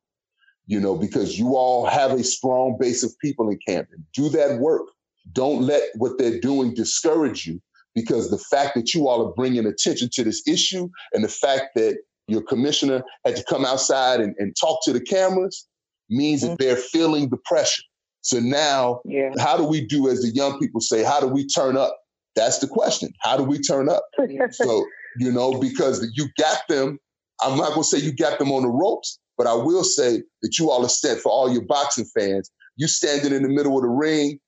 you 0.65 0.79
know, 0.79 0.95
because 0.95 1.37
you 1.37 1.55
all 1.55 1.85
have 1.85 2.11
a 2.11 2.23
strong 2.23 2.77
base 2.79 3.03
of 3.03 3.17
people 3.19 3.49
in 3.49 3.59
Camden. 3.65 4.05
Do 4.13 4.29
that 4.29 4.59
work. 4.59 4.83
Don't 5.31 5.61
let 5.61 5.83
what 5.95 6.17
they're 6.17 6.39
doing 6.39 6.73
discourage 6.73 7.45
you 7.45 7.61
because 7.95 8.29
the 8.29 8.37
fact 8.37 8.75
that 8.75 8.93
you 8.93 9.07
all 9.07 9.27
are 9.27 9.33
bringing 9.33 9.65
attention 9.65 10.09
to 10.13 10.23
this 10.23 10.45
issue 10.47 10.89
and 11.13 11.23
the 11.23 11.29
fact 11.29 11.75
that 11.75 11.97
your 12.27 12.41
commissioner 12.41 13.03
had 13.25 13.35
to 13.35 13.43
come 13.43 13.65
outside 13.65 14.19
and, 14.19 14.35
and 14.39 14.55
talk 14.59 14.79
to 14.83 14.93
the 14.93 15.01
cameras 15.01 15.67
means 16.09 16.41
mm-hmm. 16.41 16.51
that 16.51 16.59
they're 16.59 16.75
feeling 16.75 17.29
the 17.29 17.37
pressure. 17.45 17.83
So 18.21 18.39
now, 18.39 19.01
yeah. 19.03 19.31
how 19.39 19.57
do 19.57 19.63
we 19.63 19.85
do, 19.85 20.09
as 20.09 20.21
the 20.21 20.29
young 20.29 20.57
people 20.57 20.79
say, 20.79 21.03
how 21.03 21.19
do 21.19 21.27
we 21.27 21.45
turn 21.45 21.75
up? 21.75 21.97
That's 22.35 22.59
the 22.59 22.67
question. 22.67 23.13
How 23.19 23.37
do 23.37 23.43
we 23.43 23.59
turn 23.59 23.89
up? 23.89 24.03
so, 24.51 24.85
you 25.19 25.31
know, 25.31 25.59
because 25.59 26.09
you 26.15 26.27
got 26.37 26.59
them, 26.69 26.99
I'm 27.41 27.57
not 27.57 27.69
going 27.69 27.81
to 27.81 27.87
say 27.87 27.99
you 27.99 28.13
got 28.13 28.39
them 28.39 28.51
on 28.51 28.63
the 28.63 28.69
ropes, 28.69 29.19
but 29.37 29.47
I 29.47 29.53
will 29.53 29.83
say 29.83 30.23
that 30.41 30.59
you 30.59 30.69
all 30.69 30.85
are 30.85 30.89
set 30.89 31.19
for 31.19 31.29
all 31.29 31.51
your 31.51 31.63
boxing 31.63 32.05
fans. 32.05 32.51
You 32.75 32.87
standing 32.87 33.33
in 33.33 33.43
the 33.43 33.49
middle 33.49 33.77
of 33.77 33.83
the 33.83 33.89
ring, 33.89 34.39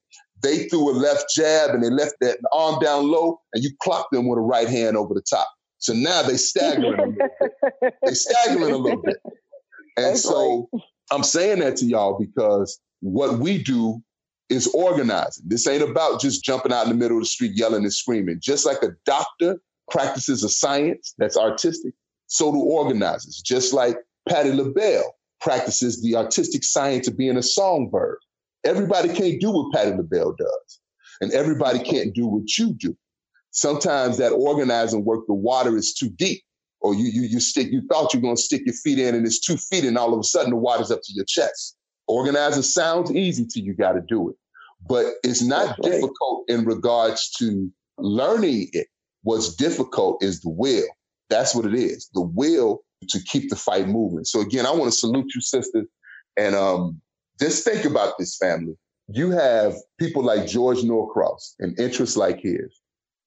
they 0.42 0.68
threw 0.68 0.90
a 0.90 0.92
left 0.92 1.26
jab 1.34 1.70
and 1.70 1.82
they 1.82 1.90
left 1.90 2.14
that 2.20 2.38
arm 2.52 2.78
down 2.80 3.10
low, 3.10 3.40
and 3.52 3.62
you 3.62 3.70
clocked 3.82 4.12
them 4.12 4.28
with 4.28 4.38
a 4.38 4.42
right 4.42 4.68
hand 4.68 4.96
over 4.96 5.14
the 5.14 5.22
top. 5.22 5.48
So 5.78 5.92
now 5.92 6.22
they 6.22 6.36
staggering 6.36 6.98
a 6.98 7.04
little 7.06 7.12
bit. 7.12 7.94
They 8.04 8.14
staggering 8.14 8.72
a 8.72 8.76
little 8.76 9.02
bit. 9.02 9.16
And 9.98 10.04
That's 10.04 10.24
so 10.24 10.68
right. 10.74 10.82
I'm 11.10 11.22
saying 11.22 11.60
that 11.60 11.76
to 11.76 11.86
y'all 11.86 12.18
because 12.18 12.78
what 13.00 13.38
we 13.38 13.62
do 13.62 14.02
is 14.50 14.66
organizing. 14.74 15.44
This 15.48 15.66
ain't 15.66 15.82
about 15.82 16.20
just 16.20 16.44
jumping 16.44 16.70
out 16.70 16.84
in 16.84 16.90
the 16.90 16.94
middle 16.94 17.16
of 17.16 17.22
the 17.22 17.28
street 17.28 17.52
yelling 17.54 17.82
and 17.82 17.92
screaming. 17.92 18.38
Just 18.42 18.66
like 18.66 18.82
a 18.82 18.90
doctor 19.06 19.58
practices 19.90 20.44
a 20.44 20.50
science 20.50 21.14
that's 21.16 21.38
artistic, 21.38 21.94
so 22.26 22.52
do 22.52 22.58
organizers. 22.58 23.40
Just 23.42 23.72
like 23.72 23.96
Patti 24.28 24.52
LaBelle 24.52 25.14
practices 25.40 26.02
the 26.02 26.16
artistic 26.16 26.64
science 26.64 27.08
of 27.08 27.16
being 27.16 27.36
a 27.36 27.42
songbird. 27.42 28.18
Everybody 28.64 29.08
can't 29.12 29.40
do 29.40 29.50
what 29.50 29.72
Patti 29.72 29.96
LaBelle 29.96 30.34
does, 30.38 30.80
and 31.20 31.32
everybody 31.32 31.78
can't 31.78 32.14
do 32.14 32.26
what 32.26 32.58
you 32.58 32.74
do. 32.74 32.96
Sometimes 33.52 34.18
that 34.18 34.32
organizing 34.32 35.04
work, 35.04 35.26
the 35.26 35.34
water 35.34 35.76
is 35.76 35.94
too 35.94 36.10
deep, 36.10 36.42
or 36.80 36.94
you 36.94 37.04
you 37.04 37.22
you 37.22 37.40
stick. 37.40 37.68
You 37.70 37.82
thought 37.88 38.12
you're 38.12 38.22
going 38.22 38.36
to 38.36 38.42
stick 38.42 38.62
your 38.66 38.74
feet 38.74 38.98
in, 38.98 39.14
and 39.14 39.26
it's 39.26 39.40
two 39.40 39.56
feet, 39.56 39.84
and 39.84 39.96
all 39.96 40.12
of 40.12 40.20
a 40.20 40.24
sudden 40.24 40.50
the 40.50 40.56
water's 40.56 40.90
up 40.90 41.00
to 41.02 41.12
your 41.14 41.24
chest. 41.24 41.76
Organizing 42.08 42.62
sounds 42.62 43.12
easy 43.12 43.46
till 43.46 43.64
you 43.64 43.74
got 43.74 43.92
to 43.92 44.00
do 44.00 44.30
it, 44.30 44.36
but 44.88 45.06
it's 45.22 45.42
not 45.42 45.80
difficult 45.82 46.44
in 46.48 46.64
regards 46.64 47.30
to 47.38 47.70
learning 47.98 48.68
it. 48.72 48.88
What's 49.22 49.54
difficult 49.54 50.22
is 50.22 50.40
the 50.40 50.50
will. 50.50 50.86
That's 51.30 51.54
what 51.54 51.66
it 51.66 51.74
is. 51.74 52.08
The 52.14 52.20
will 52.20 52.84
to 53.08 53.22
keep 53.24 53.50
the 53.50 53.56
fight 53.56 53.88
moving. 53.88 54.24
So 54.24 54.40
again, 54.40 54.66
I 54.66 54.70
want 54.70 54.92
to 54.92 54.96
salute 54.96 55.32
you, 55.34 55.40
sisters, 55.40 55.86
and 56.36 56.54
um, 56.54 57.00
just 57.40 57.64
think 57.64 57.84
about 57.84 58.18
this 58.18 58.36
family. 58.36 58.76
You 59.08 59.30
have 59.30 59.74
people 59.98 60.22
like 60.22 60.46
George 60.46 60.82
Norcross 60.82 61.54
and 61.58 61.78
interests 61.78 62.16
like 62.16 62.40
his 62.40 62.80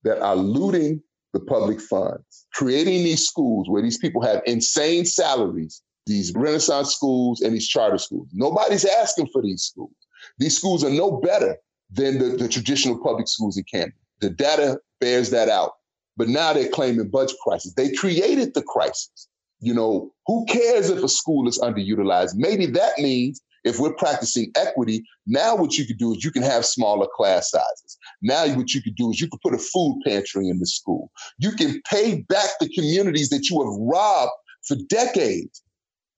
that 0.03 0.19
are 0.21 0.35
looting 0.35 1.01
the 1.33 1.39
public 1.39 1.79
funds, 1.79 2.47
creating 2.53 3.03
these 3.03 3.25
schools 3.25 3.69
where 3.69 3.81
these 3.81 3.97
people 3.97 4.21
have 4.21 4.41
insane 4.45 5.05
salaries, 5.05 5.81
these 6.05 6.33
Renaissance 6.33 6.93
schools 6.93 7.41
and 7.41 7.53
these 7.53 7.67
charter 7.67 7.97
schools. 7.97 8.27
Nobody's 8.33 8.85
asking 8.85 9.27
for 9.27 9.41
these 9.41 9.63
schools. 9.63 9.93
These 10.39 10.57
schools 10.57 10.83
are 10.83 10.89
no 10.89 11.11
better 11.11 11.57
than 11.91 12.17
the, 12.17 12.35
the 12.35 12.47
traditional 12.47 13.01
public 13.01 13.27
schools 13.27 13.57
in 13.57 13.63
Camden. 13.71 13.93
The 14.19 14.29
data 14.29 14.79
bears 14.99 15.29
that 15.29 15.49
out. 15.49 15.73
But 16.17 16.27
now 16.27 16.51
they're 16.51 16.67
claiming 16.67 17.09
budget 17.09 17.37
crisis. 17.41 17.73
They 17.73 17.93
created 17.93 18.53
the 18.53 18.63
crisis. 18.63 19.28
You 19.61 19.73
know, 19.73 20.11
who 20.25 20.45
cares 20.45 20.89
if 20.89 21.03
a 21.03 21.09
school 21.09 21.47
is 21.47 21.59
underutilized? 21.59 22.35
Maybe 22.35 22.65
that 22.67 22.97
means 22.97 23.41
if 23.63 23.79
we're 23.79 23.93
practicing 23.93 24.51
equity, 24.55 25.03
now 25.27 25.55
what 25.55 25.77
you 25.77 25.85
could 25.85 25.97
do 25.97 26.13
is 26.13 26.23
you 26.23 26.31
can 26.31 26.43
have 26.43 26.65
smaller 26.65 27.07
class 27.13 27.51
sizes. 27.51 27.97
Now 28.21 28.47
what 28.55 28.73
you 28.73 28.81
could 28.81 28.95
do 28.95 29.11
is 29.11 29.19
you 29.19 29.27
could 29.27 29.41
put 29.41 29.53
a 29.53 29.57
food 29.57 30.01
pantry 30.05 30.47
in 30.47 30.59
the 30.59 30.65
school. 30.65 31.11
You 31.39 31.51
can 31.51 31.81
pay 31.89 32.21
back 32.29 32.49
the 32.59 32.69
communities 32.69 33.29
that 33.29 33.49
you 33.49 33.61
have 33.61 33.73
robbed 33.79 34.31
for 34.65 34.77
decades, 34.87 35.61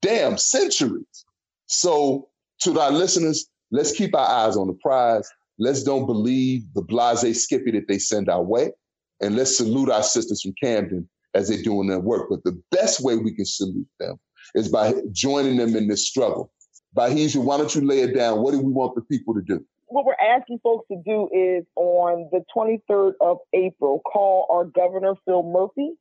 damn 0.02 0.38
centuries. 0.38 1.26
So 1.66 2.30
to 2.62 2.80
our 2.80 2.92
listeners, 2.92 3.48
let's 3.72 3.92
keep 3.92 4.16
our 4.16 4.28
eyes 4.28 4.56
on 4.56 4.68
the 4.68 4.78
prize. 4.82 5.28
Let's 5.58 5.84
don't 5.84 6.06
believe 6.06 6.64
the 6.74 6.82
blase 6.82 7.44
Skippy 7.44 7.72
that 7.72 7.88
they 7.88 8.00
send 8.00 8.30
our 8.30 8.44
way. 8.44 8.72
And 9.20 9.36
let's 9.36 9.58
salute 9.58 9.90
our 9.90 10.04
sisters 10.04 10.42
from 10.42 10.54
Camden 10.62 11.08
as 11.34 11.50
they're 11.50 11.62
doing 11.62 11.88
their 11.88 12.00
work. 12.00 12.28
But 12.30 12.44
the 12.44 12.60
best 12.72 13.04
way 13.04 13.18
we 13.18 13.34
can 13.34 13.46
salute 13.46 13.88
them 14.00 14.18
is 14.56 14.70
by 14.70 14.94
joining 15.12 15.58
them 15.58 15.76
in 15.76 15.88
this 15.88 16.08
struggle. 16.08 16.52
Bahija, 16.96 17.44
why 17.44 17.58
don't 17.58 17.74
you 17.74 17.82
lay 17.82 18.02
it 18.02 18.16
down? 18.16 18.42
What 18.42 18.52
do 18.52 18.60
we 18.60 18.72
want 18.72 18.96
the 18.96 19.02
people 19.02 19.34
to 19.34 19.42
do? 19.42 19.66
What 19.88 20.06
we're 20.06 20.14
asking 20.14 20.60
folks 20.64 20.88
to 20.90 21.02
do 21.06 21.30
is 21.34 21.66
on 21.76 22.30
the 22.32 22.44
23rd 22.56 23.14
of 23.20 23.38
April, 23.54 24.00
call 24.00 24.48
our 24.50 24.66
governor, 24.66 25.14
Phil 25.26 25.44
Murphy, 25.44 25.94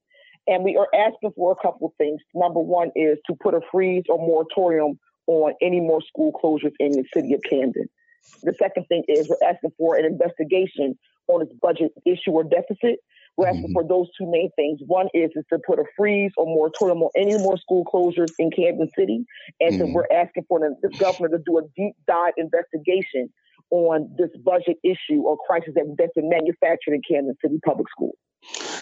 and 0.46 0.64
we 0.64 0.76
are 0.76 0.88
asking 0.94 1.32
for 1.36 1.52
a 1.52 1.56
couple 1.62 1.88
of 1.88 1.94
things. 1.98 2.20
Number 2.34 2.60
one 2.60 2.90
is 2.94 3.18
to 3.26 3.34
put 3.34 3.54
a 3.54 3.60
freeze 3.70 4.04
or 4.08 4.18
moratorium 4.18 4.98
on 5.26 5.54
any 5.60 5.80
more 5.80 6.00
school 6.02 6.32
closures 6.32 6.72
in 6.78 6.92
the 6.92 7.04
city 7.14 7.34
of 7.34 7.40
Camden. 7.48 7.88
The 8.42 8.54
second 8.58 8.86
thing 8.86 9.04
is 9.08 9.28
we're 9.28 9.48
asking 9.48 9.72
for 9.78 9.96
an 9.96 10.04
investigation 10.04 10.98
on 11.28 11.42
its 11.42 11.52
budget 11.60 11.92
issue 12.06 12.32
or 12.32 12.44
deficit 12.44 12.98
we're 13.36 13.48
asking 13.48 13.64
mm-hmm. 13.64 13.72
for 13.72 13.86
those 13.86 14.08
two 14.18 14.30
main 14.30 14.50
things. 14.56 14.80
One 14.86 15.08
is, 15.14 15.30
is 15.34 15.44
to 15.52 15.58
put 15.66 15.78
a 15.78 15.84
freeze 15.96 16.32
or 16.36 16.46
moratorium 16.46 17.02
on 17.02 17.10
any 17.16 17.38
more 17.38 17.56
school 17.56 17.84
closures 17.84 18.30
in 18.38 18.50
Camden 18.50 18.88
City. 18.96 19.24
And 19.60 19.74
mm-hmm. 19.74 19.86
so 19.86 19.92
we're 19.92 20.08
asking 20.12 20.44
for 20.48 20.60
the, 20.60 20.74
the 20.82 20.96
governor 20.98 21.28
to 21.36 21.42
do 21.44 21.58
a 21.58 21.62
deep 21.76 21.94
dive 22.06 22.34
investigation 22.36 23.30
on 23.70 24.14
this 24.18 24.30
budget 24.44 24.76
issue 24.82 25.22
or 25.22 25.38
crisis 25.46 25.72
that, 25.74 25.94
that's 25.96 26.12
been 26.14 26.28
manufactured 26.28 26.94
in 26.94 27.02
Camden 27.08 27.36
City 27.42 27.58
Public 27.64 27.86
Schools. 27.90 28.16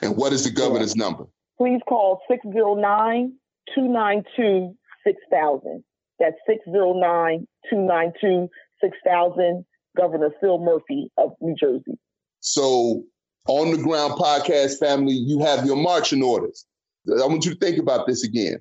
And 0.02 0.16
what 0.16 0.32
is 0.32 0.44
the 0.44 0.50
governor's 0.50 0.96
yeah. 0.96 1.04
number? 1.04 1.26
Please 1.58 1.80
call 1.88 2.20
609 2.30 3.32
292 3.74 4.74
6000. 5.06 5.84
That's 6.18 6.36
609 6.46 7.46
292 7.70 8.48
6000. 8.80 9.64
Governor 9.98 10.30
Phil 10.40 10.58
Murphy 10.58 11.10
of 11.18 11.32
New 11.40 11.54
Jersey. 11.58 11.98
So 12.40 13.02
on 13.48 13.70
the 13.70 13.82
ground 13.82 14.12
podcast 14.14 14.78
family, 14.78 15.14
you 15.14 15.40
have 15.40 15.64
your 15.66 15.76
marching 15.76 16.22
orders. 16.22 16.66
I 17.08 17.26
want 17.26 17.44
you 17.46 17.54
to 17.54 17.58
think 17.58 17.78
about 17.78 18.06
this 18.06 18.22
again. 18.22 18.58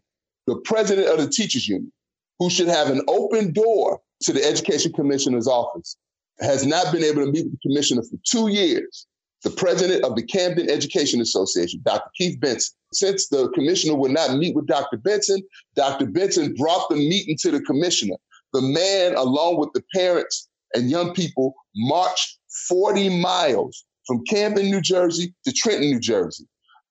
the 0.47 0.55
president 0.63 1.07
of 1.07 1.17
the 1.17 1.29
teachers 1.29 1.67
union, 1.67 1.91
who 2.39 2.49
should 2.49 2.69
have 2.69 2.89
an 2.89 3.01
open 3.09 3.51
door 3.51 3.99
to 4.21 4.31
the 4.31 4.43
education 4.43 4.93
commissioner's 4.93 5.47
office, 5.47 5.97
has 6.39 6.65
not 6.65 6.93
been 6.93 7.03
able 7.03 7.25
to 7.25 7.31
meet 7.31 7.43
with 7.43 7.51
the 7.51 7.69
commissioner 7.69 8.01
for 8.01 8.17
two 8.25 8.47
years. 8.47 9.05
The 9.43 9.49
president 9.51 10.03
of 10.05 10.15
the 10.15 10.23
Camden 10.23 10.69
Education 10.69 11.19
Association, 11.21 11.81
Dr. 11.83 12.09
Keith 12.17 12.39
Benson. 12.39 12.73
Since 12.93 13.27
the 13.27 13.49
commissioner 13.49 13.95
would 13.95 14.11
not 14.11 14.37
meet 14.37 14.55
with 14.55 14.67
Dr. 14.67 14.97
Benson, 14.97 15.41
Dr. 15.75 16.05
Benson 16.05 16.53
brought 16.55 16.87
the 16.89 16.95
meeting 16.95 17.35
to 17.41 17.51
the 17.51 17.61
commissioner. 17.61 18.15
The 18.53 18.61
man, 18.61 19.15
along 19.15 19.59
with 19.59 19.73
the 19.73 19.83
parents 19.93 20.47
and 20.73 20.89
young 20.89 21.13
people, 21.13 21.53
marched 21.75 22.39
40 22.69 23.21
miles 23.21 23.83
from 24.07 24.23
Camden, 24.23 24.71
New 24.71 24.81
Jersey 24.81 25.33
to 25.45 25.51
Trenton, 25.51 25.91
New 25.91 25.99
Jersey. 25.99 26.45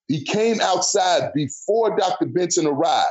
He 0.08 0.22
came 0.22 0.60
outside 0.60 1.32
before 1.34 1.96
Dr. 1.96 2.26
Benson 2.26 2.66
arrived. 2.66 3.10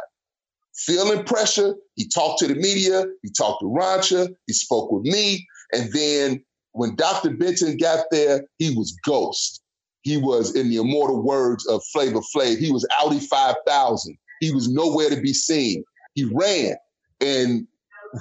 Feeling 0.75 1.23
pressure, 1.23 1.75
he 1.95 2.07
talked 2.07 2.39
to 2.39 2.47
the 2.47 2.55
media, 2.55 3.05
he 3.23 3.29
talked 3.29 3.61
to 3.61 3.67
Ronsha, 3.67 4.33
he 4.45 4.53
spoke 4.53 4.91
with 4.91 5.03
me, 5.03 5.45
and 5.73 5.91
then 5.93 6.43
when 6.73 6.95
Dr. 6.95 7.31
Benson 7.31 7.77
got 7.77 8.05
there, 8.11 8.45
he 8.57 8.75
was 8.75 8.97
ghost. 9.05 9.61
He 10.01 10.17
was, 10.17 10.55
in 10.55 10.69
the 10.69 10.75
immortal 10.75 11.23
words 11.23 11.65
of 11.67 11.81
Flavor 11.91 12.19
Flav, 12.35 12.57
he 12.57 12.71
was 12.71 12.85
Audi 12.99 13.19
5000. 13.19 14.17
He 14.41 14.53
was 14.53 14.69
nowhere 14.69 15.09
to 15.09 15.19
be 15.19 15.33
seen. 15.33 15.83
He 16.13 16.25
ran, 16.25 16.75
and 17.21 17.65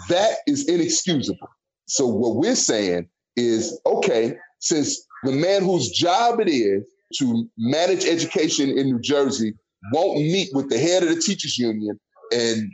that 0.08 0.38
is 0.46 0.66
inexcusable. 0.68 1.48
So 1.86 2.06
what 2.06 2.36
we're 2.36 2.54
saying 2.54 3.08
is, 3.36 3.78
okay, 3.84 4.36
since 4.60 5.04
the 5.24 5.32
man 5.32 5.62
whose 5.62 5.90
job 5.90 6.40
it 6.40 6.48
is 6.48 6.84
to 7.18 7.48
manage 7.56 8.04
education 8.04 8.70
in 8.70 8.86
New 8.86 9.00
Jersey 9.00 9.54
won't 9.92 10.18
meet 10.18 10.48
with 10.52 10.68
the 10.68 10.78
head 10.78 11.02
of 11.02 11.08
the 11.08 11.20
teachers 11.20 11.58
union 11.58 11.98
and 12.32 12.70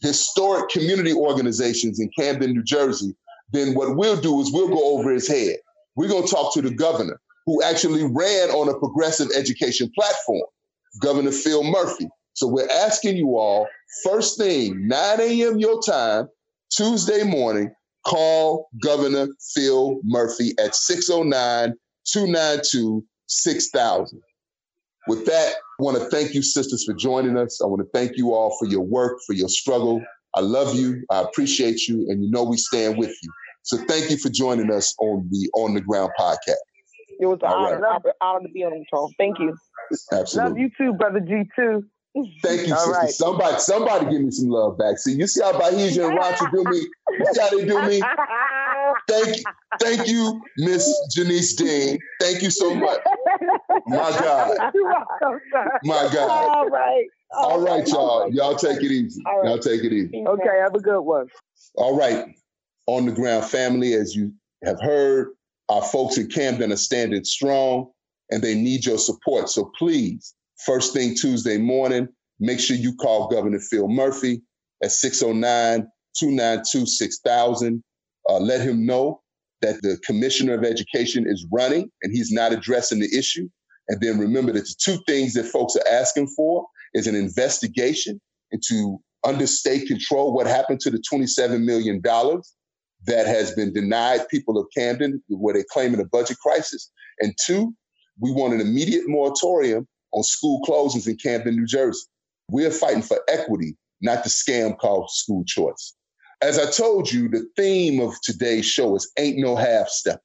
historic 0.00 0.68
community 0.70 1.12
organizations 1.12 2.00
in 2.00 2.10
Camden, 2.18 2.52
New 2.52 2.62
Jersey, 2.62 3.14
then 3.52 3.74
what 3.74 3.96
we'll 3.96 4.20
do 4.20 4.40
is 4.40 4.52
we'll 4.52 4.68
go 4.68 4.98
over 4.98 5.10
his 5.10 5.28
head. 5.28 5.56
We're 5.96 6.08
going 6.08 6.26
to 6.26 6.32
talk 6.32 6.54
to 6.54 6.62
the 6.62 6.70
governor 6.70 7.20
who 7.46 7.62
actually 7.62 8.04
ran 8.04 8.50
on 8.50 8.68
a 8.68 8.78
progressive 8.78 9.28
education 9.36 9.90
platform, 9.94 10.42
Governor 11.00 11.32
Phil 11.32 11.64
Murphy. 11.64 12.08
So 12.34 12.46
we're 12.46 12.68
asking 12.68 13.16
you 13.16 13.36
all, 13.36 13.66
first 14.04 14.38
thing, 14.38 14.86
9 14.86 15.20
a.m. 15.20 15.58
your 15.58 15.80
time, 15.82 16.28
Tuesday 16.70 17.24
morning, 17.24 17.72
call 18.06 18.68
Governor 18.82 19.28
Phil 19.54 20.00
Murphy 20.04 20.54
at 20.58 20.74
609 20.74 21.74
292 22.12 23.04
6000. 23.26 24.22
With 25.06 25.24
that, 25.26 25.54
I 25.80 25.82
want 25.82 25.96
to 25.96 26.04
thank 26.10 26.34
you, 26.34 26.42
sisters, 26.42 26.84
for 26.84 26.94
joining 26.94 27.38
us. 27.38 27.60
I 27.62 27.66
want 27.66 27.80
to 27.80 27.88
thank 27.98 28.16
you 28.16 28.34
all 28.34 28.56
for 28.58 28.66
your 28.66 28.82
work, 28.82 29.18
for 29.26 29.32
your 29.32 29.48
struggle. 29.48 30.02
I 30.34 30.40
love 30.40 30.74
you. 30.74 31.02
I 31.10 31.22
appreciate 31.22 31.88
you. 31.88 32.06
And 32.10 32.22
you 32.22 32.30
know 32.30 32.44
we 32.44 32.58
stand 32.58 32.98
with 32.98 33.14
you. 33.22 33.30
So 33.62 33.78
thank 33.88 34.10
you 34.10 34.18
for 34.18 34.28
joining 34.28 34.70
us 34.72 34.94
on 35.00 35.28
the 35.30 35.50
On 35.54 35.74
the 35.74 35.80
Ground 35.80 36.10
podcast. 36.18 36.56
It 37.20 37.26
was 37.26 37.38
an 37.42 37.48
honor, 37.50 37.80
right. 37.80 38.00
honor 38.20 38.46
to 38.46 38.52
be 38.52 38.64
on 38.64 38.72
the 38.72 38.84
show. 38.92 39.10
Thank 39.18 39.38
you. 39.38 39.56
Absolutely. 40.12 40.50
Love 40.50 40.58
you 40.58 40.70
too, 40.76 40.92
brother 40.92 41.20
G2. 41.20 41.82
Thank 42.42 42.66
you, 42.66 42.74
sister. 42.74 42.90
Right. 42.90 43.10
Somebody, 43.10 43.58
somebody 43.60 44.10
give 44.10 44.22
me 44.22 44.30
some 44.30 44.48
love 44.48 44.78
back. 44.78 44.98
See, 44.98 45.12
you 45.12 45.26
see 45.26 45.42
how 45.42 45.52
Bahija 45.52 46.08
and 46.08 46.18
Ronsha 46.18 46.50
do 46.50 46.64
me? 46.64 46.88
You 47.18 47.26
see 47.32 47.40
how 47.40 47.50
they 47.50 47.64
do 47.66 47.82
me? 47.82 48.02
Thank 49.08 49.36
you, 49.36 49.44
thank 49.80 50.08
you, 50.08 50.42
Miss 50.56 51.14
Janice 51.14 51.54
Dean. 51.54 51.98
Thank 52.20 52.42
you 52.42 52.50
so 52.50 52.74
much. 52.74 53.00
My 53.86 54.10
God. 54.10 54.56
My 55.84 56.08
God. 56.12 56.30
All 56.30 56.68
right. 56.68 57.06
All, 57.30 57.50
All 57.50 57.60
right, 57.60 57.80
right, 57.80 57.88
y'all. 57.88 58.32
Y'all 58.32 58.56
take 58.56 58.78
it 58.78 58.90
easy. 58.90 59.22
Right. 59.26 59.44
Y'all 59.44 59.58
take 59.58 59.84
it 59.84 59.92
easy. 59.92 60.24
Okay, 60.26 60.58
have 60.62 60.74
a 60.74 60.80
good 60.80 61.02
one. 61.02 61.26
All 61.74 61.96
right. 61.96 62.34
On 62.86 63.04
the 63.04 63.12
ground 63.12 63.44
family, 63.44 63.92
as 63.92 64.16
you 64.16 64.32
have 64.64 64.80
heard, 64.80 65.28
our 65.68 65.82
folks 65.82 66.16
in 66.16 66.28
Camden 66.28 66.72
are 66.72 66.76
standing 66.76 67.24
strong 67.24 67.90
and 68.30 68.42
they 68.42 68.54
need 68.54 68.86
your 68.86 68.98
support. 68.98 69.50
So 69.50 69.70
please 69.78 70.34
First 70.64 70.92
thing 70.92 71.14
Tuesday 71.14 71.58
morning, 71.58 72.08
make 72.40 72.60
sure 72.60 72.76
you 72.76 72.94
call 72.96 73.28
Governor 73.28 73.60
Phil 73.60 73.88
Murphy 73.88 74.42
at 74.82 74.92
609 74.92 75.86
292 76.18 76.86
6000. 76.86 77.82
Uh, 78.28 78.38
let 78.38 78.60
him 78.60 78.84
know 78.84 79.22
that 79.62 79.80
the 79.82 79.98
Commissioner 80.04 80.54
of 80.54 80.64
Education 80.64 81.26
is 81.26 81.46
running 81.52 81.90
and 82.02 82.12
he's 82.12 82.30
not 82.30 82.52
addressing 82.52 83.00
the 83.00 83.08
issue. 83.16 83.48
And 83.88 84.00
then 84.00 84.18
remember 84.18 84.52
that 84.52 84.64
the 84.64 84.74
two 84.78 84.98
things 85.06 85.34
that 85.34 85.46
folks 85.46 85.76
are 85.76 85.88
asking 85.88 86.28
for 86.36 86.66
is 86.94 87.06
an 87.06 87.14
investigation 87.14 88.20
into 88.50 88.98
under 89.24 89.46
state 89.46 89.88
control 89.88 90.32
what 90.32 90.46
happened 90.46 90.80
to 90.80 90.90
the 90.90 91.02
$27 91.12 91.64
million 91.64 92.00
that 93.06 93.26
has 93.26 93.52
been 93.54 93.72
denied 93.72 94.28
people 94.28 94.58
of 94.58 94.66
Camden 94.76 95.22
where 95.28 95.54
they're 95.54 95.64
claiming 95.70 96.00
a 96.00 96.04
budget 96.04 96.38
crisis. 96.38 96.90
And 97.20 97.34
two, 97.44 97.74
we 98.20 98.30
want 98.32 98.54
an 98.54 98.60
immediate 98.60 99.04
moratorium 99.06 99.86
on 100.12 100.22
school 100.22 100.60
closings 100.62 101.06
in 101.06 101.16
Camden, 101.16 101.56
New 101.56 101.66
Jersey. 101.66 102.06
We're 102.50 102.70
fighting 102.70 103.02
for 103.02 103.20
equity, 103.28 103.76
not 104.00 104.24
the 104.24 104.30
scam 104.30 104.78
called 104.78 105.10
school 105.10 105.44
choice. 105.44 105.94
As 106.40 106.58
I 106.58 106.70
told 106.70 107.10
you, 107.10 107.28
the 107.28 107.46
theme 107.56 108.00
of 108.00 108.14
today's 108.22 108.64
show 108.64 108.94
is 108.96 109.10
Ain't 109.18 109.38
No 109.38 109.56
Half 109.56 109.88
Stepping. 109.88 110.20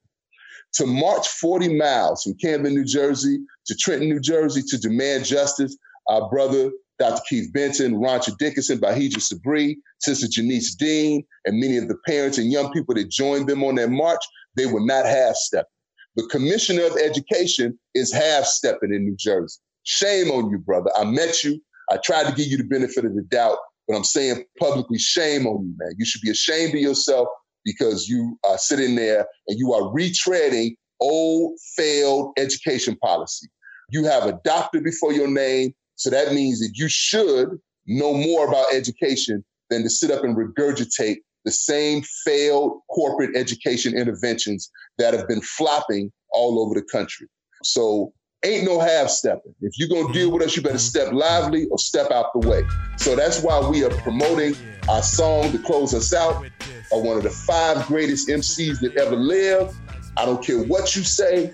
To 0.76 0.86
march 0.86 1.28
40 1.28 1.78
miles 1.78 2.24
from 2.24 2.36
Camden, 2.36 2.74
New 2.74 2.86
Jersey 2.86 3.40
to 3.68 3.76
Trenton, 3.76 4.10
New 4.10 4.20
Jersey 4.20 4.62
to 4.70 4.78
demand 4.78 5.26
justice, 5.26 5.78
our 6.08 6.30
brother 6.30 6.72
Dr. 7.00 7.22
Keith 7.28 7.52
Benson, 7.52 7.96
Ronsha 7.96 8.38
Dickerson, 8.38 8.80
Bahija 8.80 9.18
Sabri, 9.18 9.76
Sister 10.00 10.28
Janice 10.30 10.76
Dean, 10.76 11.24
and 11.46 11.60
many 11.60 11.78
of 11.78 11.88
the 11.88 11.98
parents 12.08 12.38
and 12.38 12.52
young 12.52 12.72
people 12.72 12.96
that 12.96 13.10
joined 13.10 13.48
them 13.48 13.64
on 13.64 13.76
that 13.76 13.90
march, 13.90 14.22
they 14.56 14.66
were 14.66 14.86
not 14.86 15.06
half 15.06 15.36
stepping. 15.36 15.68
The 16.16 16.28
Commissioner 16.28 16.86
of 16.86 16.98
Education 16.98 17.78
is 17.96 18.14
half 18.14 18.46
stepping 18.46 18.94
in 18.94 19.04
New 19.04 19.16
Jersey. 19.18 19.60
Shame 19.84 20.32
on 20.32 20.50
you, 20.50 20.58
brother. 20.60 20.90
I 20.98 21.04
met 21.04 21.44
you. 21.44 21.60
I 21.92 21.98
tried 21.98 22.28
to 22.28 22.34
give 22.34 22.48
you 22.48 22.58
the 22.58 22.64
benefit 22.64 23.06
of 23.06 23.16
the 23.16 23.24
doubt, 23.24 23.58
but 23.88 23.96
I'm 23.96 24.04
saying 24.04 24.44
publicly, 24.60 24.98
shame 24.98 25.46
on 25.46 25.66
you, 25.66 25.76
man. 25.78 25.94
You 25.98 26.06
should 26.06 26.22
be 26.22 26.32
ashamed 26.32 26.74
of 26.74 26.80
yourself 26.80 27.28
because 27.66 28.08
you 28.08 28.38
are 28.48 28.58
sitting 28.58 28.96
there 28.96 29.28
and 29.48 29.60
you 29.60 29.74
are 29.74 29.94
retreading 29.94 30.76
old, 31.00 31.58
failed 31.76 32.32
education 32.38 32.96
policy. 32.98 33.48
You 33.90 34.06
have 34.06 34.26
a 34.26 34.40
doctor 34.44 34.82
before 34.82 35.14
your 35.14 35.28
name, 35.28 35.74
so 35.96 36.10
that 36.10 36.34
means 36.34 36.60
that 36.60 36.72
you 36.76 36.88
should 36.88 37.60
know 37.86 38.14
more 38.14 38.48
about 38.48 38.74
education 38.74 39.44
than 39.70 39.84
to 39.84 39.90
sit 39.90 40.12
up 40.12 40.24
and 40.24 40.36
regurgitate 40.36 41.18
the 41.46 41.52
same 41.52 42.02
failed 42.26 42.80
corporate 42.90 43.36
education 43.36 43.98
interventions 43.98 44.72
that 44.98 45.14
have 45.14 45.28
been 45.28 45.42
flopping 45.42 46.12
all 46.32 46.60
over 46.60 46.74
the 46.74 46.86
country. 46.90 47.28
So 47.64 48.14
ain't 48.44 48.66
no 48.66 48.80
half 48.80 49.10
stepping. 49.10 49.54
If 49.62 49.78
you're 49.78 49.90
gonna 49.90 50.14
deal 50.14 50.32
with 50.32 50.44
us, 50.44 50.56
you 50.56 50.62
better 50.62 50.76
mm-hmm. 50.76 50.80
step 50.80 51.14
lively 51.14 51.68
or 51.68 51.78
step 51.78 52.12
out 52.12 52.34
the 52.34 52.48
way. 52.48 52.64
So 52.98 53.16
that's 53.16 53.42
why 53.42 53.68
we 53.68 53.84
are 53.84 53.90
promoting 53.90 54.56
our 54.90 55.02
song 55.02 55.52
to 55.52 55.58
close 55.58 55.94
us 55.94 56.14
out 56.14 56.46
of 56.92 57.04
one 57.04 57.18
of 57.18 57.24
the 57.24 57.30
five 57.30 57.86
greatest 57.88 58.30
MCs 58.30 58.80
that 58.82 58.96
ever 58.98 59.16
lived. 59.16 59.76
I 60.18 60.26
don't 60.26 60.44
care 60.44 60.64
what 60.64 60.96
you 60.96 61.04
say. 61.04 61.54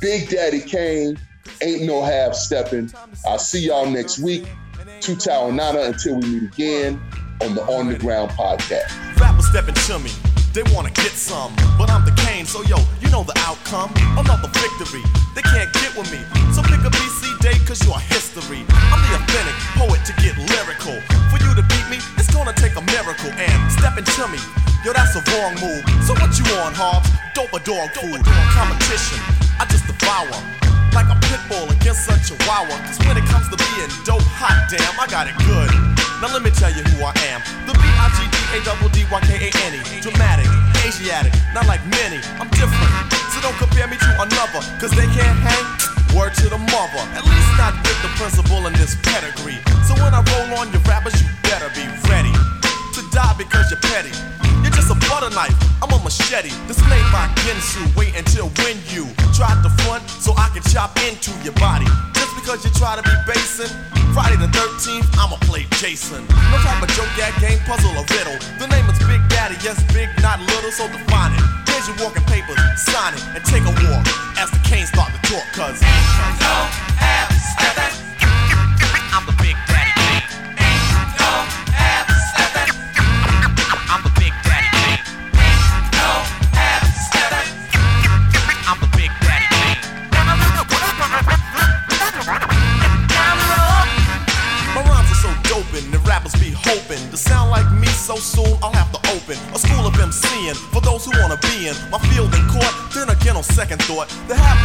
Big 0.00 0.28
Daddy 0.28 0.60
Kane, 0.60 1.18
ain't 1.62 1.82
no 1.82 2.02
half 2.02 2.34
stepping. 2.34 2.90
I'll 3.26 3.38
see 3.38 3.66
y'all 3.66 3.86
next 3.86 4.18
week. 4.18 4.44
Tutaonana 5.00 5.88
until 5.88 6.16
we 6.20 6.40
meet 6.40 6.42
again 6.52 7.00
on 7.42 7.54
the 7.54 7.62
On 7.62 7.88
the 7.88 7.98
Ground 7.98 8.30
podcast. 8.32 9.20
Rappers 9.20 9.46
stepping 9.48 9.74
to 9.74 9.98
me. 9.98 10.10
They 10.56 10.64
wanna 10.72 10.88
get 10.88 11.12
some, 11.12 11.52
but 11.76 11.92
I'm 11.92 12.08
the 12.08 12.16
Kane, 12.24 12.48
so 12.48 12.64
yo, 12.64 12.80
you 13.04 13.12
know 13.12 13.20
the 13.20 13.36
outcome. 13.44 13.92
Another 14.16 14.48
victory, 14.56 15.04
they 15.36 15.44
can't 15.44 15.68
get 15.68 15.92
with 15.92 16.08
me. 16.08 16.16
So 16.56 16.64
pick 16.64 16.80
a 16.80 16.88
BC 16.88 17.36
date, 17.44 17.60
cause 17.68 17.84
you're 17.84 18.00
history. 18.08 18.64
I'm 18.88 19.00
the 19.04 19.20
authentic 19.20 19.52
poet 19.76 20.00
to 20.08 20.16
get 20.16 20.32
lyrical. 20.48 20.96
For 21.28 21.36
you 21.44 21.52
to 21.52 21.60
beat 21.60 21.86
me, 21.92 22.00
it's 22.16 22.32
gonna 22.32 22.56
take 22.56 22.72
a 22.72 22.84
miracle. 22.88 23.28
And 23.36 23.52
stepping 23.68 24.08
to 24.08 24.24
me, 24.32 24.40
yo, 24.80 24.96
that's 24.96 25.12
a 25.12 25.20
wrong 25.28 25.60
move. 25.60 25.84
So 26.08 26.16
what 26.16 26.32
you 26.40 26.48
on, 26.64 26.72
Hobbs? 26.72 27.12
Dope 27.36 27.52
a 27.52 27.60
dog 27.60 27.92
food. 27.92 28.24
Competition, 28.24 29.20
I 29.60 29.68
just 29.68 29.84
devour 29.84 30.40
like 30.96 31.12
a 31.12 31.20
pit 31.28 31.42
bull 31.52 31.68
against 31.68 32.08
a 32.08 32.16
chihuahua. 32.16 32.80
Cause 32.88 32.96
when 33.04 33.20
it 33.20 33.28
comes 33.28 33.44
to 33.52 33.60
being 33.60 33.92
dope, 34.08 34.24
hot 34.40 34.72
damn, 34.72 34.96
I 34.96 35.04
got 35.04 35.28
it 35.28 35.36
good. 35.44 35.68
Now 36.24 36.32
let 36.32 36.40
me 36.40 36.48
tell 36.48 36.72
you 36.72 36.80
who 36.96 37.04
I 37.04 37.12
am. 37.28 37.44
The 37.68 37.76
B-I-G-D-A-D-D-Y-K-A-N-E. 38.52 40.00
Dramatic, 40.00 40.46
Asiatic, 40.86 41.32
not 41.54 41.66
like 41.66 41.84
many. 41.86 42.20
I'm 42.38 42.48
different. 42.54 42.90
So 43.34 43.40
don't 43.42 43.56
compare 43.58 43.88
me 43.88 43.96
to 43.96 44.10
another. 44.22 44.60
Cause 44.78 44.90
they 44.92 45.06
can't 45.14 45.38
hang. 45.42 45.64
Word 46.16 46.34
to 46.34 46.48
the 46.48 46.58
mother. 46.58 47.02
At 47.18 47.24
least 47.26 47.52
not 47.58 47.74
with 47.82 48.00
the 48.02 48.08
principal 48.16 48.66
in 48.66 48.72
this 48.74 48.96
pedigree. 49.02 49.58
So 49.84 49.94
when 50.00 50.14
I 50.14 50.22
roll 50.22 50.58
on 50.58 50.72
your 50.72 50.82
rappers, 50.82 51.20
you 51.20 51.28
better 51.42 51.68
be 51.74 51.86
ready 52.08 52.32
to 52.94 53.00
die 53.10 53.34
because 53.36 53.70
you're 53.70 53.80
petty. 53.80 54.45
You're 54.66 54.74
just 54.74 54.90
a 54.90 54.98
butter 55.06 55.30
knife. 55.30 55.54
I'm 55.78 55.94
a 55.94 55.98
machete. 56.02 56.50
This 56.66 56.82
made 56.90 57.06
by 57.14 57.30
Ginsu. 57.46 57.86
Wait 57.94 58.18
until 58.18 58.50
when 58.66 58.74
you 58.90 59.06
try 59.30 59.54
to 59.54 59.70
front 59.86 60.02
so 60.10 60.34
I 60.34 60.50
can 60.50 60.66
chop 60.74 60.98
into 61.06 61.30
your 61.46 61.54
body. 61.54 61.86
Just 62.18 62.34
because 62.34 62.66
you 62.66 62.74
try 62.74 62.98
to 62.98 63.04
be 63.06 63.14
basing. 63.30 63.70
Friday 64.10 64.34
the 64.42 64.50
13th, 64.50 65.06
I'ma 65.22 65.38
play 65.46 65.70
Jason. 65.78 66.26
No 66.50 66.58
type 66.66 66.82
of 66.82 66.90
joke, 66.98 67.06
gag, 67.14 67.30
game, 67.38 67.62
puzzle, 67.62 67.94
or 67.94 68.02
riddle. 68.10 68.34
The 68.58 68.66
name 68.66 68.90
is 68.90 68.98
Big 69.06 69.22
Daddy, 69.30 69.54
yes, 69.62 69.78
big, 69.94 70.10
not 70.18 70.40
little, 70.40 70.72
so 70.72 70.90
define 70.90 71.30
it. 71.36 71.44
Here's 71.70 71.86
your 71.86 72.02
walking 72.02 72.26
papers, 72.26 72.58
sign 72.90 73.14
it, 73.14 73.22
and 73.38 73.44
take 73.46 73.62
a 73.62 73.74
walk 73.86 74.02
as 74.34 74.50
the 74.50 74.58
canes 74.66 74.88
start 74.88 75.14
to 75.14 75.20
talk, 75.30 75.46
cause. 75.54 75.78
I'm 75.78 77.85
my 101.90 101.98
field 102.12 102.30
in 102.34 102.44
court. 102.46 102.70
Then 102.94 103.10
again, 103.10 103.36
on 103.36 103.42
second 103.42 103.82
thought, 103.82 104.08
the 104.28 104.36
half 104.36 104.56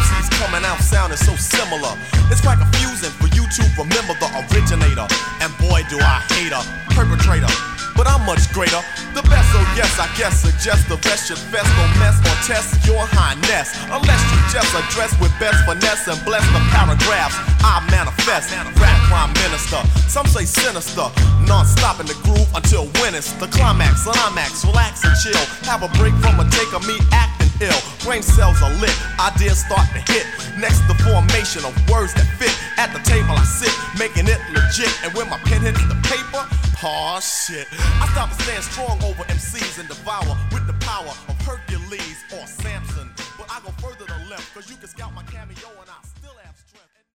coming 0.41 0.65
out 0.65 0.77
sounding 0.81 1.17
so 1.17 1.33
similar. 1.37 1.93
It's 2.29 2.41
quite 2.41 2.57
confusing 2.57 3.13
for 3.21 3.29
you 3.37 3.45
to 3.45 3.63
remember 3.77 4.13
the 4.17 4.29
originator. 4.49 5.05
And 5.41 5.49
boy, 5.57 5.85
do 5.89 5.97
I 5.97 6.21
hate 6.33 6.53
a 6.53 6.61
perpetrator. 6.93 7.49
But 7.95 8.07
I'm 8.07 8.25
much 8.25 8.49
greater. 8.53 8.81
The 9.13 9.21
best, 9.29 9.40
yes, 9.75 9.99
I 9.99 10.07
guess 10.17 10.41
suggest 10.41 10.89
the 10.89 10.97
rest 11.07 11.27
should 11.27 11.41
best 11.51 11.69
don't 11.77 11.93
mess 11.99 12.17
or 12.21 12.35
test 12.43 12.75
your 12.85 13.03
highness. 13.15 13.71
Unless 13.87 14.21
you 14.31 14.39
just 14.51 14.71
address 14.75 15.11
with 15.19 15.31
best 15.39 15.63
finesse 15.65 16.07
and 16.07 16.19
bless 16.25 16.43
the 16.51 16.61
paragraphs 16.71 17.35
I 17.63 17.79
manifest. 17.91 18.51
Rap 18.79 18.97
prime 19.07 19.33
minister, 19.45 19.79
some 20.09 20.27
say 20.27 20.45
sinister. 20.45 21.07
Non-stop 21.47 21.99
in 21.99 22.07
the 22.07 22.17
groove 22.23 22.49
until 22.55 22.85
when 22.99 23.15
it's 23.15 23.31
the 23.39 23.47
climax. 23.47 24.03
Climax, 24.03 24.65
relax 24.65 25.03
and 25.03 25.15
chill. 25.23 25.45
Have 25.67 25.83
a 25.83 25.89
break 25.97 26.13
from 26.19 26.39
a 26.39 26.45
take 26.49 26.71
of 26.73 26.85
me 26.87 26.97
acting 27.11 27.30
ill. 27.61 27.81
Brain 28.03 28.23
cells 28.23 28.61
are 28.61 28.73
lit, 28.81 28.93
ideas 29.21 29.63
start 29.63 29.87
to 29.93 30.01
hit. 30.11 30.25
Next, 30.57 30.81
the 30.89 30.97
formation 31.05 31.63
of 31.63 31.73
words 31.89 32.13
that 32.17 32.27
fit. 32.41 32.51
At 32.77 32.91
the 32.91 33.01
table 33.05 33.37
I 33.37 33.45
sit, 33.45 33.71
making 33.97 34.27
it 34.27 34.41
legit. 34.51 34.91
And 35.05 35.13
when 35.13 35.29
my 35.29 35.37
pen 35.45 35.61
hits 35.61 35.81
the 35.85 35.95
paper, 36.09 36.43
oh 36.83 37.21
shit. 37.21 37.67
I 38.01 38.09
stop 38.11 38.33
to 38.33 38.37
stand 38.43 38.63
strong 38.63 38.97
over 39.05 39.23
MCs 39.29 39.79
and 39.79 39.87
devour 39.87 40.35
with 40.51 40.65
the 40.67 40.77
power 40.81 41.13
of 41.29 41.35
Hercules 41.45 42.25
or 42.33 42.45
Samson. 42.45 43.09
But 43.37 43.47
I 43.49 43.61
go 43.61 43.71
further 43.79 44.05
to 44.05 44.17
left, 44.29 44.53
cause 44.53 44.69
you 44.69 44.75
can 44.75 44.89
scout 44.89 45.13
my 45.13 45.21
and 45.21 45.30